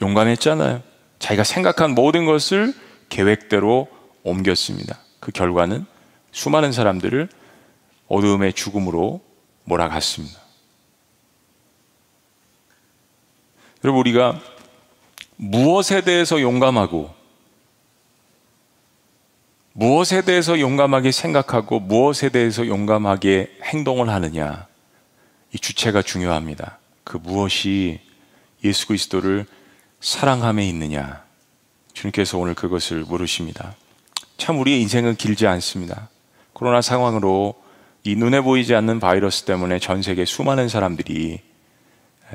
[0.00, 0.89] 용감했잖아요.
[1.20, 2.74] 자기가 생각한 모든 것을
[3.08, 3.88] 계획대로
[4.24, 4.98] 옮겼습니다.
[5.20, 5.86] 그 결과는
[6.32, 7.28] 수많은 사람들을
[8.08, 9.20] 어두움의 죽음으로
[9.64, 10.40] 몰아갔습니다.
[13.84, 14.40] 여러분, 우리가
[15.36, 17.14] 무엇에 대해서 용감하고
[19.72, 24.66] 무엇에 대해서 용감하게 생각하고 무엇에 대해서 용감하게 행동을 하느냐.
[25.52, 26.78] 이 주체가 중요합니다.
[27.04, 28.00] 그 무엇이
[28.64, 29.46] 예수 그리스도를
[30.00, 31.22] 사랑함에 있느냐?
[31.92, 33.74] 주님께서 오늘 그것을 물으십니다.
[34.38, 36.08] 참 우리의 인생은 길지 않습니다.
[36.54, 37.54] 코로나 상황으로
[38.04, 41.40] 이 눈에 보이지 않는 바이러스 때문에 전 세계 수많은 사람들이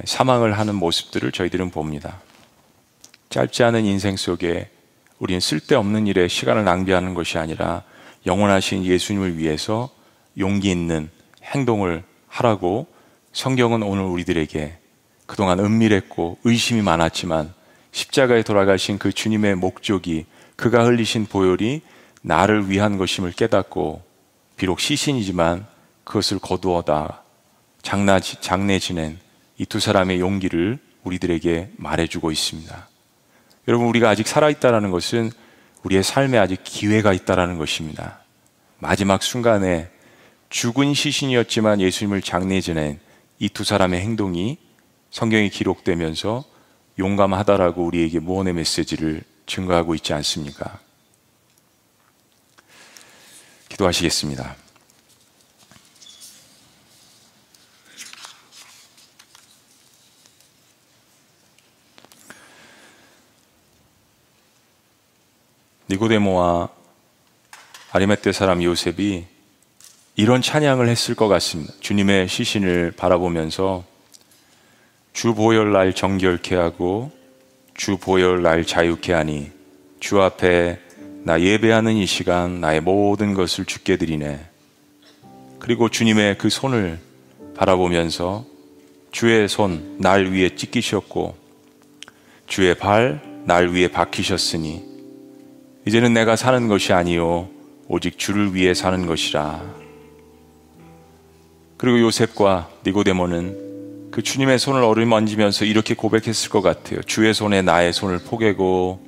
[0.03, 2.21] 사망을 하는 모습들을 저희들은 봅니다.
[3.29, 4.69] 짧지 않은 인생 속에
[5.17, 7.81] 우리는 쓸데없는 일에 시간을 낭비하는 것이 아니라
[8.27, 9.89] 영원하신 예수님을 위해서
[10.37, 11.09] 용기 있는
[11.43, 12.85] 행동을 하라고
[13.33, 14.84] 성경은 오늘 우리들에게
[15.25, 17.53] 그동안 은밀했고 의심이 많았지만
[17.91, 21.81] 십자가에 돌아가신 그 주님의 목적이 그가 흘리신 보혈이
[22.21, 24.03] 나를 위한 것임을 깨닫고
[24.57, 25.65] 비록 시신이지만
[26.03, 27.23] 그것을 거두어다
[27.81, 29.19] 장나, 장내 지낸
[29.57, 32.89] 이 두 사람의 용기를 우리들에게 말해주고 있습니다.
[33.67, 35.31] 여러분, 우리가 아직 살아있다는 것은
[35.83, 38.19] 우리의 삶에 아직 기회가 있다는 것입니다.
[38.79, 39.89] 마지막 순간에
[40.49, 42.99] 죽은 시신이었지만 예수님을 장례 지낸
[43.39, 44.57] 이 두 사람의 행동이
[45.15, 46.43] 성경에 기록되면서
[46.99, 50.77] 용감하다라고 우리에게 무언의 메시지를 증거하고 있지 않습니까?
[53.69, 54.57] 기도하시겠습니다.
[65.91, 66.67] 니고데모와
[67.93, 69.27] 아리메떼 사람 요셉이
[70.17, 71.73] 이런 찬양을 했을 것 같습니다.
[71.79, 73.94] 주님의 시신을 바라보면서
[75.15, 77.09] 주 보혈 날 정결케 하고
[77.73, 79.49] 주 보혈 날 자유케 하니
[80.01, 80.77] 주 앞에
[81.23, 84.45] 나 예배하는 이 시간 나의 모든 것을 주께 드리네.
[85.57, 86.99] 그리고 주님의 그 손을
[87.55, 88.45] 바라보면서
[89.11, 91.37] 주의 손 날 위에 찢기셨고
[92.45, 94.83] 주의 발 날 위에 박히셨으니
[95.87, 97.47] 이제는 내가 사는 것이 아니요
[97.87, 99.63] 오직 주를 위해 사는 것이라.
[101.77, 103.64] 그리고 요셉과 니고데모는
[104.15, 107.01] 그 주님의 손을 어루만지면서 이렇게 고백했을 것 같아요.
[107.01, 109.05] 주의 손에 나의 손을 포개고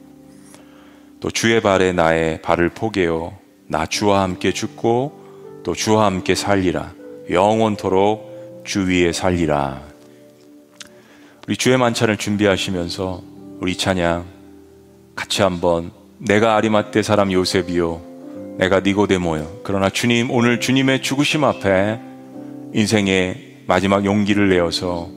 [1.22, 3.32] 또 주의 발에 나의 발을 포개어
[3.68, 6.91] 나 주와 함께 죽고 또 주와 함께 살리라.
[7.30, 9.82] 영원토록 주 위에 살리라.
[11.47, 13.24] 우리 주의 만찬을 준비하시면서
[13.62, 14.26] 우리 찬양
[15.16, 21.97] 같이 한번 내가 아리마떼 사람 요셉이요 내가 니고데모요 그러나 주님 오늘 주님의 죽으심 앞에
[22.74, 25.09] 인생의 마지막 용기를 내어서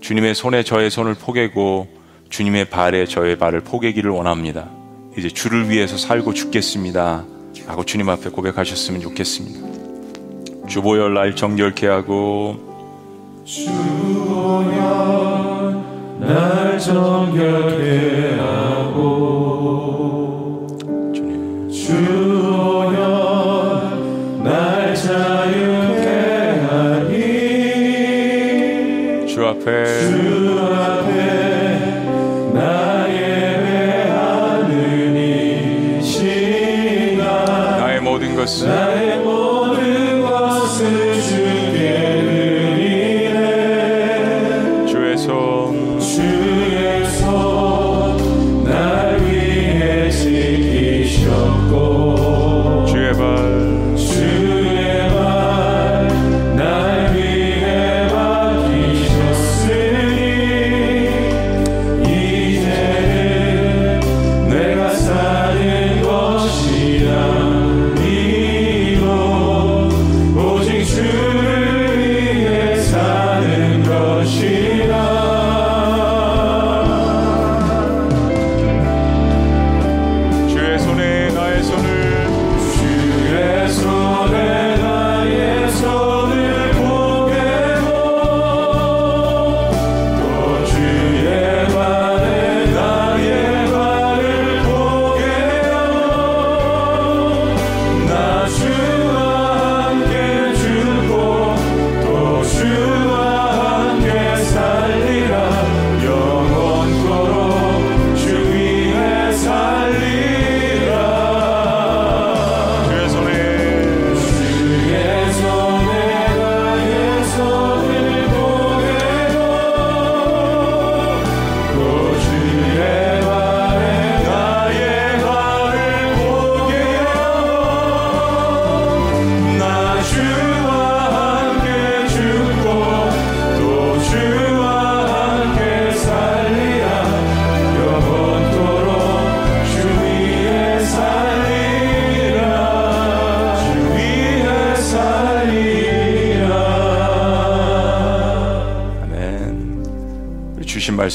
[0.00, 1.86] 주님의 손에 저의 손을 포개고
[2.30, 4.70] 주님의 발에 저의 발을 포개기를 원합니다.
[5.18, 7.24] 이제 주를 위해서 살고 죽겠습니다.
[7.66, 9.68] 라고 주님 앞에 고백하셨으면 좋겠습니다.
[10.66, 12.56] 주보혈 날 정결케 하고
[13.44, 14.70] 주보혈
[16.20, 19.06] 날 정결케 하고
[21.72, 22.19] 주보혈
[29.60, 29.84] 앞에.
[29.84, 31.10] 주 앞에
[32.54, 34.66] 나 예배하는
[35.16, 37.26] 이 시간
[37.78, 39.09] 나의 모든 것을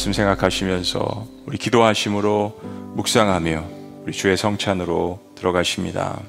[0.06, 2.60] 말씀 생각하시면서 우리 기도하심으로
[2.96, 3.66] 묵상하며
[4.04, 6.22] 우리 주의 성찬으로 들어가십니다.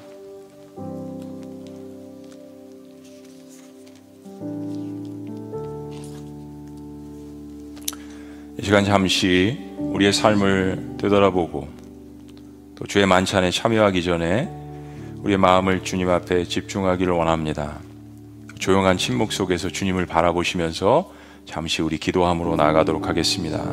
[8.57, 11.67] 이 시간 잠시 우리의 삶을 되돌아보고
[12.75, 14.49] 또 주의 만찬에 참여하기 전에
[15.17, 17.77] 우리의 마음을 주님 앞에 집중하기를 원합니다.
[18.57, 21.16] 조용한 침묵 속에서 주님을 바라보시면서
[21.47, 23.63] 잠시 우리 기도함으로 나아가도록 하겠습니다.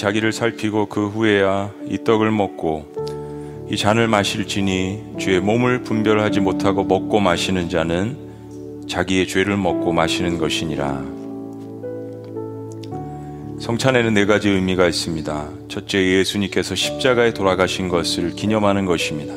[0.00, 7.20] 자기를 살피고 그 후에야 이 떡을 먹고 이 잔을 마실지니 주의 몸을 분별하지 못하고 먹고
[7.20, 11.04] 마시는 자는 자기의 죄를 먹고 마시는 것이니라.
[13.60, 15.48] 성찬에는 네 가지 의미가 있습니다.
[15.68, 19.34] 첫째, 예수님께서 십자가에 돌아가신 것을 기념하는 것입니다.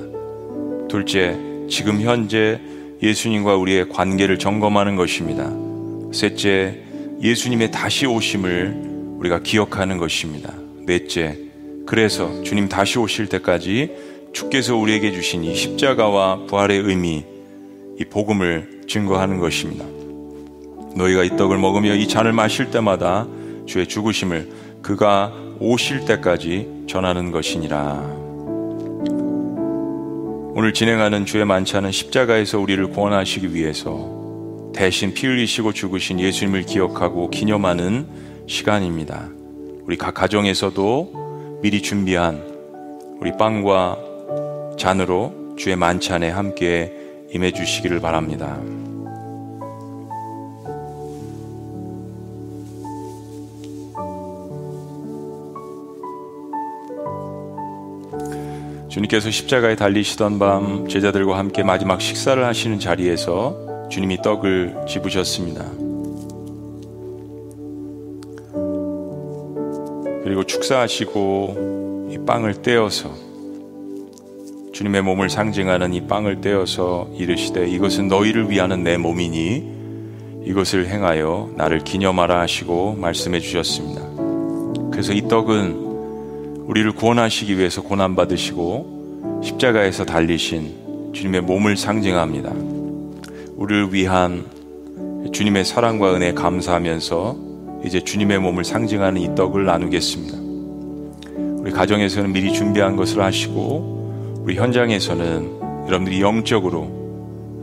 [0.88, 1.38] 둘째,
[1.70, 2.62] 지금 현재
[3.02, 5.52] 예수님과 우리의 관계를 점검하는 것입니다.
[6.14, 6.80] 셋째,
[7.22, 8.93] 예수님의 다시 오심을
[9.24, 10.54] 우리가 기억하는 것입니다.
[10.86, 11.38] 넷째,
[11.86, 13.92] 그래서 주님 다시 오실 때까지
[14.34, 17.24] 주께서 우리에게 주신 이 십자가와 부활의 의미,
[18.00, 19.86] 이 복음을 증거하는 것입니다.
[20.96, 23.28] 너희가 이 떡을 먹으며 이 잔을 마실 때마다
[23.66, 24.50] 주의 죽으심을
[24.82, 28.24] 그가 오실 때까지 전하는 것이니라.
[30.56, 38.23] 오늘 진행하는 주의 만찬은 십자가에서 우리를 구원하시기 위해서 대신 피 흘리시고 죽으신 예수님을 기억하고 기념하는
[38.48, 39.30] 시간입니다.
[39.86, 42.42] 우리 각 가정에서도 미리 준비한
[43.20, 43.98] 우리 빵과
[44.78, 46.92] 잔으로 주의 만찬에 함께
[47.32, 48.60] 임해 주시기를 바랍니다.
[58.90, 65.83] 주님께서 십자가에 달리시던 밤 제자들과 함께 마지막 식사를 하시는 자리에서 주님이 떡을 집으셨습니다.
[70.24, 73.14] 그리고 축사하시고 이 빵을 떼어서
[74.72, 81.80] 주님의 몸을 상징하는 이 빵을 떼어서 이르시되 이것은 너희를 위하는 내 몸이니 이것을 행하여 나를
[81.80, 84.02] 기념하라 하시고 말씀해 주셨습니다.
[84.92, 92.52] 그래서 이 떡은 우리를 구원하시기 위해서 고난 받으시고 십자가에서 달리신 주님의 몸을 상징합니다.
[93.56, 94.46] 우리를 위한
[95.32, 97.43] 주님의 사랑과 은혜 감사하면서
[97.84, 100.38] 이제 주님의 몸을 상징하는 이 떡을 나누겠습니다.
[101.62, 107.04] 우리 가정에서는 미리 준비한 것을 하시고 우리 현장에서는 여러분들이 영적으로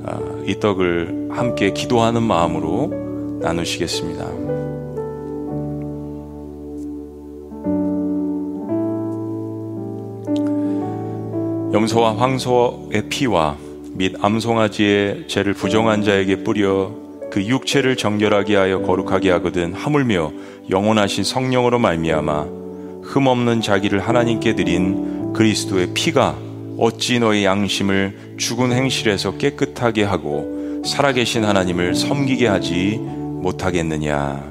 [0.04, 4.50] 아, 이 떡을 함께 기도하는 마음으로 나누시겠습니다.
[11.72, 13.56] 염소와 황소의 피와
[13.92, 16.90] 및 암송아지의 죄를 부정한 자에게 뿌려
[17.30, 20.32] 그 육체를 정결하게 하여 거룩하게 하거든 하물며
[20.68, 22.46] 영원하신 성령으로 말미암아
[23.02, 26.36] 흠없는 자기를 하나님께 드린 그리스도의 피가
[26.78, 34.48] 어찌 너의 양심을 죽은 행실에서 깨끗하게 하고 살아계신 하나님을 섬기게 하지 못하겠느냐.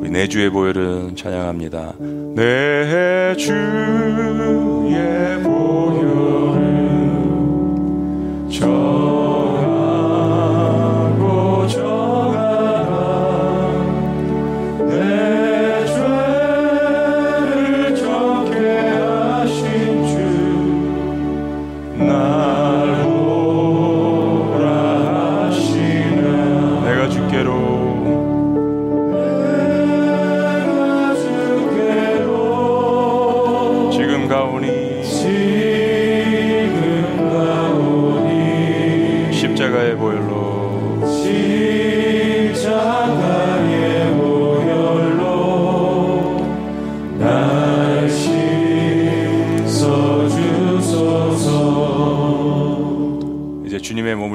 [0.00, 1.94] 우리 내주의 보혈은 찬양합니다.
[2.34, 3.60] 내 주의
[5.42, 5.61] 보혈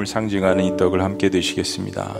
[0.08, 2.16] 상징하는 이 떡을 함께 드시겠습니다.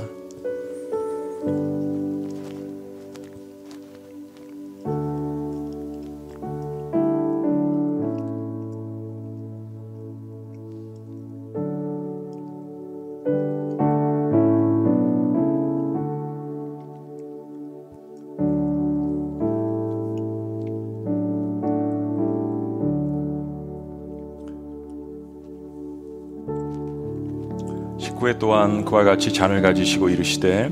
[28.89, 30.70] 그와 같이 잔을 가지시고 이르시되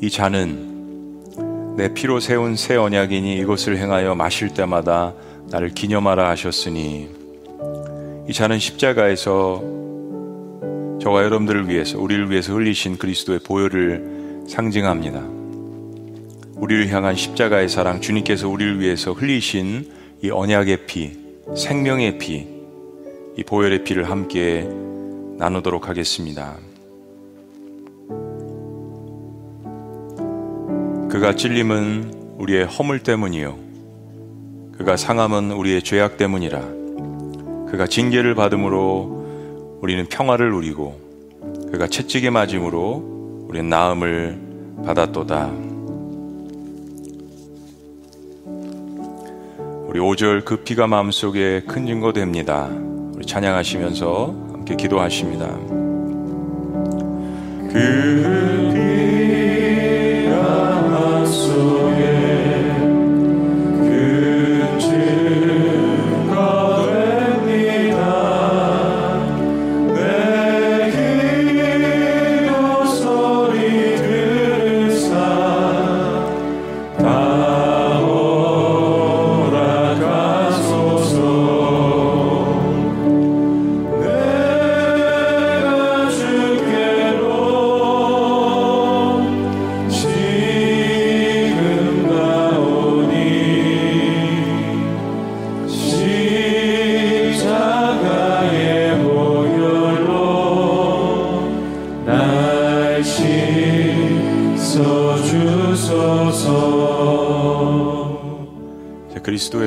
[0.00, 5.14] 이 잔은 내 피로 세운 새 언약이니 이것을 행하여 마실 때마다
[5.50, 7.08] 나를 기념하라 하셨으니
[8.28, 9.64] 이 잔은 십자가에서
[11.02, 15.20] 저와 여러분들을 위해서 우리를 위해서 흘리신 그리스도의 보혈을 상징합니다.
[16.54, 19.90] 우리를 향한 십자가의 사랑 주님께서 우리를 위해서 흘리신
[20.22, 21.18] 이 언약의 피,
[21.56, 22.46] 생명의 피,
[23.36, 24.68] 이 보혈의 피를 함께
[25.36, 26.58] 나누도록 하겠습니다.
[31.14, 33.56] 그가 찔림은 우리의 허물 때문이요.
[34.76, 36.60] 그가 상함은 우리의 죄악 때문이라.
[37.70, 40.98] 그가 징계를 받음으로 우리는 평화를 누리고
[41.70, 44.40] 그가 채찍에 맞음으로 우리는 나음을
[44.84, 45.52] 받았도다.
[49.86, 52.68] 우리 5절 그 피가 마음속에 큰 증거 됩니다.
[53.14, 55.46] 우리 찬양하시면서 함께 기도하십니다.
[57.72, 58.63] 그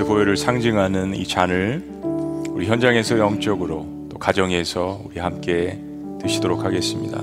[0.07, 1.83] 보혈을 상징하는 이 잔을
[2.49, 5.77] 우리 현장에서 영적으로 또 가정에서 우리 함께
[6.21, 7.17] 드시도록 하겠습니다.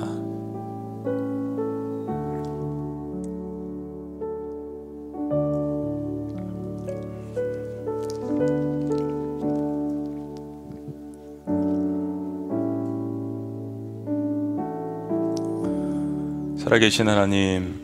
[16.58, 17.80] 살아계신 하나님,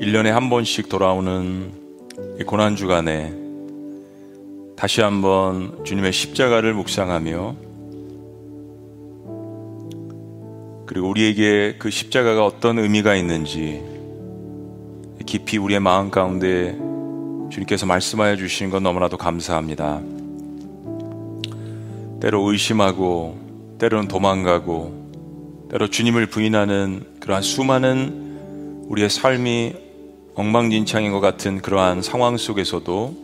[0.00, 1.83] 1년에 한 번씩 돌아오는 이
[2.42, 3.32] 고난 주간에
[4.76, 7.56] 다시 한번 주님의 십자가를 묵상하며
[10.86, 13.84] 그리고 우리에게 그 십자가가 어떤 의미가 있는지
[15.24, 16.76] 깊이 우리의 마음 가운데
[17.52, 20.02] 주님께서 말씀하여 주시는 건 너무나도 감사합니다.
[22.20, 23.38] 때로 의심하고
[23.78, 29.83] 때로는 도망가고 때로 주님을 부인하는 그러한 수많은 우리의 삶이
[30.36, 33.14] 엉망진창인 것 같은 그러한 상황 속에서도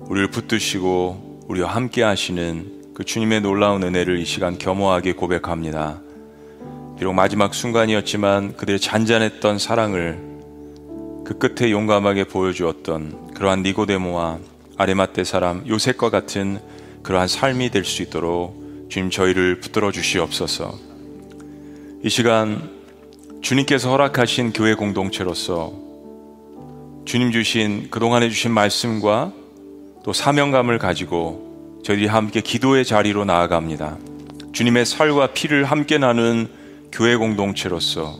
[0.00, 6.00] 우리를 붙드시고 우리와 함께 하시는 그 주님의 놀라운 은혜를 이 시간 겸허하게 고백합니다.
[6.98, 10.18] 비록 마지막 순간이었지만 그들의 잔잔했던 사랑을
[11.24, 14.38] 그 끝에 용감하게 보여주었던 그러한 니고데모와
[14.78, 16.58] 아레마떼 사람 요셉과 같은
[17.04, 20.76] 그러한 삶이 될 수 있도록 주님 저희를 붙들어 주시옵소서.
[22.02, 22.68] 이 시간
[23.42, 25.89] 주님께서 허락하신 교회 공동체로서
[27.04, 29.32] 주님 주신 그동안에 주신 말씀과
[30.04, 33.96] 또 사명감을 가지고 저희들이 함께 기도의 자리로 나아갑니다.
[34.52, 36.48] 주님의 살과 피를 함께 나눈
[36.92, 38.16] 교회 공동체로서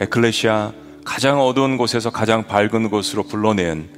[0.00, 0.72] 에클레시아
[1.04, 3.88] 가장 어두운 곳에서 가장 밝은 곳으로 불러낸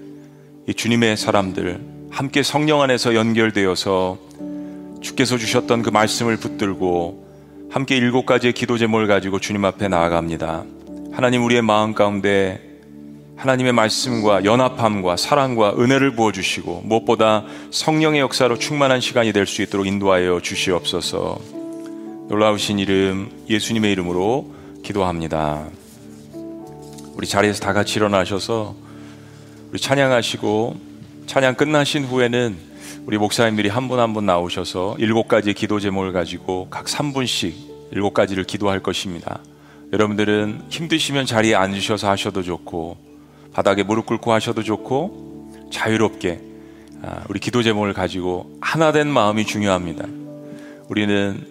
[0.69, 1.81] 이 주님의 사람들
[2.11, 4.19] 함께 성령 안에서 연결되어서
[5.01, 7.27] 주께서 주셨던 그 말씀을 붙들고
[7.71, 10.65] 함께 일곱 가지의 기도 제목을 가지고 주님 앞에 나아갑니다.
[11.13, 12.66] 하나님 우리의 마음 가운데
[13.37, 20.41] 하나님의 말씀과 연합함과 사랑과 은혜를 부어주시고 무엇보다 성령의 역사로 충만한 시간이 될 수 있도록 인도하여
[20.41, 21.39] 주시옵소서
[22.29, 24.53] 놀라우신 이름 예수님의 이름으로
[24.83, 25.67] 기도합니다.
[27.15, 28.75] 우리 자리에서 다 같이 일어나셔서
[29.71, 30.77] 우리 찬양하시고
[31.27, 32.57] 찬양 끝나신 후에는
[33.07, 37.53] 우리 목사님들이 한 분 한 분 나오셔서 일곱 가지의 기도 제목을 가지고 각 3분씩
[37.93, 39.39] 일곱 가지를 기도할 것입니다.
[39.93, 42.97] 여러분들은 힘드시면 자리에 앉으셔서 하셔도 좋고
[43.57, 46.41] 바닥에 무릎 꿇고 하셔도 좋고 자유롭게
[47.01, 50.05] 아, 우리 기도 제목을 가지고 하나 된 마음이 중요합니다.
[50.91, 51.43] 우리는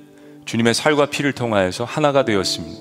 [0.45, 2.79] 주님의 살과 피를 통하여서 하나가 되었습니다.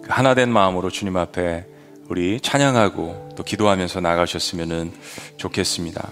[0.00, 1.66] 그 하나 된 마음으로 주님 앞에
[2.08, 4.92] 우리 찬양하고 또 기도하면서 나가셨으면
[5.38, 6.08] 좋겠습니다.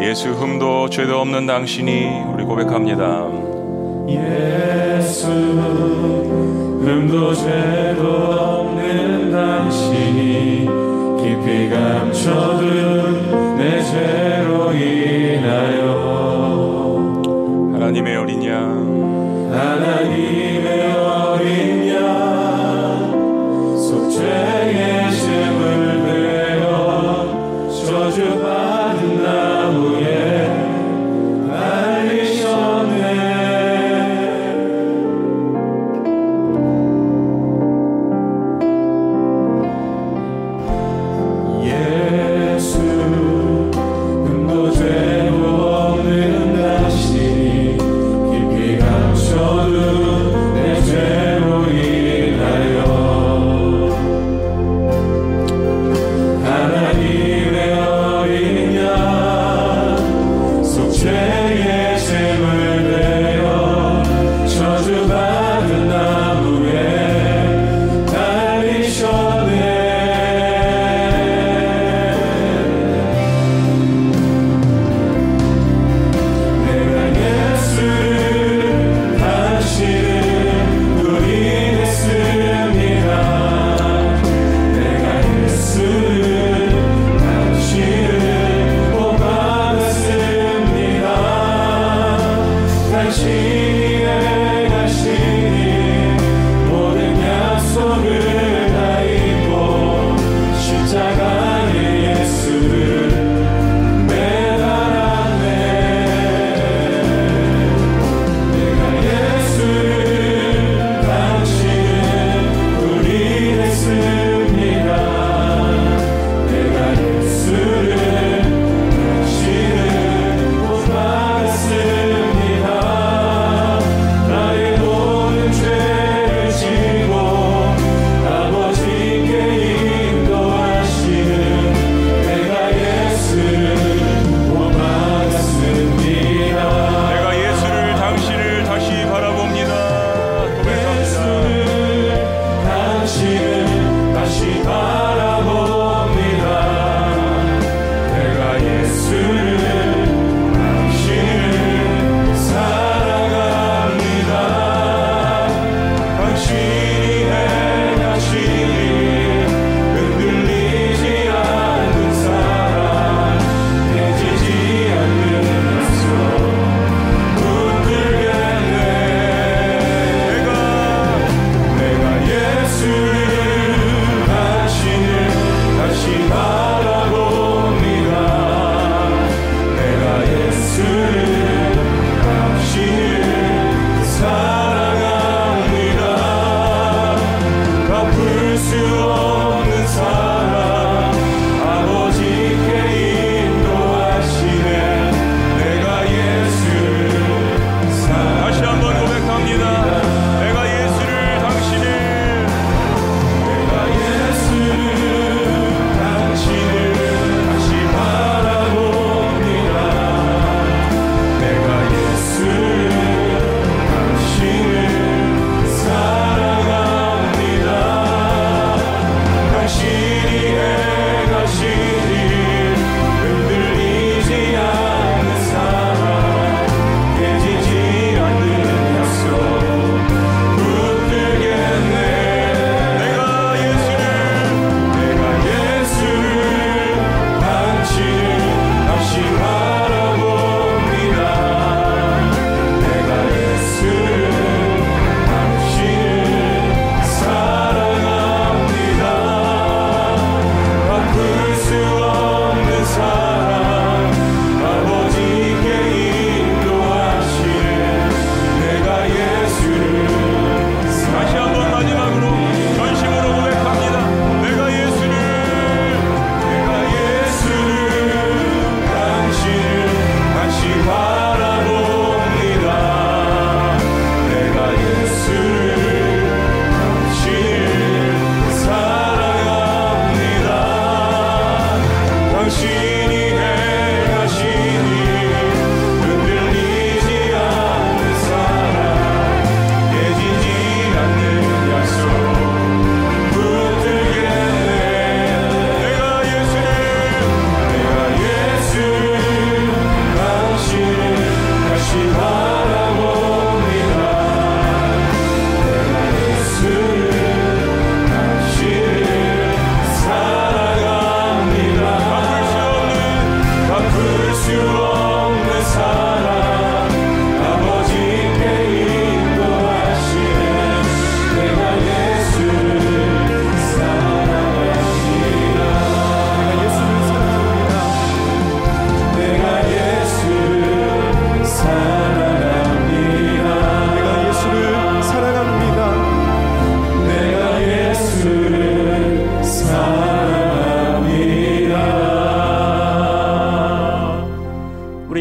[0.00, 3.26] 예수 흠도 죄도 없는 당신이 우리 고백합니다.
[4.08, 10.68] 예수 흠도 죄도 없는 당신이
[11.20, 15.88] 깊이 감춰둔 내 죄로 인하여
[17.74, 21.77] 하나님의 어린 양 하나님의 어린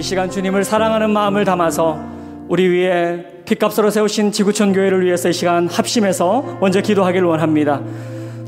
[0.08, 2.00] 시간 주님을 사랑하는 마음을 담아서
[2.48, 7.82] 우리 위에 핏값으로 세우신 지구촌 교회를 위해서 이 시간 합심해서 먼저 기도하기를 원합니다.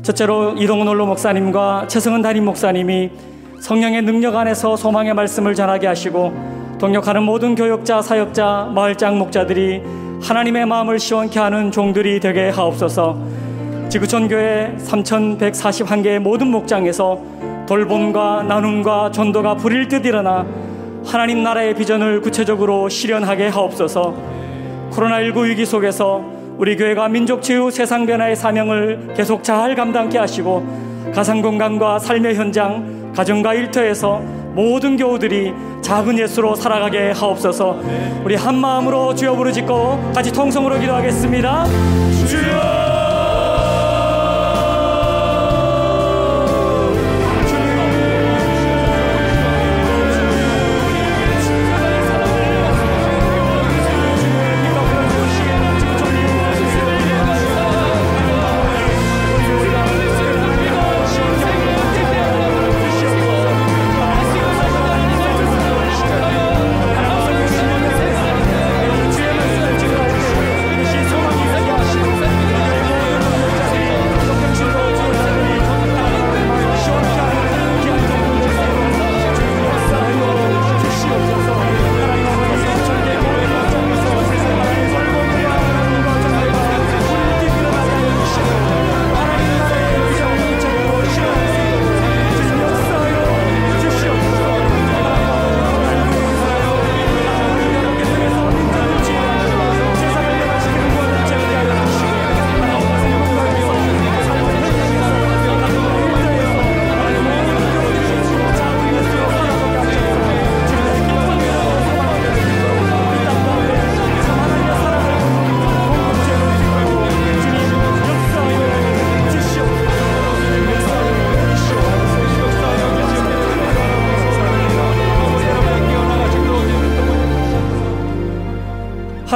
[0.00, 3.10] 첫째로 이동훈 홀로 목사님과 최승은 담임 목사님이
[3.58, 6.32] 성령의 능력 안에서 소망의 말씀을 전하게 하시고
[6.78, 9.82] 동역하는 모든 교역자, 사역자, 마을장 목자들이
[10.22, 13.18] 하나님의 마음을 시원케 하는 종들이 되게 하옵소서.
[13.90, 17.20] 지구촌 교회 3,141개의 모든 목장에서
[17.68, 20.46] 돌봄과 나눔과 전도가 불일 듯 일어나
[21.10, 24.14] 하나님 나라의 비전을 구체적으로 실현하게 하옵소서.
[24.92, 26.24] 코로나19 위기 속에서
[26.56, 33.12] 우리 교회가 민족 치유 세상 변화의 사명을 계속 잘 감당케 하시고 가상 공간과 삶의 현장,
[33.12, 34.20] 가정과 일터에서
[34.54, 37.80] 모든 교우들이 작은 예수로 살아가게 하옵소서.
[38.24, 41.64] 우리 한 마음으로 주여 부르짖고 같이 통성으로 기도하겠습니다.
[42.28, 42.79] 주여!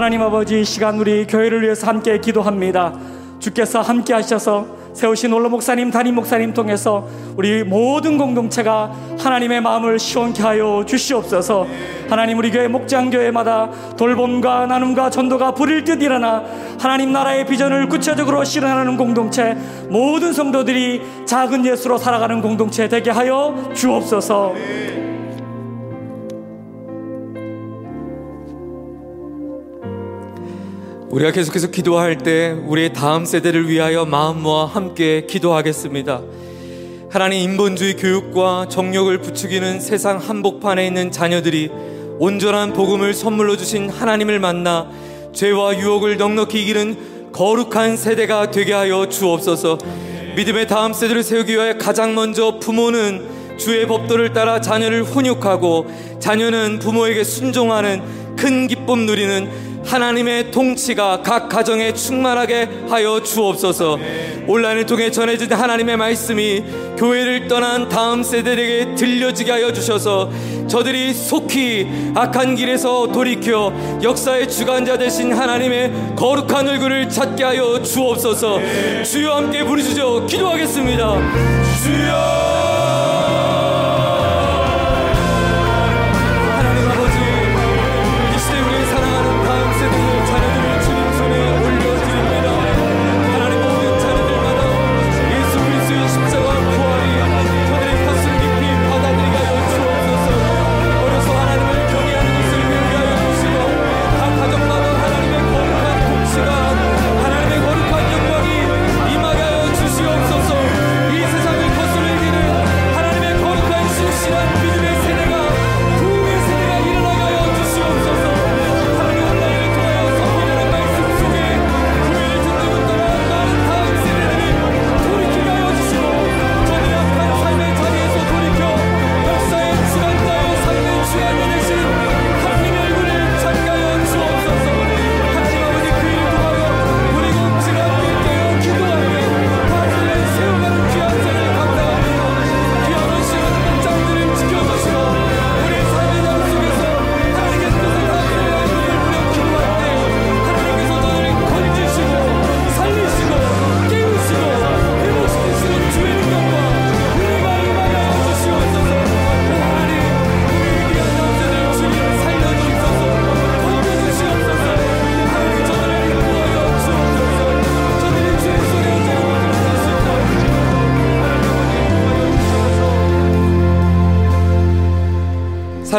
[0.04, 2.92] 하나님 아버지 이 시간 우리 교회를 위해서 함께 기도합니다.
[3.38, 7.08] 주께서 함께 하셔서 세우신 올로 목사님, 담임 목사님 통해서
[7.38, 11.66] 우리 모든 공동체가 하나님의 마음을 시원케 하여 주시옵소서.
[12.10, 16.44] 하나님 우리 교회 목장 교회마다 돌봄과 나눔과 전도가 불일 듯 일어나
[16.78, 19.56] 하나님 나라의 비전을 구체적으로 실현하는 공동체
[19.88, 24.52] 모든 성도들이 작은 예수로 살아가는 공동체 되게 하여 주옵소서.
[31.14, 36.22] 우리가 계속해서 기도할 때 우리의 다음 세대를 위하여 마음 모아 함께 기도하겠습니다.
[37.08, 41.70] 하나님 인본주의 교육과 정력을 부추기는 세상 한복판에 있는 자녀들이
[42.18, 44.90] 온전한 복음을 선물로 주신 하나님을 만나
[45.32, 49.78] 죄와 유혹을 넉넉히 이기는 거룩한 세대가 되게 하여 주옵소서.
[50.34, 55.86] 믿음의 다음 세대를 세우기 위해 가장 먼저 부모는 주의 법도를 따라 자녀를 훈육하고
[56.18, 58.02] 자녀는 부모에게 순종하는
[58.34, 63.98] 큰 기쁨 누리는 하나님의 통치가 각 가정에 충만하게 하여 주옵소서.
[64.46, 66.62] 온라인을 통해 전해진 하나님의 말씀이
[66.96, 70.30] 교회를 떠난 다음 세대에게 들려지게 하여 주셔서
[70.68, 78.60] 저들이 속히 악한 길에서 돌이켜 역사의 주관자 되신 하나님의 거룩한 얼굴을 찾게 하여 주옵소서.
[79.04, 80.26] 주여 함께 부르시죠.
[80.26, 81.14] 기도하겠습니다.
[81.82, 82.63] 주여!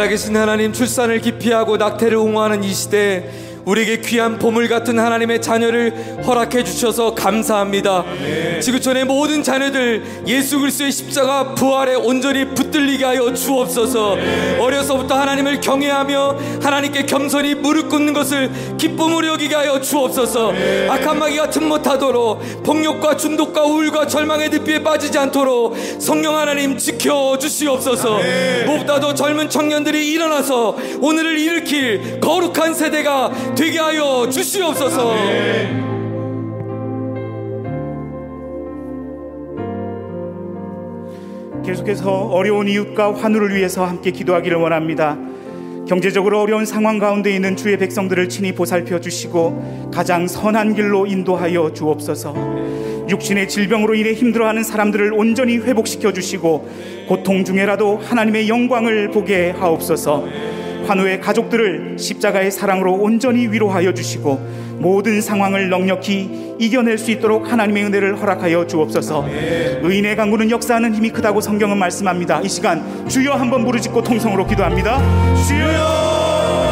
[0.05, 3.23] 살아계신 하나님 출산을 기피하고 낙태를 옹호하는 이 시대에
[3.65, 8.05] 우리에게 귀한 보물 같은 하나님의 자녀를 허락해 주셔서 감사합니다.
[8.61, 14.17] 지구촌의 모든 자녀들 예수 그리스도의 십자가 부활에 온전히 붙들리게 하여 주옵소서.
[14.59, 20.53] 어려서부터 하나님을 경외하며 하나님께 겸손히 무릎 꿇는 것을 기쁨으로 여기게 하여 주옵소서.
[20.89, 28.19] 악한 마귀가 틈못하도록 폭력과 중독과 우울과 절망의 늪에 빠지지 않도록 성령 하나님 지켜 주시옵소서.
[28.65, 35.84] 무엇보다도 젊은 청년들이 일어나서 오늘을 일으킬 거룩한 세대가 되게 하여 주시옵소서.
[41.65, 45.17] 계속해서 어려운 이웃과 환우를 위해서 함께 기도하기를 원합니다.
[45.87, 52.35] 경제적으로 어려운 상황 가운데 있는 주의 백성들을 친히 보살펴 주시고 가장 선한 길로 인도하여 주옵소서.
[53.09, 56.69] 육신의 질병으로 인해 힘들어하는 사람들을 온전히 회복시켜 주시고
[57.07, 60.25] 고통 중에라도 하나님의 영광을 보게 하옵소서.
[60.87, 68.21] 환우의 가족들을 십자가의 사랑으로 온전히 위로하여 주시고 모든 상황을 넉넉히 이겨낼 수 있도록 하나님의 은혜를
[68.21, 69.25] 허락하여 주옵소서.
[69.81, 72.41] 의인의 강구는 역사하는 힘이 크다고 성경은 말씀합니다.
[72.41, 74.99] 이 시간 주여 한번 부르짖고 통성으로 기도합니다.
[75.47, 76.64] 주여!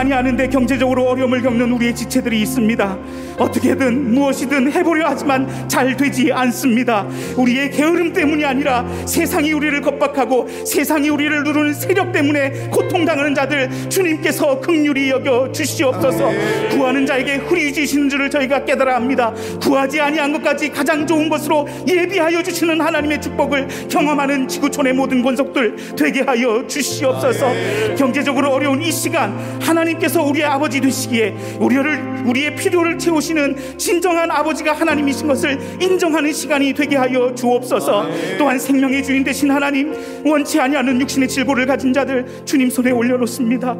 [0.00, 2.98] 아니하는데 경제적으로 어려움을 겪는 우리의 지체들이 있습니다.
[3.38, 7.06] 어떻게든 무엇이든 해보려 하지만 잘 되지 않습니다.
[7.36, 14.60] 우리의 게으름 때문이 아니라 세상이 우리를 겁박하고 세상이 우리를 누르는 세력 때문에 고통당하는 자들 주님께서
[14.60, 16.30] 극률이 여겨 주시옵소서.
[16.70, 19.32] 구하는 자에게 후리지시는 줄을 저희가 깨달아 합니다.
[19.62, 26.22] 구하지 아니한 것까지 가장 좋은 것으로 예비하여 주시는 하나님의 축복을 경험하는 지구촌의 모든 권속들 되게
[26.22, 27.50] 하여 주시옵소서.
[27.96, 34.72] 경제적으로 어려운 이 시간 하나님께서 우리의 아버지 되시 기에 우리를 우리의 필요를 채우시는 진정한 아버지가
[34.72, 38.06] 하나님이신 것을 인정하는 시간이 되게 하여 주옵소서.
[38.38, 39.92] 또한 생명의 주인 되신 하나님
[40.24, 43.76] 원치 아니하는 육신의 질보를 가진 자들 주님 손에 올려놓습니다.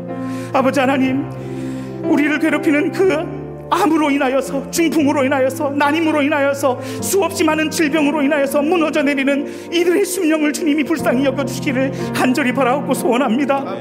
[0.53, 1.25] 아버지 하나님
[2.05, 3.41] 우리를 괴롭히는 그
[3.71, 10.83] 암으로 인하여서 중풍으로 인하여서 난임으로 인하여서 수없이 많은 질병으로 인하여서 무너져 내리는 이들의 심령을 주님이
[10.83, 13.77] 불쌍히 여겨주시기를 간절히 바라옵고 소원합니다.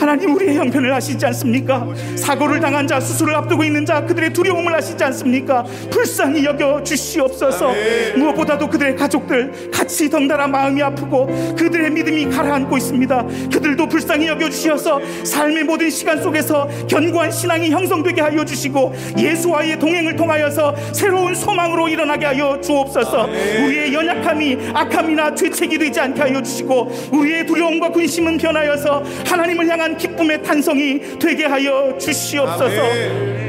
[0.00, 1.86] 하나님 우리의 형편을 아시지 않습니까?
[2.16, 5.62] 사고를 당한 자, 수술을 앞두고 있는 자, 그들의 두려움을 아시지 않습니까?
[5.90, 7.74] 불쌍히 여겨 주시옵소서.
[8.16, 13.26] 무엇보다도 그들의 가족들 같이 덩달아 마음이 아프고 그들의 믿음이 가라앉고 있습니다.
[13.52, 20.16] 그들도 불쌍히 여겨 주시어서 삶의 모든 시간 속에서 견고한 신앙이 형성되게 하여 주시고 예수와의 동행을
[20.16, 23.24] 통하여서 새로운 소망으로 일어나게 하여 주옵소서.
[23.26, 30.42] 우리의 연약함이 악함이나 죄책이 되지 않게 하여 주시고 우리의 두려움과 근심은 변하여서 하나님을 향한 기쁨의
[30.42, 33.40] 탄성이 되게 하여 주시옵소서.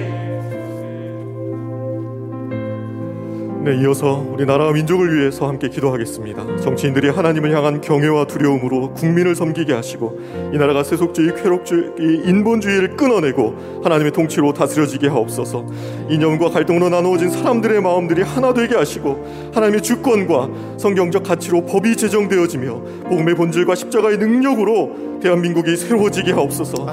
[3.64, 6.58] 네, 이어서 우리 나라와 민족을 위해서 함께 기도하겠습니다.
[6.62, 10.20] 정치인들이 하나님을 향한 경외와 두려움으로 국민을 섬기게 하시고
[10.52, 11.92] 이 나라가 세속주의, 쾌락주의,
[12.26, 15.68] 인본주의를 끊어내고 하나님의 통치로 다스려지게 하옵소서.
[16.10, 23.36] 이념과 갈등으로 나누어진 사람들의 마음들이 하나 되게 하시고 하나님의 주권과 성경적 가치로 법이 제정되어지며 복음의
[23.36, 26.86] 본질과 십자가의 능력으로 대한민국이 새로워지게 하옵소서.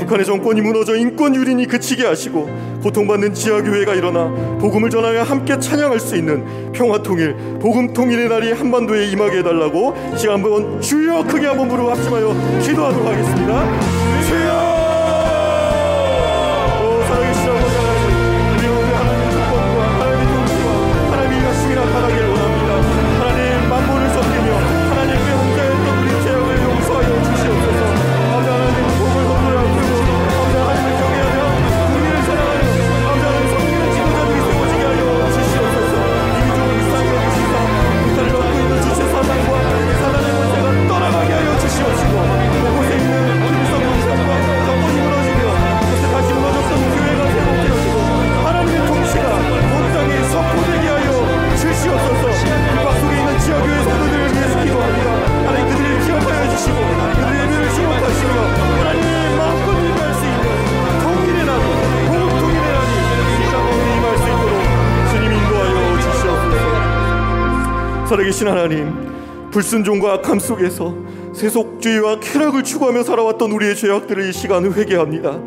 [0.00, 4.28] 북한의 정권이 무너져 인권 유린이 그치게 하시고 고통받는 지하 교회가 일어나
[4.58, 10.34] 복음을 전하여 함께 찬양할 수 있는 평화 통일, 복음 통일의 날이 한반도에 임하게 해달라고 시간
[10.34, 13.80] 한번 주여 크게 한번 부르고 합심하여 기도하도록 하겠습니다.
[14.28, 14.83] 주여!
[68.34, 70.94] 살아계신 하나님 불순종과 악함 속에서
[71.32, 75.40] 세속주의와 쾌락을 추구하며 살아왔던 우리의 죄악들을 이 시간 회개합니다.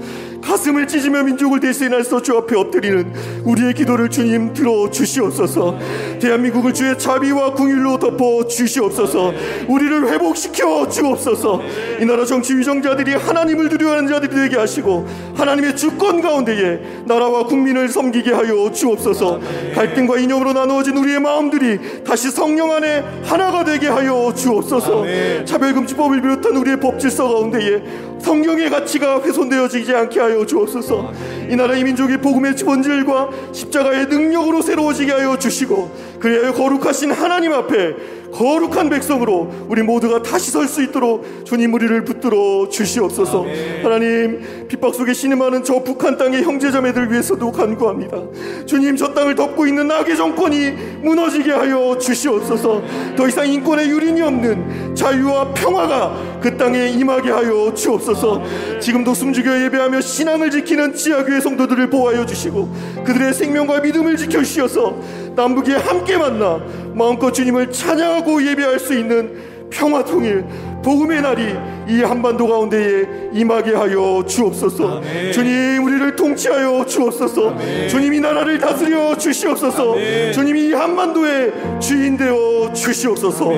[0.57, 3.13] 가슴을 찢으며 민족을 대신해서 주 앞에 엎드리는
[3.43, 5.77] 우리의 기도를 주님 들어 주시옵소서.
[6.19, 9.34] 대한민국을 주의 자비와 궁일로 덮어 주시옵소서.
[9.67, 11.61] 우리를 회복시켜 주옵소서.
[12.01, 18.31] 이 나라 정치 위정자들이 하나님을 두려워하는 자들이 되게 하시고 하나님의 주권 가운데에 나라와 국민을 섬기게
[18.31, 19.39] 하여 주옵소서.
[19.75, 25.05] 갈등과 이념으로 나누어진 우리의 마음들이 다시 성령 안에 하나가 되게 하여 주옵소서.
[25.45, 31.11] 차별금지법을 비롯한 우리의 법 질서 가운데에 성경의 가치가 훼손되어지지 않게 하여 주옵소서.
[31.49, 37.95] 이 나라 이 민족의 복음의 본질과 십자가의 능력으로 새로워지게 하여 주시고 그리하여 거룩하신 하나님 앞에
[38.31, 43.45] 거룩한 백성으로 우리 모두가 다시 설 수 있도록 주님 우리를 붙들어 주시옵소서.
[43.81, 48.17] 하나님 핍박 속에 신음하는 저 북한 땅의 형제자매들 위해서도 간구합니다.
[48.65, 50.71] 주님 저 땅을 덮고 있는 악의 정권이
[51.03, 52.81] 무너지게 하여 주시옵소서.
[53.15, 58.43] 더 이상 인권의 유린이 없는 자유와 평화가 그 땅에 임하게 하여 주옵소서.
[58.81, 62.69] 지금도 숨죽여 예배하며 신앙을 지키는 지하교회 성도들을 보호하여 주시고
[63.05, 64.97] 그들의 생명과 믿음을 지켜 주시어서
[65.38, 66.59] 남북이 함께 만나
[66.95, 70.43] 마음껏 주님을 찬양하고 예배할 수 있는 평화 통일
[70.84, 71.55] 복음의 날이
[71.88, 75.01] 이 한반도 가운데에 임하게 하여 주옵소서.
[75.31, 77.55] 주님 우리를 통치하여 주옵소서.
[77.88, 79.95] 주님 이 나라를 다스려 주시옵소서.
[80.34, 83.51] 주님 이 한반도의 주인 되어 주시옵소서.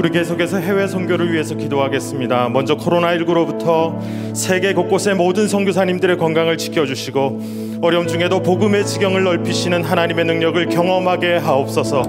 [0.00, 2.48] 우리 계속해서 해외 선교를 위해서 기도하겠습니다.
[2.48, 10.68] 먼저 코로나19로부터 세계 곳곳의 모든 선교사님들의 건강을 지켜주시고 어려움 중에도 복음의 지경을 넓히시는 하나님의 능력을
[10.68, 12.02] 경험하게 하옵소서.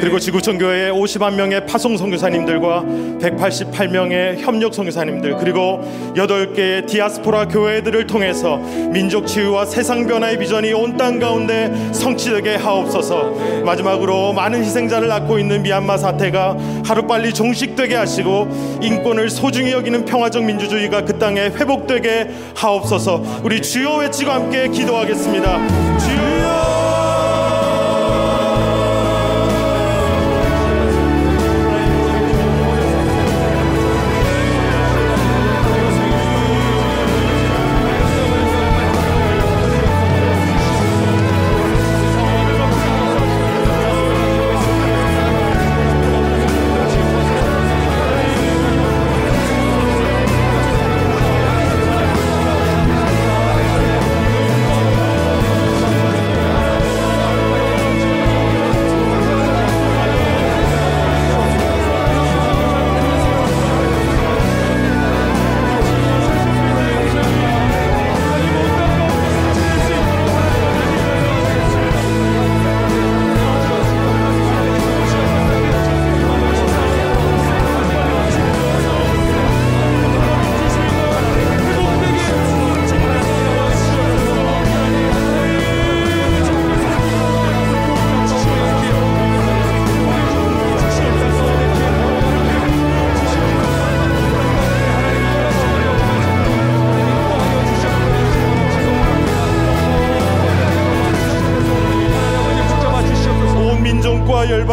[0.00, 2.82] 그리고 지구촌 교회의 50만 명의 파송 선교사님들과
[3.20, 5.80] 188명의 협력 선교사님들 그리고
[6.16, 8.56] 8개의 디아스포라 교회들을 통해서
[8.90, 13.62] 민족 치유와 세상 변화의 비전이 온 땅 가운데 성취되게 하옵소서.
[13.64, 18.48] 마지막으로 많은 희생자를 낳고 있는 미얀마 사태가 하루빨리 종식되게 하시고
[18.82, 23.22] 인권을 소중히 여기는 평화적 민주주의가 그 땅에 회복되게 하옵소서.
[23.44, 25.11] 우리 주여 외치고 함께 기도하겠습니다.
[25.14, 26.31] 주여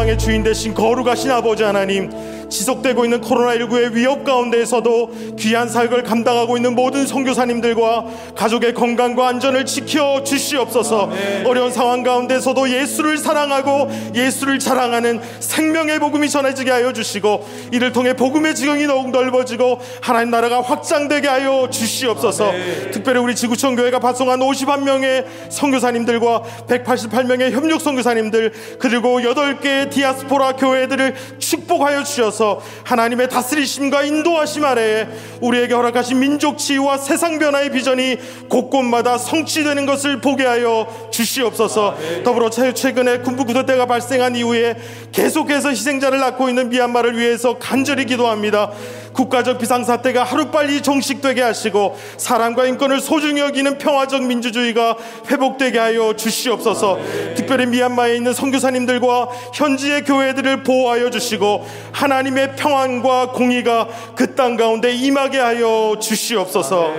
[0.10, 2.10] 열방의 주인 되신 거룩하신 아버지 하나님
[2.49, 8.06] 지속되고 있는 코로나19의 위협 가운데에서도 귀한 사역을 감당하고 있는 모든 선교사님들과
[8.36, 11.10] 가족의 건강과 안전을 지켜 주시옵소서.
[11.45, 18.56] 어려운 상황 가운데서도 예수를 사랑하고 예수를 자랑하는 생명의 복음이 전해지게 하여 주시고 이를 통해 복음의
[18.56, 22.52] 지경이 더욱 넓어지고 하나님 나라가 확장되게 하여 주시옵소서.
[22.91, 32.03] 특별히 우리 지구촌 교회가 발송한 51명의 선교사님들과 188명의 협력 선교사님들 그리고 8개의 디아스포라 교회들을 축복하여
[32.03, 35.07] 주셔서 하나님의 다스리심과 인도하심 아래에
[35.41, 38.18] 우리에게 허락하신 민족 치유와 세상 변화의 비전이
[38.49, 41.95] 곳곳마다 성취되는 것을 보게 하여 주시옵소서.
[42.24, 44.76] 더불어 최- 최근에 군부 구조대가 발생한 이후에
[45.11, 48.72] 계속해서 희생자를 낳고 있는 미얀마를 위해서 간절히 기도합니다
[49.20, 54.96] 국가적 비상사태가 하루빨리 종식되게 하시고 사람과 인권을 소중히 여기는 평화적 민주주의가
[55.30, 56.98] 회복되게 하여 주시옵소서
[57.36, 65.38] 특별히 미얀마에 있는 선교사님들과 현지의 교회들을 보호하여 주시고 하나님의 평안과 공의가 그 땅 가운데 임하게
[65.38, 66.94] 하여 주시옵소서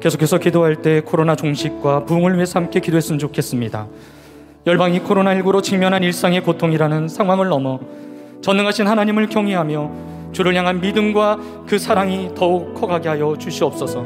[0.00, 3.88] 계속해서 기도할 때 코로나 종식과 부흥을 위해서 함께 기도했으면 좋겠습니다.
[4.64, 7.80] 열방이 코로나19로 직면한 일상의 고통이라는 상황을 넘어
[8.42, 9.90] 전능하신 하나님을 경외하며
[10.32, 14.04] 주를 향한 믿음과 그 사랑이 더욱 커가게 하여 주시옵소서.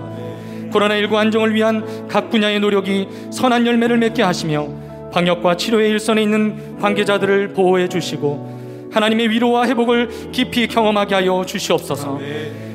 [0.71, 4.67] 코로나19 안정을 위한 각 분야의 노력이 선한 열매를 맺게 하시며
[5.13, 12.19] 방역과 치료의 일선에 있는 관계자들을 보호해 주시고 하나님의 위로와 회복을 깊이 경험하게 하여 주시옵소서.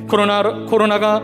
[0.07, 1.19] 코로나 코로나가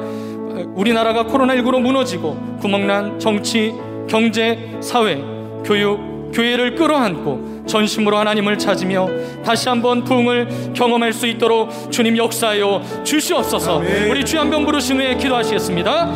[0.76, 3.74] 우리나라가 코로나19로 무너지고 구멍난 정치,
[4.08, 5.22] 경제, 사회,
[5.64, 9.10] 교육, 교회를 끌어안고 전심으로 하나님을 찾으며
[9.44, 13.82] 다시 한번 부흥을 경험할 수 있도록 주님 역사하여 주시옵소서.
[14.08, 16.14] 우리 주여 한번 부르신 후에 기도하시겠습니다.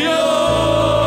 [0.00, 1.01] 역사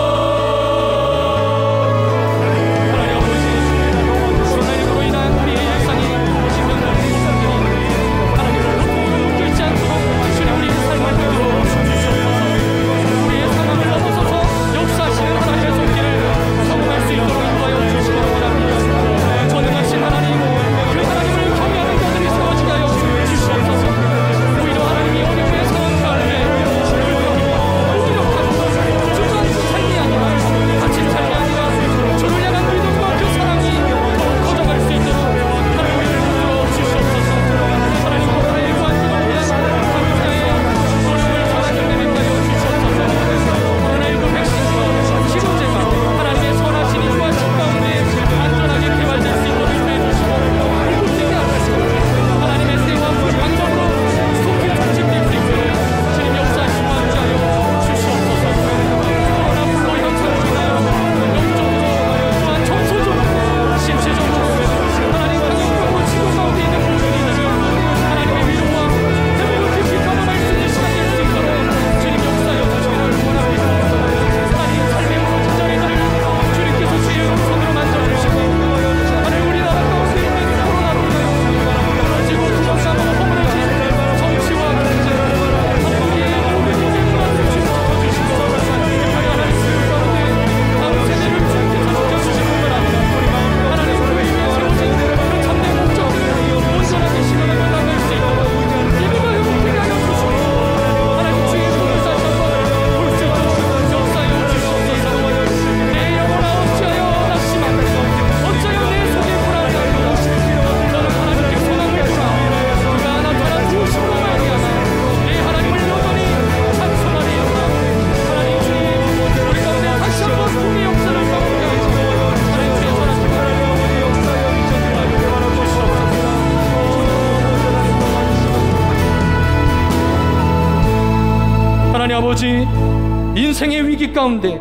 [134.16, 134.60] 가운데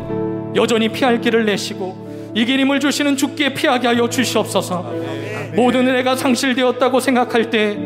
[0.55, 4.93] 여전히 피할 길을 내시고 이길 힘을 주시는 주께 피하게 하여 주시옵소서.
[5.55, 7.77] 모든 은혜가 상실되었다고 생각할 때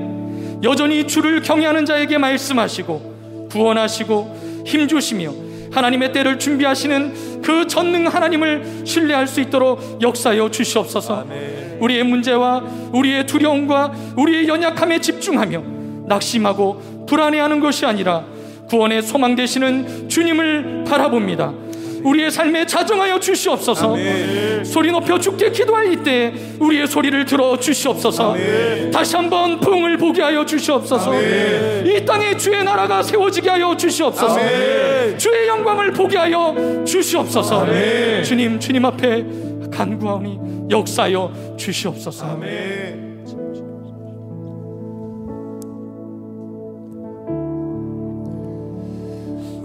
[0.64, 5.32] 여전히 주를 경외하는 자에게 말씀하시고 구원하시고 힘 주시며
[5.72, 11.28] 하나님의 때를 준비하시는 그 전능 하나님을 신뢰할 수 있도록 역사하여 주시옵소서.
[11.80, 15.64] 우리의 문제와 우리의 두려움과 우리의 연약함에 집중하며
[16.08, 18.26] 낙심하고 불안해하는 것이 아니라
[18.70, 21.54] 구원의 소망 되시는 주님을 바라봅니다.
[22.04, 23.96] 우리의 삶에 자정하여 주시옵소서.
[24.64, 28.36] 소리 높여 주께 기도할 이때 우리의 소리를 들어 주시옵소서.
[28.94, 31.12] 다시 한번 부흥을 보게 하여 주시옵소서.
[31.84, 34.38] 이 땅에 주의 나라가 세워지게 하여 주시옵소서.
[35.18, 36.56] 주의 영광을 보게 하여
[36.86, 37.66] 주시옵소서.
[38.24, 39.26] 주님 주님 앞에
[39.72, 40.40] 간구하니
[40.70, 42.40] 역사하여 주시옵소서.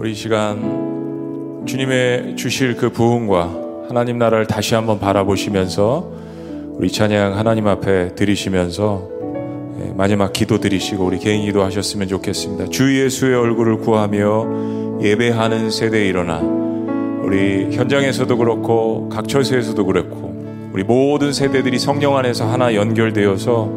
[0.05, 6.11] 우리 이 시간 주님의 주실 그 부흥과 하나님 나라를 다시 한번 바라보시면서
[6.75, 9.09] 우리 찬양 하나님 앞에 드리시면서
[9.79, 12.67] 예, 마지막 기도 드리시고 우리 개인 기도 하셨으면 좋겠습니다.
[12.67, 21.33] 주 예수의 얼굴을 구하며 예배하는 세대에 일어나 우리 현장에서도 그렇고 각 처소에서도 그렇고 우리 모든
[21.33, 23.71] 세대들이 성령 안에서 하나 연결되어서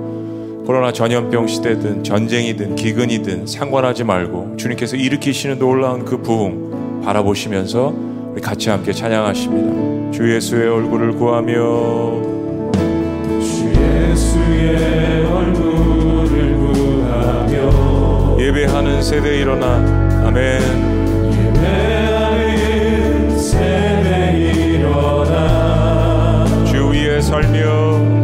[0.69, 7.95] 코로나 전염병 시대든 전쟁이든 기근이든 상관하지 말고 주님께서 일으키시는 놀라운 그 부흥 바라보시면서
[8.33, 10.11] 우리 같이 함께 찬양하십니다.
[10.11, 11.55] 주 예수의 얼굴을 구하며
[13.41, 19.77] 주 예수의 얼굴을 구하며 예배하는 세대 일어나
[20.27, 20.61] 아멘
[21.65, 24.37] 예배하는 세대
[24.77, 28.18] 일어나 주 위에 살며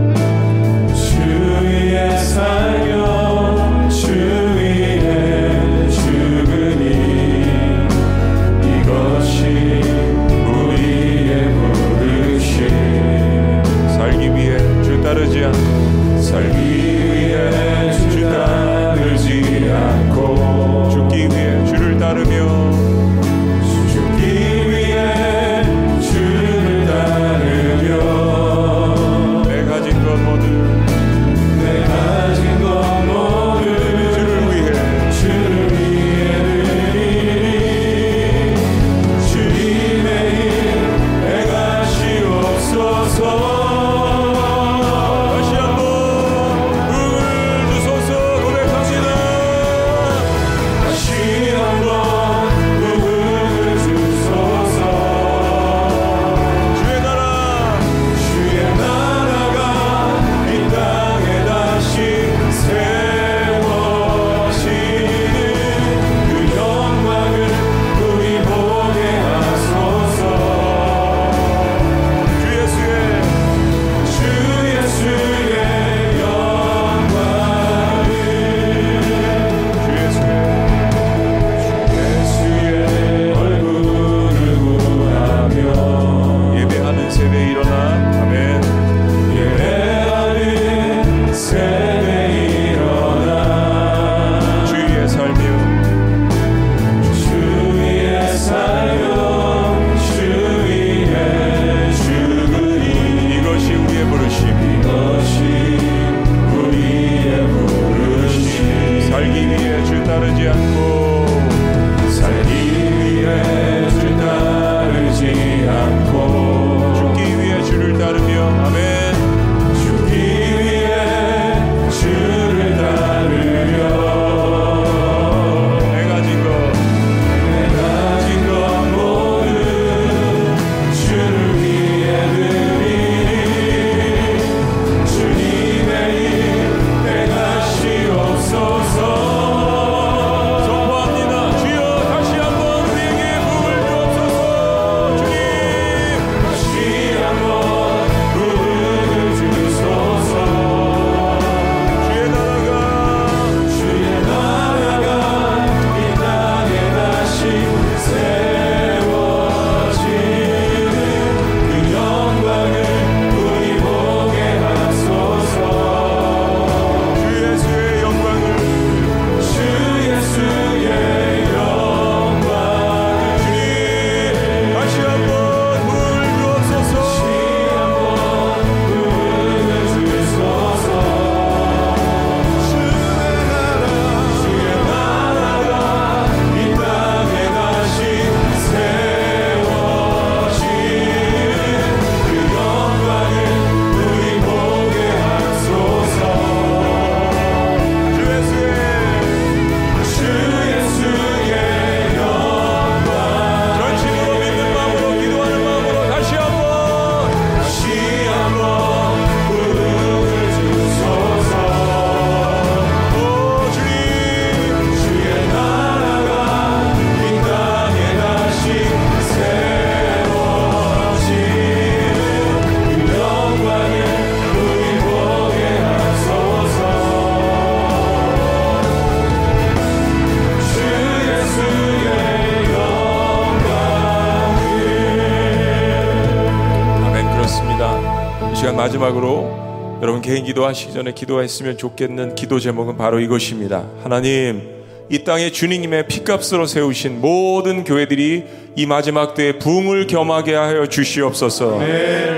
[240.55, 243.85] 기도하시기 전에 기도했으면 좋겠는 기도 제목은 바로 이것입니다.
[244.05, 244.73] 하나님
[245.11, 248.45] 이 땅에 주님의 피값으로 세우신 모든 교회들이
[248.77, 251.81] 이 마지막 때에 붕을 겸하게 하여 주시옵소서.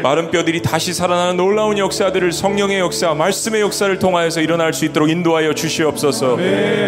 [0.03, 5.55] 마른 뼈들이 다시 살아나는 놀라운 역사들을 성령의 역사, 말씀의 역사를 통하여서 일어날 수 있도록 인도하여
[5.55, 6.39] 주시옵소서.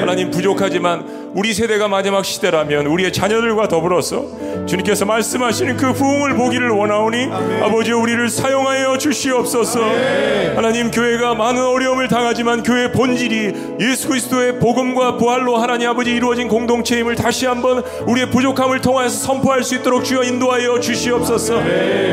[0.01, 4.27] 하나님 부족하지만 우리 세대가 마지막 시대라면 우리의 자녀들과 더불어서
[4.69, 7.29] 주님께서 말씀하시는 그 부흥을 보기를 원하오니
[7.63, 9.81] 아버지 우리를 사용하여 주시옵소서.
[10.55, 17.17] 하나님 교회가 많은 어려움을 당하지만 교회의 본질이 예수 그리스도의 복음과 부활로 하나님 아버지 이루어진 공동체임을
[17.17, 21.63] 다시 한번 우리의 부족함을 통하여서 선포할 수 있도록 주여 인도하여 주시옵소서.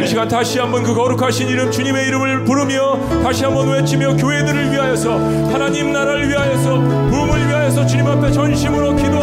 [0.04, 5.18] 이 시간 다시 한번 그 거룩하신 이름 주님의 이름을 부르며 다시 한번 외치며 교회들을 위하여서
[5.52, 9.15] 하나님 나라를 위하여서 부흥을 위하여서 주님 앞에 전심으로 기도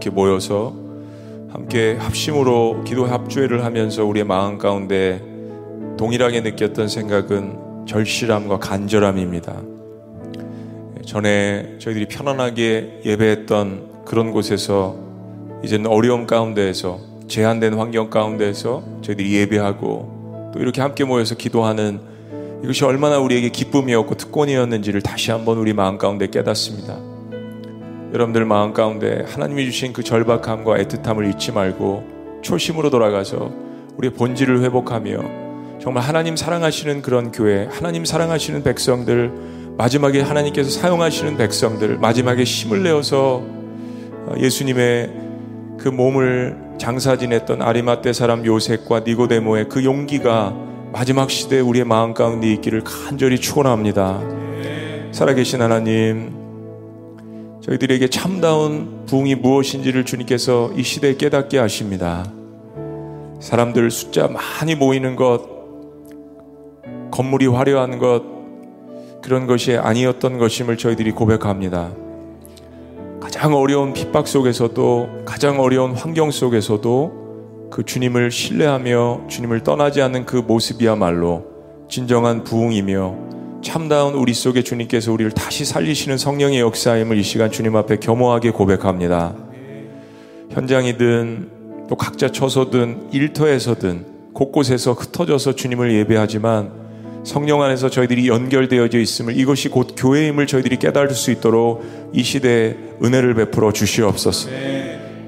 [0.00, 0.72] 이렇게 모여서
[1.52, 5.20] 함께 합심으로 기도 합주회를 하면서 우리의 마음 가운데
[5.98, 9.60] 동일하게 느꼈던 생각은 절실함과 간절함입니다.
[11.04, 14.96] 전에 저희들이 편안하게 예배했던 그런 곳에서
[15.62, 16.98] 이제는 어려움 가운데에서
[17.28, 22.00] 제한된 환경 가운데에서 저희들이 예배하고 또 이렇게 함께 모여서 기도하는
[22.64, 26.99] 이것이 얼마나 우리에게 기쁨이었고 특권이었는지를 다시 한번 우리 마음 가운데 깨닫습니다.
[28.12, 33.52] 여러분들 마음 가운데 하나님이 주신 그 절박함과 애틋함을 잊지 말고 초심으로 돌아가서
[33.96, 39.32] 우리의 본질을 회복하며 정말 하나님 사랑하시는 그런 교회, 하나님 사랑하시는 백성들,
[39.78, 43.42] 마지막에 하나님께서 사용하시는 백성들, 마지막에 힘을 내어서
[44.36, 45.10] 예수님의
[45.78, 50.54] 그 몸을 장사 지냈던 아리마떼 사람 요셉과 니고데모의 그 용기가
[50.92, 54.20] 마지막 시대에 우리의 마음 가운데 있기를 간절히 축원합니다.
[55.12, 56.39] 살아계신 하나님,
[57.60, 62.30] 저희들에게 참다운 부흥이 무엇인지를 주님께서 이 시대에 깨닫게 하십니다.
[63.40, 65.42] 사람들 숫자 많이 모이는 것,
[67.10, 68.22] 건물이 화려한 것,
[69.22, 71.90] 그런 것이 아니었던 것임을 저희들이 고백합니다.
[73.20, 80.36] 가장 어려운 핍박 속에서도, 가장 어려운 환경 속에서도 그 주님을 신뢰하며 주님을 떠나지 않는 그
[80.36, 81.44] 모습이야말로
[81.88, 87.98] 진정한 부흥이며 참다운 우리 속에 주님께서 우리를 다시 살리시는 성령의 역사임을 이 시간 주님 앞에
[87.98, 89.34] 겸허하게 고백합니다.
[90.50, 96.80] 현장이든 또 각자 처소든 일터에서든 곳곳에서 흩어져서 주님을 예배하지만
[97.24, 101.84] 성령 안에서 저희들이 연결되어져 있음을 이것이 곧 교회임을 저희들이 깨달을 수 있도록
[102.14, 104.48] 이 시대에 은혜를 베풀어 주시옵소서.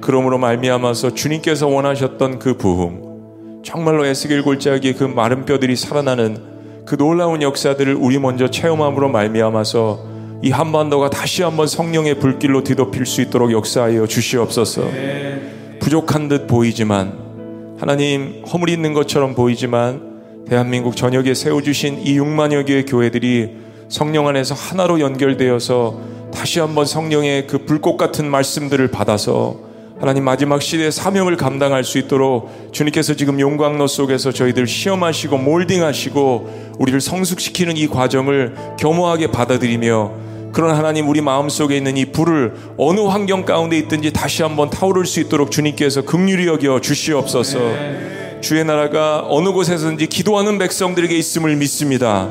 [0.01, 6.52] 그러므로 말미암아서 주님께서 원하셨던 그 부흥, 정말로 에스겔 골짜기의 그 마른 뼈들이 살아나는
[6.85, 13.21] 그 놀라운 역사들을 우리 먼저 체험함으로 말미암아서 이 한반도가 다시 한번 성령의 불길로 뒤덮일 수
[13.23, 14.83] 있도록 역사하여 주시옵소서.
[15.81, 23.57] 부족한 듯 보이지만 하나님 허물이 있는 것처럼 보이지만 대한민국 전역에 세워주신 이 6만여 개의 교회들이
[23.89, 26.01] 성령 안에서 하나로 연결되어서
[26.33, 29.72] 다시 한번 성령의 그 불꽃 같은 말씀들을 받아서
[30.03, 37.01] 하나님 마지막 시대의 사명을 감당할 수 있도록 주님께서 지금 용광로 속에서 저희들 시험하시고 몰딩하시고 우리를
[37.01, 40.11] 성숙시키는 이 과정을 겸허하게 받아들이며
[40.53, 45.21] 그런 하나님 우리 마음속에 있는 이 불을 어느 환경 가운데 있든지 다시 한번 타오를 수
[45.21, 47.61] 있도록 주님께서 긍휼히 여겨 주시옵소서.
[48.43, 52.29] 주의 나라가 어느 곳에서든지 기도하는 백성들에게 있음을 믿습니다.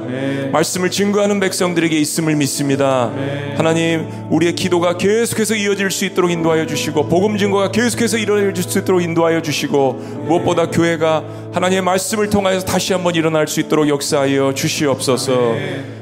[0.52, 3.12] 말씀을 증거하는 백성들에게 있음을 믿습니다.
[3.56, 9.02] 하나님, 우리의 기도가 계속해서 이어질 수 있도록 인도하여 주시고, 복음 증거가 계속해서 이루어질 수 있도록
[9.02, 9.94] 인도하여 주시고,
[10.28, 11.24] 무엇보다 교회가
[11.54, 15.56] 하나님의 말씀을 통하여서 다시 한번 일어날 수 있도록 역사하여 주시옵소서.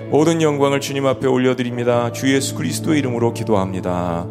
[0.09, 2.11] 모든 영광을 주님 앞에 올려드립니다.
[2.11, 4.25] 주 예수 그리스도의 이름으로 기도합니다.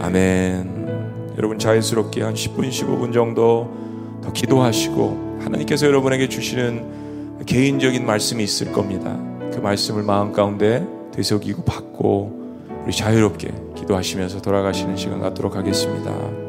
[0.00, 1.34] 아멘.
[1.38, 3.87] 여러분 자연스럽게 한 10분, 15분 정도 더
[4.32, 9.18] 기도하시고 하나님께서 여러분에게 주시는 개인적인 말씀이 있을 겁니다.
[9.52, 12.38] 그 말씀을 마음 가운데 되새기고 받고
[12.84, 16.47] 우리 자유롭게 기도하시면서 돌아가시는 시간 갖도록 하겠습니다.